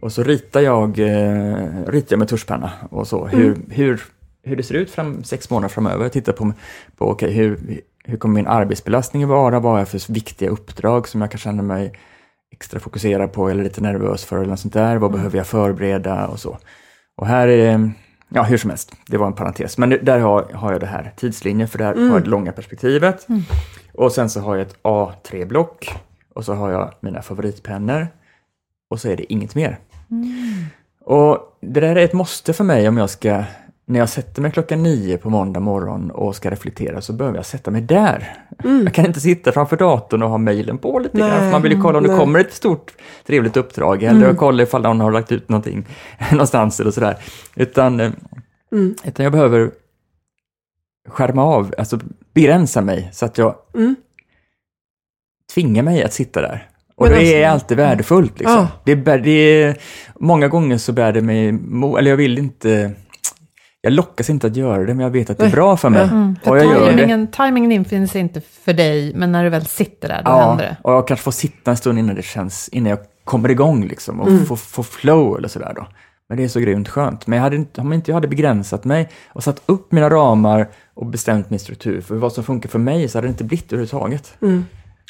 och 0.00 0.12
så 0.12 0.22
ritar, 0.22 0.60
jag, 0.60 0.98
eh, 0.98 1.84
ritar 1.86 2.12
jag 2.12 2.18
med 2.18 2.28
tuschpenna 2.28 2.72
och 2.90 3.06
så, 3.06 3.26
hur, 3.26 3.56
hur, 3.70 4.02
hur 4.42 4.56
det 4.56 4.62
ser 4.62 4.74
ut 4.74 4.90
fram, 4.90 5.24
sex 5.24 5.50
månader 5.50 5.68
framöver. 5.68 6.02
Jag 6.04 6.12
tittar 6.12 6.32
på, 6.32 6.52
på 6.96 7.10
okay, 7.10 7.30
hur, 7.30 7.80
hur 8.04 8.16
kommer 8.16 8.34
min 8.34 8.46
arbetsbelastning 8.46 9.22
att 9.22 9.28
vara, 9.28 9.60
vad 9.60 9.72
har 9.72 9.78
jag 9.78 9.88
för 9.88 10.12
viktiga 10.12 10.50
uppdrag 10.50 11.08
som 11.08 11.20
jag 11.20 11.30
kan 11.30 11.38
känna 11.38 11.62
mig 11.62 11.92
extra 12.52 12.80
fokuserad 12.80 13.32
på 13.32 13.48
eller 13.48 13.64
lite 13.64 13.80
nervös 13.80 14.24
för 14.24 14.36
eller 14.36 14.46
något 14.46 14.60
sånt 14.60 14.74
där. 14.74 14.96
Vad 14.96 15.12
behöver 15.12 15.36
jag 15.38 15.46
förbereda 15.46 16.26
och 16.26 16.40
så. 16.40 16.58
Och 17.16 17.26
här 17.26 17.48
är, 17.48 17.92
ja 18.28 18.42
hur 18.42 18.58
som 18.58 18.70
helst, 18.70 18.92
det 19.06 19.16
var 19.16 19.26
en 19.26 19.32
parentes. 19.32 19.78
Men 19.78 19.90
där 20.02 20.18
har, 20.18 20.42
har 20.52 20.72
jag 20.72 20.80
det 20.80 20.86
här 20.86 21.12
tidslinjen 21.16 21.68
för 21.68 21.78
där 21.78 21.94
har 21.94 22.14
jag 22.14 22.22
det 22.22 22.30
långa 22.30 22.52
perspektivet. 22.52 23.26
Och 23.94 24.12
sen 24.12 24.30
så 24.30 24.40
har 24.40 24.56
jag 24.56 24.66
ett 24.66 24.76
A3-block 24.82 25.94
och 26.34 26.44
så 26.44 26.54
har 26.54 26.70
jag 26.70 26.94
mina 27.00 27.22
favoritpennor 27.22 28.08
och 28.90 29.00
så 29.00 29.08
är 29.08 29.16
det 29.16 29.32
inget 29.32 29.54
mer. 29.54 29.78
Och 31.04 31.58
det 31.60 31.80
där 31.80 31.96
är 31.96 32.04
ett 32.04 32.12
måste 32.12 32.52
för 32.52 32.64
mig 32.64 32.88
om 32.88 32.96
jag 32.96 33.10
ska, 33.10 33.44
när 33.88 33.98
jag 33.98 34.08
sätter 34.08 34.42
mig 34.42 34.50
klockan 34.50 34.82
nio 34.82 35.16
på 35.18 35.30
måndag 35.30 35.60
morgon 35.60 36.10
och 36.10 36.36
ska 36.36 36.50
reflektera 36.50 37.00
så 37.00 37.12
behöver 37.12 37.38
jag 37.38 37.46
sätta 37.46 37.70
mig 37.70 37.80
där. 37.80 38.36
Jag 38.84 38.94
kan 38.94 39.06
inte 39.06 39.20
sitta 39.20 39.52
framför 39.52 39.76
datorn 39.76 40.22
och 40.22 40.30
ha 40.30 40.38
mejlen 40.38 40.78
på 40.78 40.98
lite 40.98 41.18
grann, 41.18 41.28
Nej, 41.30 41.38
för 41.38 41.50
man 41.50 41.62
vill 41.62 41.72
ju 41.72 41.80
kolla 41.82 41.98
om 41.98 42.04
det 42.04 42.10
nej. 42.10 42.18
kommer 42.18 42.38
ett 42.40 42.52
stort 42.52 42.92
trevligt 43.26 43.56
uppdrag 43.56 44.02
eller 44.02 44.34
kolla 44.34 44.62
ifall 44.62 44.82
någon 44.82 45.00
har 45.00 45.10
lagt 45.10 45.32
ut 45.32 45.48
någonting 45.48 45.86
någonstans 46.32 46.80
eller 46.80 46.90
sådär. 46.90 47.16
Utan, 47.54 48.00
eh, 48.00 48.10
utan 49.04 49.24
jag 49.24 49.32
behöver 49.32 49.70
skärma 51.08 51.42
av, 51.44 51.74
alltså 51.78 51.98
begränsa 52.34 52.80
mig 52.80 53.08
så 53.12 53.24
att 53.26 53.38
jag 53.38 53.54
Mm. 53.74 53.96
tvingar 55.54 55.82
mig 55.82 56.02
att 56.04 56.12
sitta 56.12 56.40
där. 56.40 56.68
Och 56.96 57.04
Men 57.06 57.12
det 57.12 57.18
alltså- 57.18 57.34
är 57.34 57.48
alltid 57.48 57.76
värdefullt. 57.76 58.38
Liksom. 58.38 58.54
Ja. 58.56 58.68
Det, 58.84 58.96
bär, 58.96 59.18
det 59.18 59.30
är, 59.30 59.76
många 60.20 60.48
gånger 60.48 60.78
så 60.78 60.92
bär 60.92 61.12
det 61.12 61.22
mig 61.22 61.48
eller 61.98 62.10
jag 62.10 62.16
vill 62.16 62.38
inte, 62.38 62.92
jag 63.80 63.92
lockas 63.92 64.30
inte 64.30 64.46
att 64.46 64.56
göra 64.56 64.78
det, 64.84 64.94
men 64.94 65.04
jag 65.04 65.10
vet 65.10 65.30
att 65.30 65.38
det 65.38 65.46
är 65.46 65.50
bra 65.50 65.76
för 65.76 65.88
mig. 65.88 66.02
Mm, 66.02 66.36
för 66.42 66.50
Och 66.50 66.58
jag 66.58 66.64
gör 66.64 66.80
det. 66.80 66.86
timingen, 66.86 68.08
sig 68.08 68.20
inte 68.20 68.40
för 68.40 68.72
dig, 68.72 69.12
men 69.14 69.32
när 69.32 69.44
du 69.44 69.50
väl 69.50 69.66
sitter 69.66 70.08
där, 70.08 70.22
då 70.24 70.30
Ja, 70.30 70.48
händer 70.48 70.64
det. 70.64 70.76
och 70.82 70.92
jag 70.92 71.08
kanske 71.08 71.24
får 71.24 71.30
sitta 71.32 71.70
en 71.70 71.76
stund 71.76 71.98
innan 71.98 72.14
det 72.14 72.22
känns, 72.24 72.68
innan 72.68 72.90
jag 72.90 72.98
kommer 73.24 73.48
igång 73.50 73.84
liksom 73.88 74.20
och 74.20 74.28
Mm. 74.28 74.46
får, 74.46 74.56
får 74.56 74.82
flow 74.82 75.38
eller 75.38 75.48
sådär 75.48 75.72
då. 75.76 75.86
Men 76.28 76.38
det 76.38 76.44
är 76.44 76.48
så 76.48 76.60
grymt 76.60 76.88
skönt. 76.88 77.26
Men 77.26 77.36
jag 77.36 77.42
hade 77.44 77.56
inte, 77.56 77.80
om 77.80 77.92
inte 77.92 78.10
jag 78.10 78.14
hade 78.16 78.28
begränsat 78.28 78.84
mig 78.84 79.08
och 79.28 79.44
satt 79.44 79.62
upp 79.66 79.92
mina 79.92 80.10
ramar 80.10 80.68
och 80.94 81.06
bestämt 81.06 81.50
min 81.50 81.58
struktur 81.60 82.00
för 82.00 82.14
vad 82.14 82.32
som 82.32 82.44
funkar 82.44 82.68
för 82.68 82.78
mig 82.78 83.08
så 83.08 83.18
hade 83.18 83.26
det 83.26 83.30
inte 83.30 83.44
blivit 83.44 83.72
överhuvudtaget. 83.72 84.34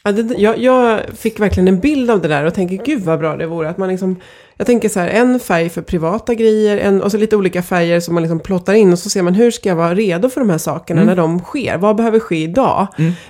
Ja, 0.04 0.12
det, 0.12 0.34
jag, 0.38 0.58
jag 0.58 1.00
fick 1.16 1.40
verkligen 1.40 1.68
en 1.68 1.80
bild 1.80 2.10
av 2.10 2.20
det 2.20 2.28
där 2.28 2.44
och 2.44 2.54
tänker 2.54 2.84
gud 2.84 3.02
vad 3.02 3.18
bra 3.18 3.36
det 3.36 3.46
vore 3.46 3.68
att 3.68 3.78
man 3.78 3.88
liksom 3.88 4.16
Jag 4.56 4.66
tänker 4.66 4.88
så 4.88 5.00
här, 5.00 5.08
en 5.08 5.40
färg 5.40 5.68
för 5.68 5.82
privata 5.82 6.34
grejer 6.34 6.76
en, 6.78 7.02
och 7.02 7.10
så 7.10 7.16
lite 7.18 7.36
olika 7.36 7.62
färger 7.62 8.00
som 8.00 8.14
man 8.14 8.22
liksom 8.22 8.40
plottar 8.40 8.74
in 8.74 8.92
och 8.92 8.98
så 8.98 9.10
ser 9.10 9.22
man 9.22 9.34
hur 9.34 9.50
ska 9.50 9.68
jag 9.68 9.76
vara 9.76 9.94
redo 9.94 10.28
för 10.30 10.40
de 10.40 10.50
här 10.50 10.58
sakerna 10.58 11.04
när 11.04 11.16
de 11.16 11.40
sker? 11.40 11.76
Vad 11.78 11.96
behöver 11.96 12.20
ske 12.20 12.36
idag? 12.42 12.86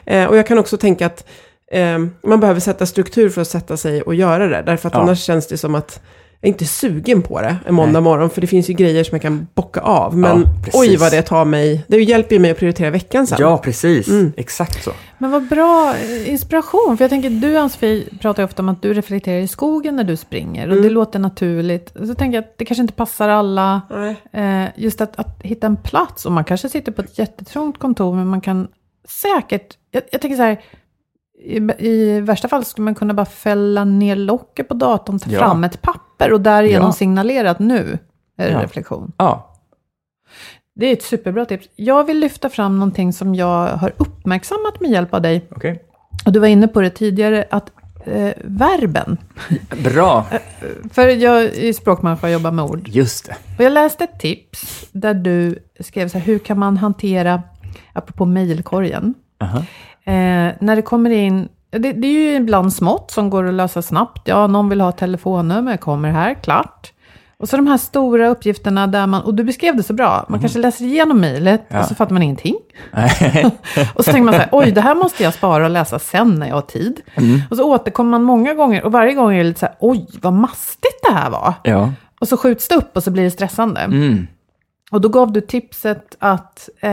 Eh, 0.06 0.24
och 0.24 0.36
jag 0.36 0.46
kan 0.46 0.58
också 0.58 0.76
tänka 0.76 1.06
att 1.06 1.26
eh, 1.72 1.98
man 2.22 2.40
behöver 2.40 2.60
sätta 2.60 2.86
struktur 2.86 3.28
för 3.28 3.40
att 3.40 3.48
sätta 3.48 3.76
sig 3.76 4.02
och 4.02 4.14
göra 4.14 4.46
det. 4.48 4.62
Därför 4.66 4.88
att 4.88 4.94
Ja. 4.94 5.00
annars 5.00 5.22
känns 5.22 5.46
det 5.46 5.58
som 5.58 5.74
att 5.74 6.00
är 6.40 6.48
inte 6.48 6.64
sugen 6.64 7.22
på 7.22 7.40
det 7.40 7.56
en 7.66 7.74
måndag 7.74 7.92
Nej. 7.92 8.02
morgon. 8.02 8.30
För 8.30 8.40
det 8.40 8.46
finns 8.46 8.70
ju 8.70 8.74
grejer 8.74 9.04
som 9.04 9.14
jag 9.14 9.22
kan 9.22 9.46
bocka 9.54 9.80
av. 9.80 10.16
Men 10.16 10.40
Ja, 10.40 10.70
oj 10.80 10.96
vad 10.96 11.12
det 11.12 11.22
tar 11.22 11.44
mig. 11.44 11.84
Det 11.88 12.02
hjälper 12.02 12.34
ju 12.34 12.40
mig 12.40 12.50
att 12.50 12.58
prioritera 12.58 12.90
veckan 12.90 13.26
sen. 13.26 13.38
Ja, 13.40 13.58
precis. 13.58 14.08
Mm. 14.08 14.32
Exakt 14.36 14.84
så. 14.84 14.90
Men 15.18 15.30
vad 15.30 15.48
bra 15.48 15.94
eh, 15.94 16.30
inspiration, 16.30 16.96
för 16.96 17.04
jag 17.04 17.10
tänker 17.10 17.30
du 17.30 17.56
Ann-Sofie 17.58 18.04
pratar 18.20 18.42
ju 18.42 18.44
ofta 18.44 18.62
om 18.62 18.68
att 18.68 18.82
du 18.82 18.94
reflekterar 18.94 19.38
i 19.38 19.48
skogen 19.48 19.96
när 19.96 20.04
du 20.04 20.16
springer 20.16 20.66
och 20.66 20.72
Mm. 20.72 20.82
det 20.84 20.90
låter 20.90 21.18
naturligt. 21.18 21.92
Så 22.06 22.14
tänker 22.14 22.36
jag 22.36 22.44
att 22.44 22.58
det 22.58 22.64
kanske 22.64 22.82
inte 22.82 22.94
passar 22.94 23.28
alla. 23.28 23.80
Nej. 23.90 24.16
Eh, 24.32 24.68
just 24.76 25.00
att, 25.00 25.18
att 25.18 25.40
hitta 25.42 25.66
en 25.66 25.76
plats 25.76 26.26
och 26.26 26.32
man 26.32 26.44
kanske 26.44 26.68
sitter 26.68 26.92
på 26.92 27.02
ett 27.02 27.18
jättetrångt 27.18 27.78
kontor 27.78 28.14
men 28.14 28.26
man 28.26 28.40
kan 28.40 28.68
säkert, 29.08 29.74
jag, 29.90 30.02
jag 30.12 30.20
tänker 30.20 30.36
så 30.36 30.42
här, 30.42 30.60
i, 31.40 31.56
i 31.88 32.20
värsta 32.20 32.48
fall 32.48 32.64
skulle 32.64 32.84
man 32.84 32.94
kunna 32.94 33.14
bara 33.14 33.26
fälla 33.26 33.84
ner 33.84 34.16
locket 34.16 34.68
på 34.68 34.74
datorn, 34.74 35.18
ta 35.18 35.30
Ja. 35.30 35.38
fram 35.38 35.64
ett 35.64 35.82
papper 35.82 36.32
och 36.32 36.40
därigenom 36.40 36.86
Ja. 36.88 36.92
signalera 36.92 37.50
att 37.50 37.58
nu 37.58 37.98
är 38.38 38.46
det 38.46 38.52
Ja. 38.52 38.62
reflektion. 38.62 39.12
Ja, 39.16 39.54
Det 40.74 40.86
är 40.86 40.92
ett 40.92 41.02
superbra 41.02 41.44
tips. 41.44 41.68
Jag 41.76 42.04
vill 42.04 42.18
lyfta 42.18 42.48
fram 42.48 42.78
någonting 42.78 43.12
som 43.12 43.34
jag 43.34 43.66
har 43.66 43.92
uppmärksammat 43.96 44.80
med 44.80 44.90
hjälp 44.90 45.14
av 45.14 45.22
dig. 45.22 45.46
okej. 45.50 45.82
Och 46.26 46.32
du 46.32 46.38
var 46.38 46.46
inne 46.46 46.68
på 46.68 46.80
det 46.80 46.90
tidigare, 46.90 47.44
att 47.50 47.70
eh, 48.04 48.32
verben. 48.44 49.16
Bra, 49.84 50.26
För 50.92 51.08
jag 51.08 51.42
är 51.42 51.72
språkmänniska 51.72 52.26
och 52.26 52.32
jobbar 52.32 52.50
med 52.50 52.64
ord. 52.64 52.88
just 52.88 53.26
det. 53.26 53.36
Och 53.58 53.64
jag 53.64 53.72
läste 53.72 54.04
ett 54.04 54.20
tips 54.20 54.88
där 54.92 55.14
du 55.14 55.58
skrev 55.80 56.08
så 56.08 56.18
här, 56.18 56.24
hur 56.26 56.38
kan 56.38 56.58
man 56.58 56.76
hantera, 56.76 57.42
apropå 57.92 58.24
mejlkorgen, 58.24 59.14
Aha. 59.40 59.62
Eh, 60.08 60.54
när 60.60 60.76
det 60.76 60.82
kommer 60.82 61.10
in, 61.10 61.48
det, 61.70 61.78
det 61.92 62.06
är 62.08 62.12
ju 62.12 62.34
ibland 62.36 62.72
smått 62.72 63.10
som 63.10 63.30
går 63.30 63.48
att 63.48 63.54
lösa 63.54 63.82
snabbt. 63.82 64.28
Ja, 64.28 64.46
någon 64.46 64.68
vill 64.68 64.80
ha 64.80 64.92
telefonnummer, 64.92 65.76
kommer 65.76 66.10
här, 66.10 66.34
klart. 66.34 66.92
Och 67.40 67.48
så 67.48 67.56
de 67.56 67.66
här 67.66 67.76
stora 67.76 68.28
uppgifterna 68.28 68.86
där 68.86 69.06
man, 69.06 69.22
och 69.22 69.34
du 69.34 69.44
beskrev 69.44 69.76
det 69.76 69.82
så 69.82 69.92
bra, 69.92 70.26
man 70.28 70.40
kanske 70.40 70.58
läser 70.58 70.84
igenom 70.84 71.20
mejlet 71.20 71.66
Ja. 71.68 71.80
och 71.80 71.84
så 71.86 71.94
fattar 71.94 72.12
man 72.12 72.22
ingenting. 72.22 72.54
Och 73.94 74.04
så 74.04 74.12
tänker 74.12 74.24
man 74.24 74.34
så 74.34 74.40
här, 74.40 74.48
oj, 74.52 74.70
det 74.72 74.80
här 74.80 74.94
måste 75.02 75.22
jag 75.22 75.34
spara 75.34 75.64
och 75.64 75.70
läsa 75.70 75.98
sen 75.98 76.34
när 76.34 76.46
jag 76.48 76.54
har 76.54 76.62
tid. 76.62 77.00
Och 77.50 77.56
så 77.56 77.64
återkommer 77.64 78.10
man 78.10 78.22
många 78.22 78.54
gånger 78.54 78.84
och 78.84 78.92
varje 78.92 79.14
gång 79.14 79.32
är 79.34 79.38
det 79.38 79.44
lite 79.44 79.60
så 79.60 79.66
här, 79.66 79.74
oj, 79.80 80.06
vad 80.22 80.32
mastigt 80.32 81.00
det 81.08 81.14
här 81.14 81.30
var. 81.30 81.54
ja. 81.62 81.92
Och 82.20 82.28
så 82.28 82.36
skjuts 82.36 82.68
det 82.68 82.74
upp 82.74 82.96
och 82.96 83.02
så 83.02 83.10
blir 83.10 83.24
det 83.24 83.30
stressande. 83.30 83.80
Mm. 83.80 84.26
Och 84.90 85.00
då 85.00 85.08
gav 85.08 85.32
du 85.32 85.40
tipset 85.40 86.16
att 86.18 86.68
eh, 86.80 86.90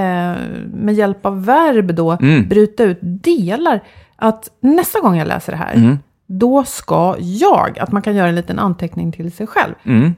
med 0.73 0.93
hjälp 0.93 1.25
av 1.25 1.45
verb 1.45 1.95
då 1.95 2.11
Mm. 2.11 2.47
bryta 2.49 2.83
ut 2.83 2.99
delar. 3.01 3.83
Att 4.15 4.49
nästa 4.59 4.99
gång 4.99 5.17
jag 5.17 5.27
läser 5.27 5.51
det 5.51 5.57
här, 5.57 5.73
Mm. 5.75 5.97
då 6.27 6.63
ska 6.63 7.15
jag, 7.19 7.79
att 7.79 7.91
man 7.91 8.01
kan 8.01 8.15
göra 8.15 8.27
en 8.29 8.35
liten 8.35 8.59
anteckning 8.59 9.11
till 9.11 9.31
sig 9.31 9.47
själv. 9.47 9.73
Mm. 9.83 10.15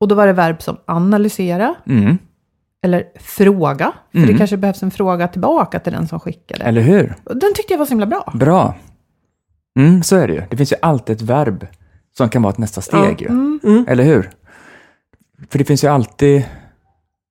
Och 0.00 0.08
då 0.08 0.14
var 0.14 0.26
det 0.26 0.32
verb 0.32 0.62
som 0.62 0.76
analysera, 0.86 1.74
Mm. 1.86 2.18
eller 2.82 3.04
fråga. 3.20 3.92
För 4.12 4.18
Mm. 4.18 4.30
det 4.32 4.38
kanske 4.38 4.56
behövs 4.56 4.82
en 4.82 4.90
fråga 4.90 5.28
tillbaka 5.28 5.78
till 5.80 5.92
den 5.92 6.08
som 6.08 6.20
skickade. 6.20 6.64
Eller 6.64 6.80
hur? 6.80 7.14
Den 7.24 7.54
tyckte 7.54 7.72
jag 7.72 7.78
var 7.78 7.86
så 7.86 7.90
himla 7.90 8.06
bra. 8.06 8.32
Bra. 8.34 8.74
Mm, 9.78 10.02
så 10.02 10.16
är 10.16 10.26
det 10.28 10.34
ju. 10.34 10.42
Det 10.50 10.56
finns 10.56 10.72
ju 10.72 10.76
alltid 10.82 11.16
ett 11.16 11.22
verb 11.22 11.66
som 12.16 12.28
kan 12.28 12.42
vara 12.42 12.52
ett 12.52 12.58
nästa 12.58 12.80
steg. 12.80 13.20
ju. 13.22 13.28
Mm. 13.28 13.84
Eller 13.88 14.04
hur? 14.04 14.30
För 15.50 15.58
det 15.58 15.64
finns 15.64 15.84
ju 15.84 15.88
alltid, 15.88 16.44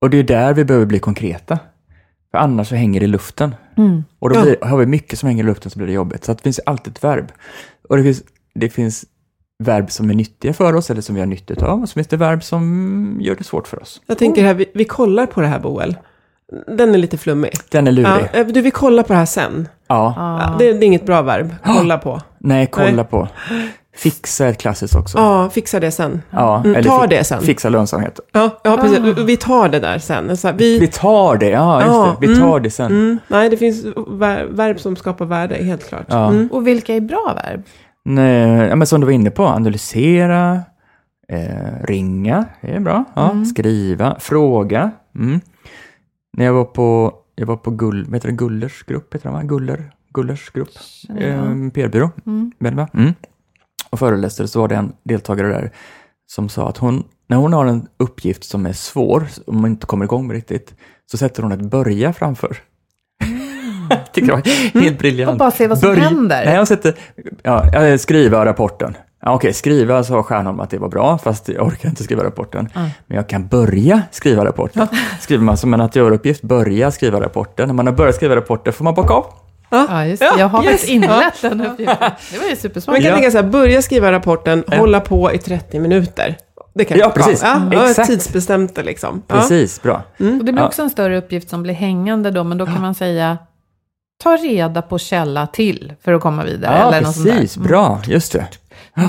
och 0.04 0.10
det 0.10 0.18
är 0.18 0.24
där 0.24 0.54
vi 0.54 0.66
behöver 0.66 0.86
bli 0.86 1.00
konkreta. 1.00 1.60
För 2.32 2.38
annars 2.38 2.68
så 2.70 2.76
hänger 2.76 3.00
det 3.00 3.04
i 3.04 3.08
luften. 3.08 3.56
Mm. 3.78 4.04
Och 4.20 4.30
då 4.30 4.36
Ja. 4.36 4.42
blir, 4.42 4.56
har 4.62 4.78
vi 4.78 4.86
mycket 4.86 5.20
som 5.20 5.28
hänger 5.30 5.44
i 5.44 5.48
luften 5.48 5.72
så 5.72 5.78
blir 5.80 5.88
det 5.88 5.94
jobbigt. 5.94 6.24
Så 6.26 6.32
att 6.32 6.38
det 6.38 6.44
finns 6.44 6.60
alltid 6.66 6.94
ett 6.94 7.04
verb. 7.04 7.32
Och 7.90 7.98
det 7.98 8.04
finns, 8.04 8.24
det 8.56 8.70
finns 8.70 9.06
verb 9.64 9.92
som 9.92 10.10
är 10.10 10.14
nyttiga 10.14 10.54
för 10.54 10.76
oss 10.76 10.90
eller 10.92 11.02
som 11.02 11.16
vi 11.16 11.22
har 11.22 11.28
nytta 11.28 11.66
av. 11.68 11.82
Och 11.82 11.90
så 11.90 11.94
finns 11.94 12.08
det 12.08 12.18
verb 12.18 12.44
som 12.44 13.18
gör 13.22 13.36
det 13.36 13.44
svårt 13.44 13.68
för 13.68 13.82
oss. 13.82 14.02
Jag 14.08 14.18
tänker 14.18 14.44
här, 14.44 14.54
vi, 14.54 14.66
vi 14.74 14.86
kollar 14.86 15.26
på 15.26 15.42
det 15.42 15.48
här 15.48 15.60
Boel. 15.60 15.96
Den 16.68 16.94
är 16.94 16.98
lite 16.98 17.18
flummig. 17.18 17.52
Den 17.70 17.88
är 17.88 17.92
Ja, 17.92 18.16
lurig. 18.18 18.30
eh, 18.34 18.48
du, 18.54 18.62
vi 18.62 18.72
kollar 18.72 19.04
på 19.04 19.14
det 19.14 19.20
här 19.20 19.26
sen. 19.26 19.68
Ja. 19.88 20.14
Ja, 20.18 20.56
det, 20.60 20.74
det 20.74 20.86
är 20.86 20.88
inget 20.88 21.06
bra 21.06 21.22
verb. 21.22 21.56
Kolla 21.66 21.98
på. 21.98 22.22
Nej, 22.38 22.68
kolla 22.72 22.92
Nej. 22.92 23.06
på. 23.06 23.28
Fixa 23.96 24.48
ett 24.48 24.58
klassiskt 24.58 24.96
också. 24.96 25.18
Ja, 25.18 25.50
fixa 25.50 25.80
det 25.80 25.92
sen. 25.92 26.22
Ja, 26.30 26.62
Mm, 26.66 26.84
ta 26.84 27.02
fi- 27.02 27.08
det 27.08 27.24
sen. 27.24 27.42
Fixa 27.42 27.70
lönsamhet. 27.70 28.20
Ja, 28.32 28.60
ja 28.64 28.78
precis. 28.78 29.00
Vi 29.18 29.38
tar 29.38 29.70
det 29.70 29.80
där 29.80 30.00
sen. 30.00 30.38
Så 30.38 30.48
här, 30.48 30.56
Vi 30.56 30.80
vi, 30.80 30.88
tar 30.88 31.38
det, 31.38 31.50
ja 31.50 31.82
just 31.82 31.94
Ja, 31.94 32.18
det. 32.22 32.28
Vi 32.28 32.40
tar 32.40 32.60
det 32.60 32.70
sen. 32.70 32.92
mm, 32.92 33.18
nej, 33.28 33.50
det 33.50 33.58
finns 33.58 33.86
ver- 33.96 34.48
verb 34.52 34.80
som 34.80 34.96
skapar 34.96 35.26
värde, 35.26 35.56
helt 35.56 35.88
klart. 35.90 36.06
Ja. 36.08 36.30
Mm. 36.30 36.48
Och 36.52 36.68
vilka 36.68 36.96
är 36.96 37.02
bra 37.02 37.38
verb? 37.46 37.64
Nej, 38.06 38.68
ja, 38.68 38.76
men 38.76 38.88
som 38.88 39.02
du 39.02 39.06
var 39.06 39.12
inne 39.14 39.30
på, 39.30 39.46
analysera, 39.46 40.60
eh, 41.30 41.86
ringa, 41.88 42.46
det 42.62 42.72
är 42.72 42.80
bra. 42.80 43.04
Ja, 43.14 43.46
Skriva, 43.46 44.16
fråga. 44.20 44.92
Mm. 45.16 45.40
När 46.38 46.46
jag 46.46 46.54
var 46.54 46.66
på, 46.66 47.14
jag 47.36 47.46
var 47.46 47.58
på 47.58 47.72
Gull, 47.72 48.14
heter 48.14 48.28
det, 48.28 48.34
Gullers 48.36 48.84
grupp, 48.84 49.14
heter 49.16 49.30
det 49.30 49.36
va? 49.36 49.44
Guller, 49.44 49.92
Gullers 50.14 50.50
grupp, 50.50 50.70
eh, 51.20 51.70
PR-byrå, 51.74 52.10
Mm. 52.26 52.52
väl 52.60 52.76
va? 52.76 52.88
Mm. 52.94 53.14
Och 53.94 54.00
föreläste, 54.00 54.48
så 54.48 54.60
var 54.60 54.68
det 54.68 54.76
en 54.76 54.94
deltagare 55.04 55.48
där 55.48 55.72
som 56.32 56.50
sa 56.50 56.70
att 56.70 56.78
hon, 56.78 57.04
när 57.28 57.38
hon 57.38 57.54
har 57.54 57.66
en 57.66 57.88
uppgift 57.98 58.44
som 58.44 58.66
är 58.66 58.74
svår, 58.74 59.28
om 59.48 59.62
man 59.62 59.72
inte 59.72 59.86
kommer 59.86 60.06
igång 60.06 60.28
med 60.28 60.34
riktigt, 60.36 60.74
så 61.12 61.18
sätter 61.18 61.44
hon 61.44 61.52
ett 61.52 61.62
börja 61.62 62.14
framför. 62.14 62.58
Tycker 64.14 64.28
det 64.28 64.34
var 64.74 64.82
helt 64.82 65.00
briljant. 65.00 65.32
Och 65.32 65.38
bara 65.38 65.52
se 65.52 65.68
vad 65.68 65.80
som 65.80 65.90
Börj- 65.90 66.00
händer. 66.00 66.46
Nej, 66.46 66.56
jag 66.56 66.68
sätter, 66.68 66.96
ja, 67.44 67.70
jag 67.74 68.00
skriva 68.00 68.46
rapporten. 68.46 68.98
Ja, 69.22 69.34
Okej, 69.34 69.54
skriva 69.54 70.04
sa 70.04 70.24
Stjärnholm 70.24 70.60
att 70.60 70.70
det 70.70 70.78
var 70.78 70.90
bra, 70.90 71.18
fast 71.18 71.48
jag 71.48 71.68
orkar 71.68 71.90
inte 71.90 72.04
skriva 72.04 72.24
rapporten. 72.24 72.70
Men 72.74 73.18
jag 73.18 73.30
kan 73.30 73.48
börja 73.48 74.02
skriva 74.12 74.46
rapporten. 74.46 74.88
Skriver 75.22 75.44
man 75.44 75.58
som 75.58 75.74
en 75.74 75.82
att 75.82 75.96
göra-uppgift, 75.96 76.42
börja 76.42 76.92
skriva 76.92 77.22
rapporten. 77.22 77.68
När 77.68 77.74
man 77.74 77.88
har 77.88 77.94
börjat 77.94 78.16
skriva 78.16 78.36
rapporten 78.36 78.74
får 78.74 78.84
man 78.84 78.94
bocka 78.94 79.14
av. 79.14 79.26
Ja, 79.90 80.06
just 80.06 80.20
det. 80.20 80.26
Ja, 80.26 80.40
Jag 80.40 80.48
har 80.48 80.64
yes. 80.64 80.72
faktiskt 80.72 80.92
inlett 80.92 81.42
den 81.42 81.62
uppgiften. 81.66 82.12
Det 82.32 82.38
var 82.40 82.46
ju 82.50 82.56
supersmart. 82.56 82.94
Man 82.94 83.02
kan 83.02 83.10
Ja. 83.10 83.16
tänka 83.16 83.32
så 83.32 83.38
här, 83.38 83.44
börja 83.50 83.82
skriva 83.82 84.12
rapporten, 84.12 84.64
Ja. 84.68 84.78
hålla 84.78 85.00
på 85.00 85.34
i 85.34 85.38
30 85.38 85.80
minuter. 85.80 86.38
Det 86.76 86.86
kan 86.86 86.98
Ja, 86.98 87.10
precis. 87.10 87.42
Ja, 87.44 87.62
ja, 87.72 87.90
Exakt. 87.90 88.08
tidsbestämt 88.10 88.76
det 88.76 88.84
liksom. 88.84 89.22
Ja. 89.28 89.36
Precis, 89.36 89.82
bra. 89.82 89.96
Och 90.18 90.24
det 90.26 90.44
blir 90.44 90.58
Ja. 90.58 90.68
också 90.68 90.82
en 90.82 90.90
större 90.90 91.18
uppgift 91.18 91.50
som 91.50 91.64
blir 91.64 91.74
hängande 91.74 92.32
då, 92.32 92.44
men 92.44 92.58
då 92.58 92.66
kan 92.66 92.82
man 92.82 92.96
säga 92.96 93.38
ta 94.24 94.38
reda 94.38 94.82
på 94.82 94.98
källa 95.00 95.48
till 95.48 95.94
för 96.04 96.14
att 96.14 96.22
komma 96.22 96.44
vidare. 96.44 96.78
Ja, 96.80 96.88
eller 96.88 97.02
något 97.02 97.16
sånt 97.16 97.26
där. 97.28 97.34
precis, 97.34 97.58
bra, 97.58 98.02
just 98.06 98.32
det. 98.34 98.48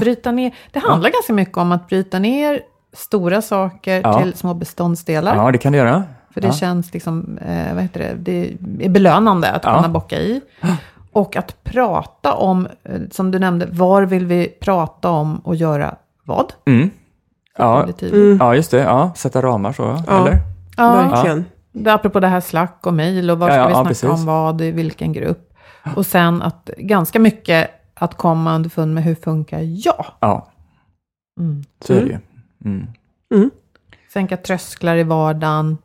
Bryta 0.01 0.33
ner. 0.33 0.55
Det 0.73 0.79
handlar 0.79 1.11
ganska 1.11 1.33
mycket 1.33 1.57
om 1.59 1.73
att 1.73 1.89
bryta 1.89 2.19
ner 2.19 2.61
stora 2.97 3.43
saker 3.43 4.01
Ja. 4.05 4.23
till 4.23 4.35
små 4.35 4.55
beståndsdelar. 4.55 5.37
Ja, 5.37 5.51
det 5.53 5.59
kan 5.59 5.73
du 5.73 5.79
göra. 5.79 6.05
För 6.35 6.41
det 6.41 6.47
ja. 6.47 6.53
känns 6.53 6.93
liksom, 6.95 7.39
eh, 7.39 7.75
vad 7.75 7.83
heter 7.83 8.01
det, 8.01 8.15
det 8.59 8.85
är 8.85 8.89
belönande 8.89 9.51
att 9.53 9.65
Ja. 9.65 9.77
kunna 9.77 9.89
bocka 9.89 10.19
i. 10.21 10.41
Och 11.13 11.37
att 11.37 11.65
prata 11.65 12.33
om, 12.35 12.67
eh, 12.85 13.01
som 13.11 13.31
du 13.31 13.39
nämnde, 13.39 13.67
var 13.71 14.03
vill 14.03 14.27
vi 14.27 14.49
prata 14.61 15.11
om 15.11 15.37
och 15.39 15.57
göra 15.57 15.95
vad? 16.25 16.53
Mm. 16.67 16.91
Ja. 17.59 17.89
tydligt. 17.99 18.41
ja, 18.41 18.55
just 18.55 18.71
det. 18.71 18.79
Ja, 18.79 19.13
sätta 19.17 19.43
ramar 19.43 19.73
så, 19.73 19.83
ja. 19.83 20.03
Ja. 20.07 20.21
eller? 20.21 20.39
Ja, 20.77 20.95
Verkligen. 20.95 21.45
är 21.73 21.89
apropå 21.89 22.21
det 22.21 22.27
här 22.29 22.41
Slack 22.41 22.87
och 22.87 22.95
mejl 22.95 23.31
och 23.31 23.39
vad 23.39 23.49
ska 23.49 23.57
Ja, 23.57 23.61
ja, 23.63 23.67
vi 23.67 23.73
ja, 23.73 23.77
snacka 23.77 23.89
precis. 23.89 24.11
om 24.11 24.27
vad, 24.27 24.61
i 24.61 24.71
vilken 24.71 25.13
grupp. 25.13 25.55
Och 25.97 26.07
sen 26.07 26.43
att 26.43 26.71
ganska 26.79 27.19
mycket 27.21 27.71
att 27.95 28.15
komma 28.17 28.55
underfund 28.55 28.95
med 28.95 29.05
hur 29.05 29.15
funkar 29.15 29.61
jag? 29.61 30.07
Ja, 30.21 30.47
Mm. 31.41 31.65
så 31.81 31.93
är 31.93 32.01
det 32.01 32.07
ju. 32.07 32.19
Mm. 33.35 33.51
Sänka 34.13 34.37
trösklar 34.37 34.97
i 34.97 35.03
vardagen 35.03 35.79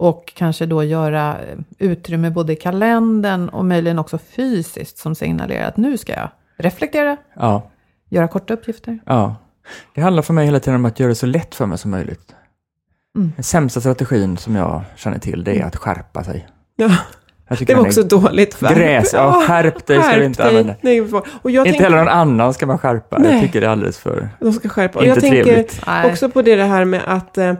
och 0.00 0.32
kanske 0.36 0.66
då 0.66 0.84
göra 0.84 1.36
eh, 1.40 1.58
utrymme 1.78 2.30
både 2.30 2.52
i 2.52 2.56
kalendern 2.56 3.48
och 3.48 3.64
möjligen 3.64 3.98
också 3.98 4.18
fysiskt 4.18 4.98
som 4.98 5.14
signalerar 5.14 5.68
att 5.68 5.76
nu 5.76 5.98
ska 5.98 6.12
jag 6.12 6.28
reflektera, 6.56 7.16
Ja, 7.36 7.70
göra 8.08 8.28
korta 8.28 8.54
uppgifter. 8.54 8.98
ja. 9.06 9.36
Det 9.94 10.00
handlar 10.00 10.22
för 10.22 10.34
mig 10.34 10.44
hela 10.44 10.60
tiden 10.60 10.74
om 10.74 10.84
att 10.84 11.00
göra 11.00 11.08
det 11.08 11.14
så 11.14 11.26
lätt 11.26 11.54
för 11.54 11.66
mig 11.66 11.78
som 11.78 11.90
möjligt. 11.90 12.34
Mm. 13.16 13.32
Den 13.36 13.44
sämsta 13.44 13.80
strategin 13.80 14.36
som 14.36 14.56
jag 14.56 14.82
känner 14.96 15.18
till, 15.18 15.44
det 15.44 15.58
är 15.58 15.64
att 15.64 15.76
skärpa 15.76 16.24
sig. 16.24 16.48
Ja, 16.76 16.90
Jag 17.48 17.66
det 17.66 17.74
var 17.74 17.82
också 17.86 18.02
dåligt. 18.02 18.60
Gräs, 18.60 19.12
ja, 19.12 19.42
skärp 19.46 19.86
dig 19.86 20.02
ska 20.02 20.16
vi 20.16 20.24
inte 20.24 20.44
använda. 20.48 20.74
Nej, 20.80 21.00
och 21.00 21.10
jag 21.50 21.50
Inte 21.50 21.64
tänker, 21.64 21.84
heller 21.84 21.96
någon 21.96 22.08
annan 22.08 22.54
ska 22.54 22.66
man 22.66 22.78
skärpa. 22.78 23.16
Jag 23.16 23.22
Nej. 23.22 23.40
tycker 23.40 23.60
det 23.60 23.66
är 23.66 23.70
alldeles 23.70 23.98
för... 23.98 24.28
De 24.40 24.52
ska 24.52 24.68
skärpa. 24.68 24.98
Och 24.98 25.04
Inte 25.04 25.14
jag 25.14 25.20
tänker 25.20 25.44
trevligt. 25.44 25.82
Nej. 25.86 26.12
också 26.12 26.28
på 26.28 26.42
det, 26.42 26.56
det 26.56 26.64
här 26.64 26.84
med 26.84 27.02
att, 27.06 27.38
eh, 27.38 27.54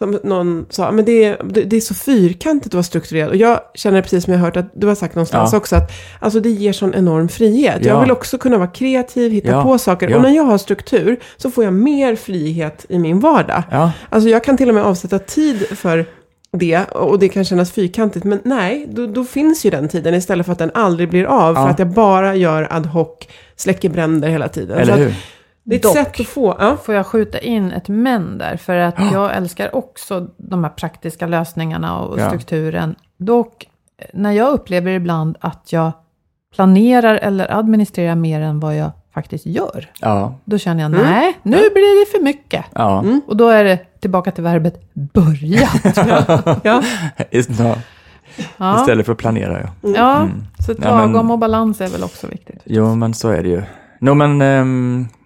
som 0.00 0.18
någon 0.24 0.66
sa, 0.70 0.90
men 0.92 1.04
det 1.04 1.24
är, 1.24 1.36
det 1.66 1.76
är 1.76 1.80
så 1.80 1.94
fyrkantigt 1.94 2.66
att 2.66 2.74
vara 2.74 2.82
strukturerad. 2.82 3.28
Och 3.30 3.36
jag 3.36 3.60
känner 3.74 4.02
precis 4.02 4.24
som 4.24 4.32
jag 4.32 4.40
har 4.40 4.46
hört 4.46 4.56
att 4.56 4.70
du 4.74 4.86
har 4.86 4.94
sagt 4.94 5.14
någonstans 5.14 5.52
Ja. 5.52 5.58
också, 5.58 5.76
att 5.76 5.92
alltså 6.20 6.40
det 6.40 6.50
ger 6.50 6.72
sån 6.72 6.94
enorm 6.94 7.28
frihet. 7.28 7.84
Jag 7.84 7.96
Ja. 7.96 8.00
vill 8.00 8.10
också 8.10 8.38
kunna 8.38 8.58
vara 8.58 8.68
kreativ, 8.68 9.32
hitta 9.32 9.48
Ja. 9.50 9.62
på 9.62 9.78
saker. 9.78 10.14
Och 10.16 10.22
när 10.22 10.30
jag 10.36 10.42
har 10.42 10.58
struktur 10.58 11.20
så 11.36 11.50
får 11.50 11.64
jag 11.64 11.72
mer 11.72 12.14
frihet 12.16 12.86
i 12.88 12.98
min 12.98 13.20
vardag. 13.20 13.62
Alltså 14.08 14.28
jag 14.28 14.44
kan 14.44 14.56
till 14.56 14.68
och 14.68 14.74
med 14.74 14.84
avsätta 14.84 15.18
tid 15.18 15.66
för 15.78 16.04
det 16.52 16.84
och 16.90 17.18
det 17.18 17.28
kan 17.28 17.44
kännas 17.44 17.72
fyrkantigt. 17.72 18.24
Men 18.24 18.40
nej, 18.44 18.86
då, 18.90 19.06
då 19.06 19.24
finns 19.24 19.64
ju 19.66 19.70
den 19.70 19.88
tiden 19.88 20.14
istället 20.14 20.46
för 20.46 20.52
att 20.52 20.58
den 20.58 20.70
aldrig 20.74 21.08
blir 21.10 21.24
av. 21.24 21.54
För 21.54 21.68
att 21.68 21.78
jag 21.78 21.88
bara 21.88 22.34
gör 22.34 22.68
ad 22.70 22.88
hoc, 22.88 23.08
släcker 23.56 23.88
bränder 23.88 24.28
hela 24.28 24.48
tiden. 24.48 24.78
Eller 24.78 24.96
hur? 24.96 25.14
Det 25.64 25.74
är 25.74 25.76
ett 25.76 25.82
Dock. 25.82 25.92
sätt 25.96 26.20
att 26.20 26.26
få... 26.26 26.56
Ja. 26.58 26.76
Får 26.76 26.94
jag 26.94 27.06
skjuta 27.06 27.38
in 27.38 27.72
ett 27.72 27.88
men 27.88 28.38
där? 28.38 28.56
För 28.56 28.76
att 28.76 28.94
jag 29.12 29.36
älskar 29.36 29.74
också 29.76 30.28
de 30.36 30.64
här 30.64 30.70
praktiska 30.70 31.26
lösningarna 31.26 31.98
och 32.00 32.20
Ja. 32.20 32.26
strukturen. 32.28 32.94
Dock, 33.18 33.66
när 34.12 34.32
jag 34.32 34.48
upplever 34.52 34.90
ibland 34.92 35.36
att 35.40 35.72
jag 35.72 35.92
planerar 36.54 37.14
eller 37.14 37.58
administrerar 37.58 38.14
mer 38.14 38.40
än 38.40 38.60
vad 38.60 38.76
jag 38.76 38.90
faktiskt 39.14 39.46
gör. 39.46 39.90
Ja, 40.00 40.34
Då 40.44 40.58
känner 40.58 40.82
jag, 40.82 40.92
Mm. 40.94 41.02
nej, 41.06 41.38
nu 41.42 41.56
blir 41.56 42.00
det 42.06 42.18
för 42.18 42.24
mycket. 42.24 42.64
ja. 42.74 43.04
Och 43.26 43.36
då 43.36 43.48
är 43.48 43.64
det 43.64 44.00
tillbaka 44.00 44.30
till 44.30 44.44
verbet 44.44 44.80
börja. 44.94 45.68
Ja. 46.64 46.82
Ja. 47.62 47.76
Ja, 48.58 48.80
Istället 48.80 49.06
för 49.06 49.12
att 49.12 49.18
planera, 49.18 49.60
ja. 49.60 49.68
ja 49.96 50.16
Mm. 50.20 50.44
så 50.66 50.72
Ja, 50.72 50.76
men- 50.78 51.12
lagom 51.12 51.30
och 51.30 51.38
balans 51.38 51.80
är 51.80 51.88
väl 51.88 52.04
också 52.04 52.26
viktigt. 52.26 52.62
Jo, 52.64 52.94
men 52.94 53.14
så 53.14 53.28
är 53.28 53.42
det 53.42 53.48
ju. 53.48 53.62
No, 54.00 54.14
men... 54.14 54.40
ja, 54.40 55.16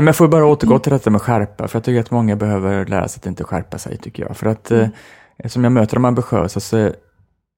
men 0.00 0.06
jag 0.06 0.16
får 0.16 0.28
bara 0.28 0.46
återgå 0.46 0.78
till 0.78 0.92
detta 0.92 1.10
med 1.10 1.22
skärpa, 1.22 1.68
för 1.68 1.76
jag 1.76 1.84
tycker 1.84 2.00
att 2.00 2.10
många 2.10 2.36
behöver 2.36 2.86
lära 2.86 3.08
sig 3.08 3.20
att 3.20 3.26
inte 3.26 3.44
skärpa 3.44 3.78
sig, 3.78 3.96
tycker 3.96 4.22
jag. 4.22 4.36
För 4.36 4.46
att 4.46 4.70
eh, 4.70 4.88
som 5.46 5.64
jag 5.64 5.72
möter 5.72 5.96
de 5.96 6.04
ambitiösa 6.04 6.60
så 6.60 6.76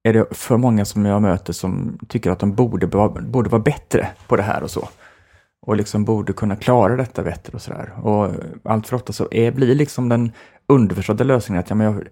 är 0.03 0.13
det 0.13 0.25
för 0.31 0.57
många 0.57 0.85
som 0.85 1.05
jag 1.05 1.21
möter 1.21 1.53
som 1.53 1.97
tycker 2.07 2.31
att 2.31 2.39
de 2.39 2.55
borde, 2.55 2.87
borde 2.87 3.49
vara 3.49 3.61
bättre 3.61 4.07
på 4.27 4.35
det 4.35 4.43
här 4.43 4.63
och 4.63 4.71
så. 4.71 4.87
och 5.65 5.75
liksom 5.75 6.05
borde 6.05 6.33
kunna 6.33 6.55
klara 6.55 6.95
detta 6.95 7.23
bättre 7.23 7.53
och 7.53 7.61
sådär. 7.61 7.93
Och 8.01 8.29
allt 8.63 8.87
för 8.87 8.95
ofta 8.95 9.13
så 9.13 9.27
är, 9.31 9.51
blir 9.51 9.75
liksom 9.75 10.09
den 10.09 10.31
underförstådda 10.67 11.23
lösningen 11.23 11.59
att 11.59 11.69
ja, 11.69 11.75
men 11.75 11.87
jag, 11.87 12.07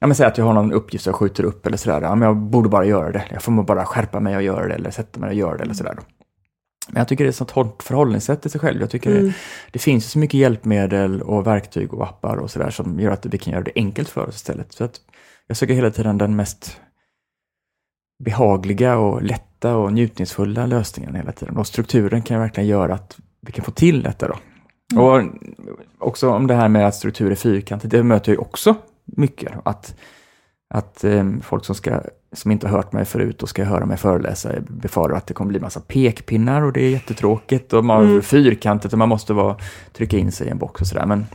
ja, 0.00 0.06
men 0.06 0.14
säg 0.14 0.26
att 0.26 0.38
jag 0.38 0.44
har 0.44 0.52
någon 0.52 0.72
uppgift 0.72 1.04
som 1.04 1.10
jag 1.10 1.18
skjuter 1.18 1.44
upp 1.44 1.66
eller 1.66 1.76
sådär. 1.76 2.00
Ja, 2.00 2.14
men 2.14 2.26
jag 2.28 2.36
borde 2.36 2.68
bara 2.68 2.84
göra 2.84 3.12
det. 3.12 3.24
Jag 3.30 3.42
får 3.42 3.62
bara 3.62 3.84
skärpa 3.84 4.20
mig 4.20 4.36
och 4.36 4.42
göra 4.42 4.68
det 4.68 4.74
eller 4.74 4.90
sätta 4.90 5.20
mig 5.20 5.28
och 5.28 5.34
göra 5.34 5.56
det 5.56 5.62
eller 5.62 5.74
sådär. 5.74 5.98
Men 6.88 7.00
jag 7.00 7.08
tycker 7.08 7.24
det 7.24 7.28
är 7.28 7.30
ett 7.30 7.36
sånt 7.36 7.50
hårt 7.50 7.82
förhållningssätt 7.82 8.42
till 8.42 8.50
sig 8.50 8.60
själv. 8.60 8.80
Jag 8.80 8.90
tycker 8.90 9.10
mm. 9.10 9.24
det, 9.24 9.34
det, 9.72 9.78
finns 9.78 10.10
så 10.10 10.18
mycket 10.18 10.40
hjälpmedel 10.40 11.22
och 11.22 11.46
verktyg 11.46 11.94
och 11.94 12.04
appar 12.04 12.36
och 12.36 12.50
sådär 12.50 12.70
som 12.70 13.00
gör 13.00 13.10
att 13.10 13.26
vi 13.26 13.38
kan 13.38 13.52
göra 13.52 13.64
det 13.64 13.72
enkelt 13.74 14.08
för 14.08 14.28
oss 14.28 14.34
istället. 14.34 14.72
Så 14.72 14.84
att 14.84 15.00
jag 15.46 15.56
söker 15.56 15.74
hela 15.74 15.90
tiden 15.90 16.18
den 16.18 16.36
mest 16.36 16.80
behagliga 18.24 18.98
och 18.98 19.22
lätta 19.22 19.76
och 19.76 19.92
njutningsfulla 19.92 20.66
lösningen 20.66 21.14
hela 21.14 21.32
tiden. 21.32 21.56
Och 21.56 21.66
strukturen 21.66 22.22
kan 22.22 22.40
verkligen 22.40 22.68
göra 22.68 22.94
att 22.94 23.18
vi 23.40 23.52
kan 23.52 23.64
få 23.64 23.70
till 23.70 24.02
detta 24.02 24.28
då. 24.28 24.36
Mm. 24.92 25.04
Och 25.04 25.32
också 26.08 26.30
om 26.30 26.46
det 26.46 26.54
här 26.54 26.68
med 26.68 26.86
att 26.86 26.94
struktur 26.94 27.30
är 27.30 27.34
fyrkantigt, 27.34 27.90
det 27.90 28.02
möter 28.02 28.32
jag 28.32 28.42
också 28.42 28.74
mycket. 29.04 29.52
Att, 29.64 29.96
att 30.74 31.04
eh, 31.04 31.24
folk 31.42 31.64
som, 31.64 31.74
ska, 31.74 32.00
som 32.34 32.50
inte 32.50 32.68
har 32.68 32.76
hört 32.76 32.92
mig 32.92 33.04
förut 33.04 33.42
och 33.42 33.48
ska 33.48 33.64
höra 33.64 33.86
mig 33.86 33.96
föreläsa 33.96 34.50
befarar 34.68 35.16
att 35.16 35.26
det 35.26 35.34
kommer 35.34 35.48
bli 35.48 35.60
massa 35.60 35.80
pekpinnar 35.80 36.62
och 36.62 36.72
det 36.72 36.80
är 36.80 36.90
jättetråkigt 36.90 37.72
och 37.72 37.84
man 37.84 38.04
mm. 38.04 38.22
fyrkantigt 38.22 38.92
och 38.92 38.98
man 38.98 39.08
måste 39.08 39.32
vara, 39.32 39.56
trycka 39.92 40.18
in 40.18 40.32
sig 40.32 40.46
i 40.46 40.50
en 40.50 40.58
box 40.58 40.80
och 40.80 40.86
sådär. 40.86 41.06
Men 41.06 41.26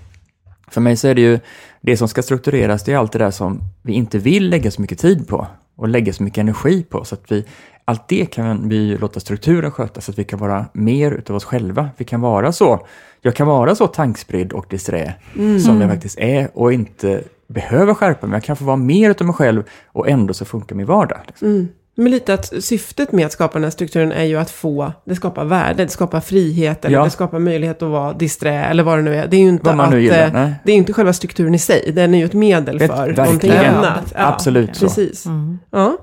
för 0.68 0.82
mig 0.82 0.98
så 0.98 1.08
är 1.08 1.16
det 1.16 1.22
ju, 1.22 1.40
det 1.82 1.98
som 1.98 2.08
ska 2.08 2.22
struktureras, 2.22 2.84
det 2.84 2.94
är 2.94 2.98
allt 2.98 3.12
det 3.12 3.20
där 3.20 3.32
som 3.32 3.62
vi 3.82 3.94
inte 3.94 4.18
vill 4.18 4.50
lägga 4.50 4.72
så 4.72 4.82
mycket 4.82 5.00
tid 5.00 5.28
på 5.28 5.48
och 5.80 5.88
lägga 5.88 6.14
så 6.14 6.24
mycket 6.24 6.38
energi 6.38 6.84
på. 6.84 7.06
Så 7.06 7.16
att 7.16 7.32
vi, 7.32 7.46
allt 7.86 8.08
det 8.08 8.26
kan 8.26 8.70
vi 8.70 8.98
låta 8.98 9.20
strukturen 9.20 9.72
sköta 9.72 10.02
så 10.02 10.12
att 10.12 10.20
vi 10.20 10.24
kan 10.24 10.40
vara 10.40 10.66
mer 10.74 11.12
utav 11.12 11.36
oss 11.36 11.44
själva. 11.44 11.90
Vi 11.98 12.06
kan 12.06 12.22
vara 12.22 12.52
så, 12.52 12.88
jag 13.22 13.36
kan 13.36 13.48
vara 13.48 13.76
så 13.76 13.88
tankspridd 13.88 14.52
och 14.52 14.66
disträ 14.70 15.14
mm. 15.36 15.60
som 15.60 15.82
jag 15.82 15.90
faktiskt 15.90 16.20
är 16.20 16.50
och 16.54 16.74
inte 16.74 17.24
behöver 17.48 17.94
skärpa 17.94 18.28
mig. 18.28 18.36
Jag 18.36 18.44
kan 18.44 18.56
få 18.56 18.66
vara 18.66 18.78
mer 18.78 19.10
utav 19.10 19.28
mig 19.28 19.36
själv 19.36 19.64
och 19.88 20.10
ändå 20.10 20.34
så 20.34 20.46
funkar 20.46 20.76
min 20.76 20.86
vardag. 20.86 21.20
Liksom. 21.28 21.48
Mm. 21.48 21.68
Men 22.00 22.12
lite 22.12 22.34
att 22.34 22.64
syftet 22.64 23.12
med 23.12 23.26
att 23.26 23.32
skapa 23.32 23.54
den 23.54 23.64
här 23.64 23.72
strukturen 23.72 24.12
är 24.12 24.24
ju 24.24 24.38
att 24.38 24.52
få, 24.52 24.92
det 25.06 25.16
skapar 25.16 25.46
värde, 25.46 25.84
det 25.84 25.90
skapar 25.90 26.20
frihet, 26.20 26.86
eller 26.86 26.98
ja. 26.98 27.04
det 27.04 27.10
skapar 27.10 27.40
möjlighet 27.40 27.82
att 27.82 27.90
vara 27.90 28.14
disträ, 28.14 28.66
eller 28.66 28.84
vad 28.84 28.98
det 28.98 29.02
nu 29.02 29.16
är. 29.16 29.28
Det 29.28 29.38
är 29.38 29.42
ju 29.42 29.50
inte, 29.50 29.72
att, 29.72 30.02
gillar, 30.02 30.26
eh, 30.26 30.52
det 30.64 30.72
är 30.72 30.76
inte 30.76 30.94
själva 30.94 31.14
strukturen 31.14 31.56
i 31.56 31.60
sig, 31.60 31.92
den 31.96 32.14
är 32.14 32.20
ju 32.20 32.26
ett 32.26 32.34
medel 32.34 32.80
för 32.80 33.10
ett, 33.10 33.18
någonting 33.18 33.52
annat. 33.52 34.14
Ja, 34.16 34.28
Absolut 34.28 34.76
så. 34.76 34.86
Precis. 34.86 35.26
Mm. 35.26 35.60
Ja. 35.72 35.98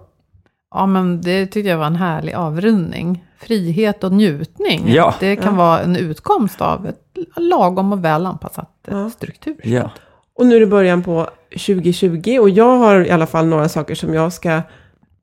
ja, 0.75 0.87
men 0.87 1.21
det 1.21 1.47
tyckte 1.47 1.71
jag 1.71 1.79
var 1.79 1.87
en 1.87 1.97
härlig 1.97 2.35
avrundning. 2.35 3.25
Frihet 3.39 4.05
och 4.05 4.13
njutning, 4.13 4.85
ja. 4.87 5.15
det 5.21 5.37
kan 5.37 5.57
vara 5.57 5.81
en 5.81 5.97
utkomst 5.97 6.61
av 6.61 6.87
ett 6.87 7.01
lagom 7.37 7.93
och 7.93 8.05
väl 8.05 8.27
anpassat 8.27 8.71
struktur. 9.17 9.61
Ja. 9.63 9.91
Och 10.35 10.47
nu 10.47 10.57
är 10.57 10.61
det 10.61 10.67
början 10.67 11.03
på 11.03 11.29
2020 11.51 12.39
och 12.41 12.51
jag 12.51 12.77
har 12.77 13.07
i 13.07 13.11
alla 13.11 13.27
fall 13.27 13.47
några 13.47 13.69
saker 13.69 13.95
som 13.95 14.15
jag 14.15 14.33
ska 14.33 14.63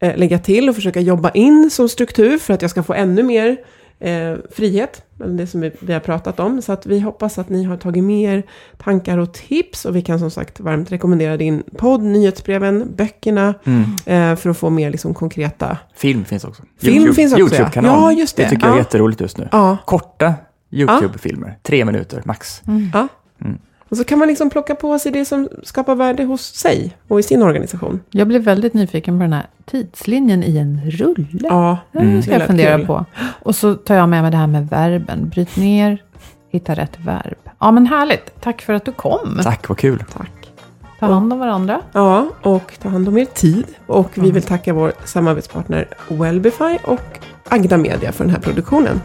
eh, 0.04 0.18
lägga 0.18 0.39
till 0.39 0.70
och 0.70 0.76
försöka 0.76 0.99
jobba 0.99 1.30
in 1.30 1.70
som 1.72 1.89
struktur 1.89 2.38
för 2.38 2.54
att 2.54 2.62
jag 2.62 2.72
ska 2.72 2.84
få 2.84 2.93
ännu 2.93 3.24
mer 3.24 3.58
eh, 3.99 4.36
frihet, 4.51 5.01
det 5.26 5.47
som 5.47 5.62
vi, 5.62 5.72
vi, 5.80 5.93
har 5.93 5.99
pratat 5.99 6.39
om. 6.39 6.62
Så 6.62 6.72
att 6.74 6.86
vi 6.86 6.99
hoppas 6.99 7.38
att 7.38 7.49
ni 7.49 7.64
har 7.64 7.78
tagit 7.78 8.04
med 8.04 8.34
er 8.34 8.43
tankar 8.78 9.18
och 9.18 9.34
tips 9.34 9.86
och 9.86 9.95
vi 9.95 10.01
kan 10.01 10.20
som 10.20 10.32
sagt 10.32 10.60
varmt 10.60 10.91
rekommendera 10.91 11.38
din 11.38 11.64
podd, 11.78 12.01
nyhetsbreven, 12.04 12.95
böckerna 12.95 13.54
mm. 13.64 13.84
eh, 14.06 14.36
för 14.36 14.49
att 14.49 14.58
få 14.58 14.70
mer 14.70 14.91
liksom, 14.91 15.14
konkreta... 15.14 15.78
Film 15.95 16.26
finns 16.26 16.43
också. 16.43 16.64
Film 16.80 16.95
YouTube, 16.95 17.16
finns 17.16 17.34
också, 17.34 17.45
YouTube-kanal. 17.45 17.91
Ja, 17.91 18.20
just 18.20 18.36
det. 18.36 18.43
Det 18.43 18.49
tycker 18.49 18.68
jag 18.68 18.74
är 18.74 18.80
jätteroligt 18.80 19.22
just 19.22 19.38
nu. 19.38 19.49
Ja. 19.51 19.78
Korta 19.86 20.34
YouTube-filmer, 20.72 21.58
tre 21.62 21.86
minuter 21.86 22.22
max. 22.26 22.62
Mm. 22.68 22.89
Ja. 22.93 23.08
Mm. 23.41 23.58
Och 23.93 23.97
så 23.97 24.03
kan 24.03 24.19
man 24.19 24.27
liksom 24.27 24.49
plocka 24.49 24.75
på 24.75 24.99
sig 24.99 25.11
det 25.11 25.25
som 25.25 25.49
skapar 25.63 25.95
värde 25.95 26.23
hos 26.23 26.41
sig 26.41 26.97
och 27.07 27.19
i 27.19 27.23
sin 27.23 27.43
organisation. 27.43 27.99
Jag 28.09 28.27
blev 28.27 28.41
väldigt 28.41 28.73
nyfiken 28.73 29.17
på 29.17 29.21
den 29.21 29.33
här 29.33 29.47
tidslinjen 29.65 30.43
i 30.43 30.57
en 30.57 30.81
rulle. 30.91 31.47
Ja, 31.49 31.77
mm. 31.93 32.15
det 32.15 32.21
ska 32.21 32.31
jag 32.31 32.47
fundera 32.47 32.77
kul. 32.77 32.87
på. 32.87 33.05
Och 33.41 33.55
så 33.55 33.75
tar 33.75 33.95
jag 33.95 34.09
med 34.09 34.21
mig 34.21 34.31
det 34.31 34.37
här 34.37 34.47
med 34.47 34.69
verben. 34.69 35.29
Bryt 35.29 35.55
ner, 35.55 36.03
hitta 36.49 36.73
rätt 36.73 36.99
verb. 37.05 37.37
Ja, 37.59 37.71
men 37.71 37.87
härligt. 37.87 38.41
Tack 38.41 38.61
för 38.61 38.73
att 38.73 38.85
du 38.85 38.91
kom. 38.91 39.39
Tack, 39.43 39.69
vad 39.69 39.77
kul. 39.77 40.03
Tack. 40.13 40.51
Ta 40.99 41.05
hand 41.05 41.33
om 41.33 41.39
varandra. 41.39 41.81
Ja, 41.91 42.27
och 42.41 42.73
ta 42.81 42.89
hand 42.89 43.07
om 43.07 43.17
er 43.17 43.25
tid. 43.25 43.65
Och 43.87 44.11
vi 44.13 44.31
vill 44.31 44.43
tacka 44.43 44.73
vår 44.73 44.93
samarbetspartner 45.05 45.87
Wellbify 46.07 46.77
och 46.83 47.19
Agda 47.49 47.77
Media 47.77 48.11
för 48.11 48.23
den 48.23 48.33
här 48.33 48.41
produktionen. 48.41 49.01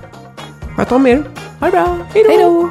Sköt 0.77 0.93
om 0.93 1.07
er. 1.07 1.25
Ha 1.61 1.67
det 1.67 1.71
bra. 1.71 1.99
Hej 2.15 2.39
då. 2.39 2.71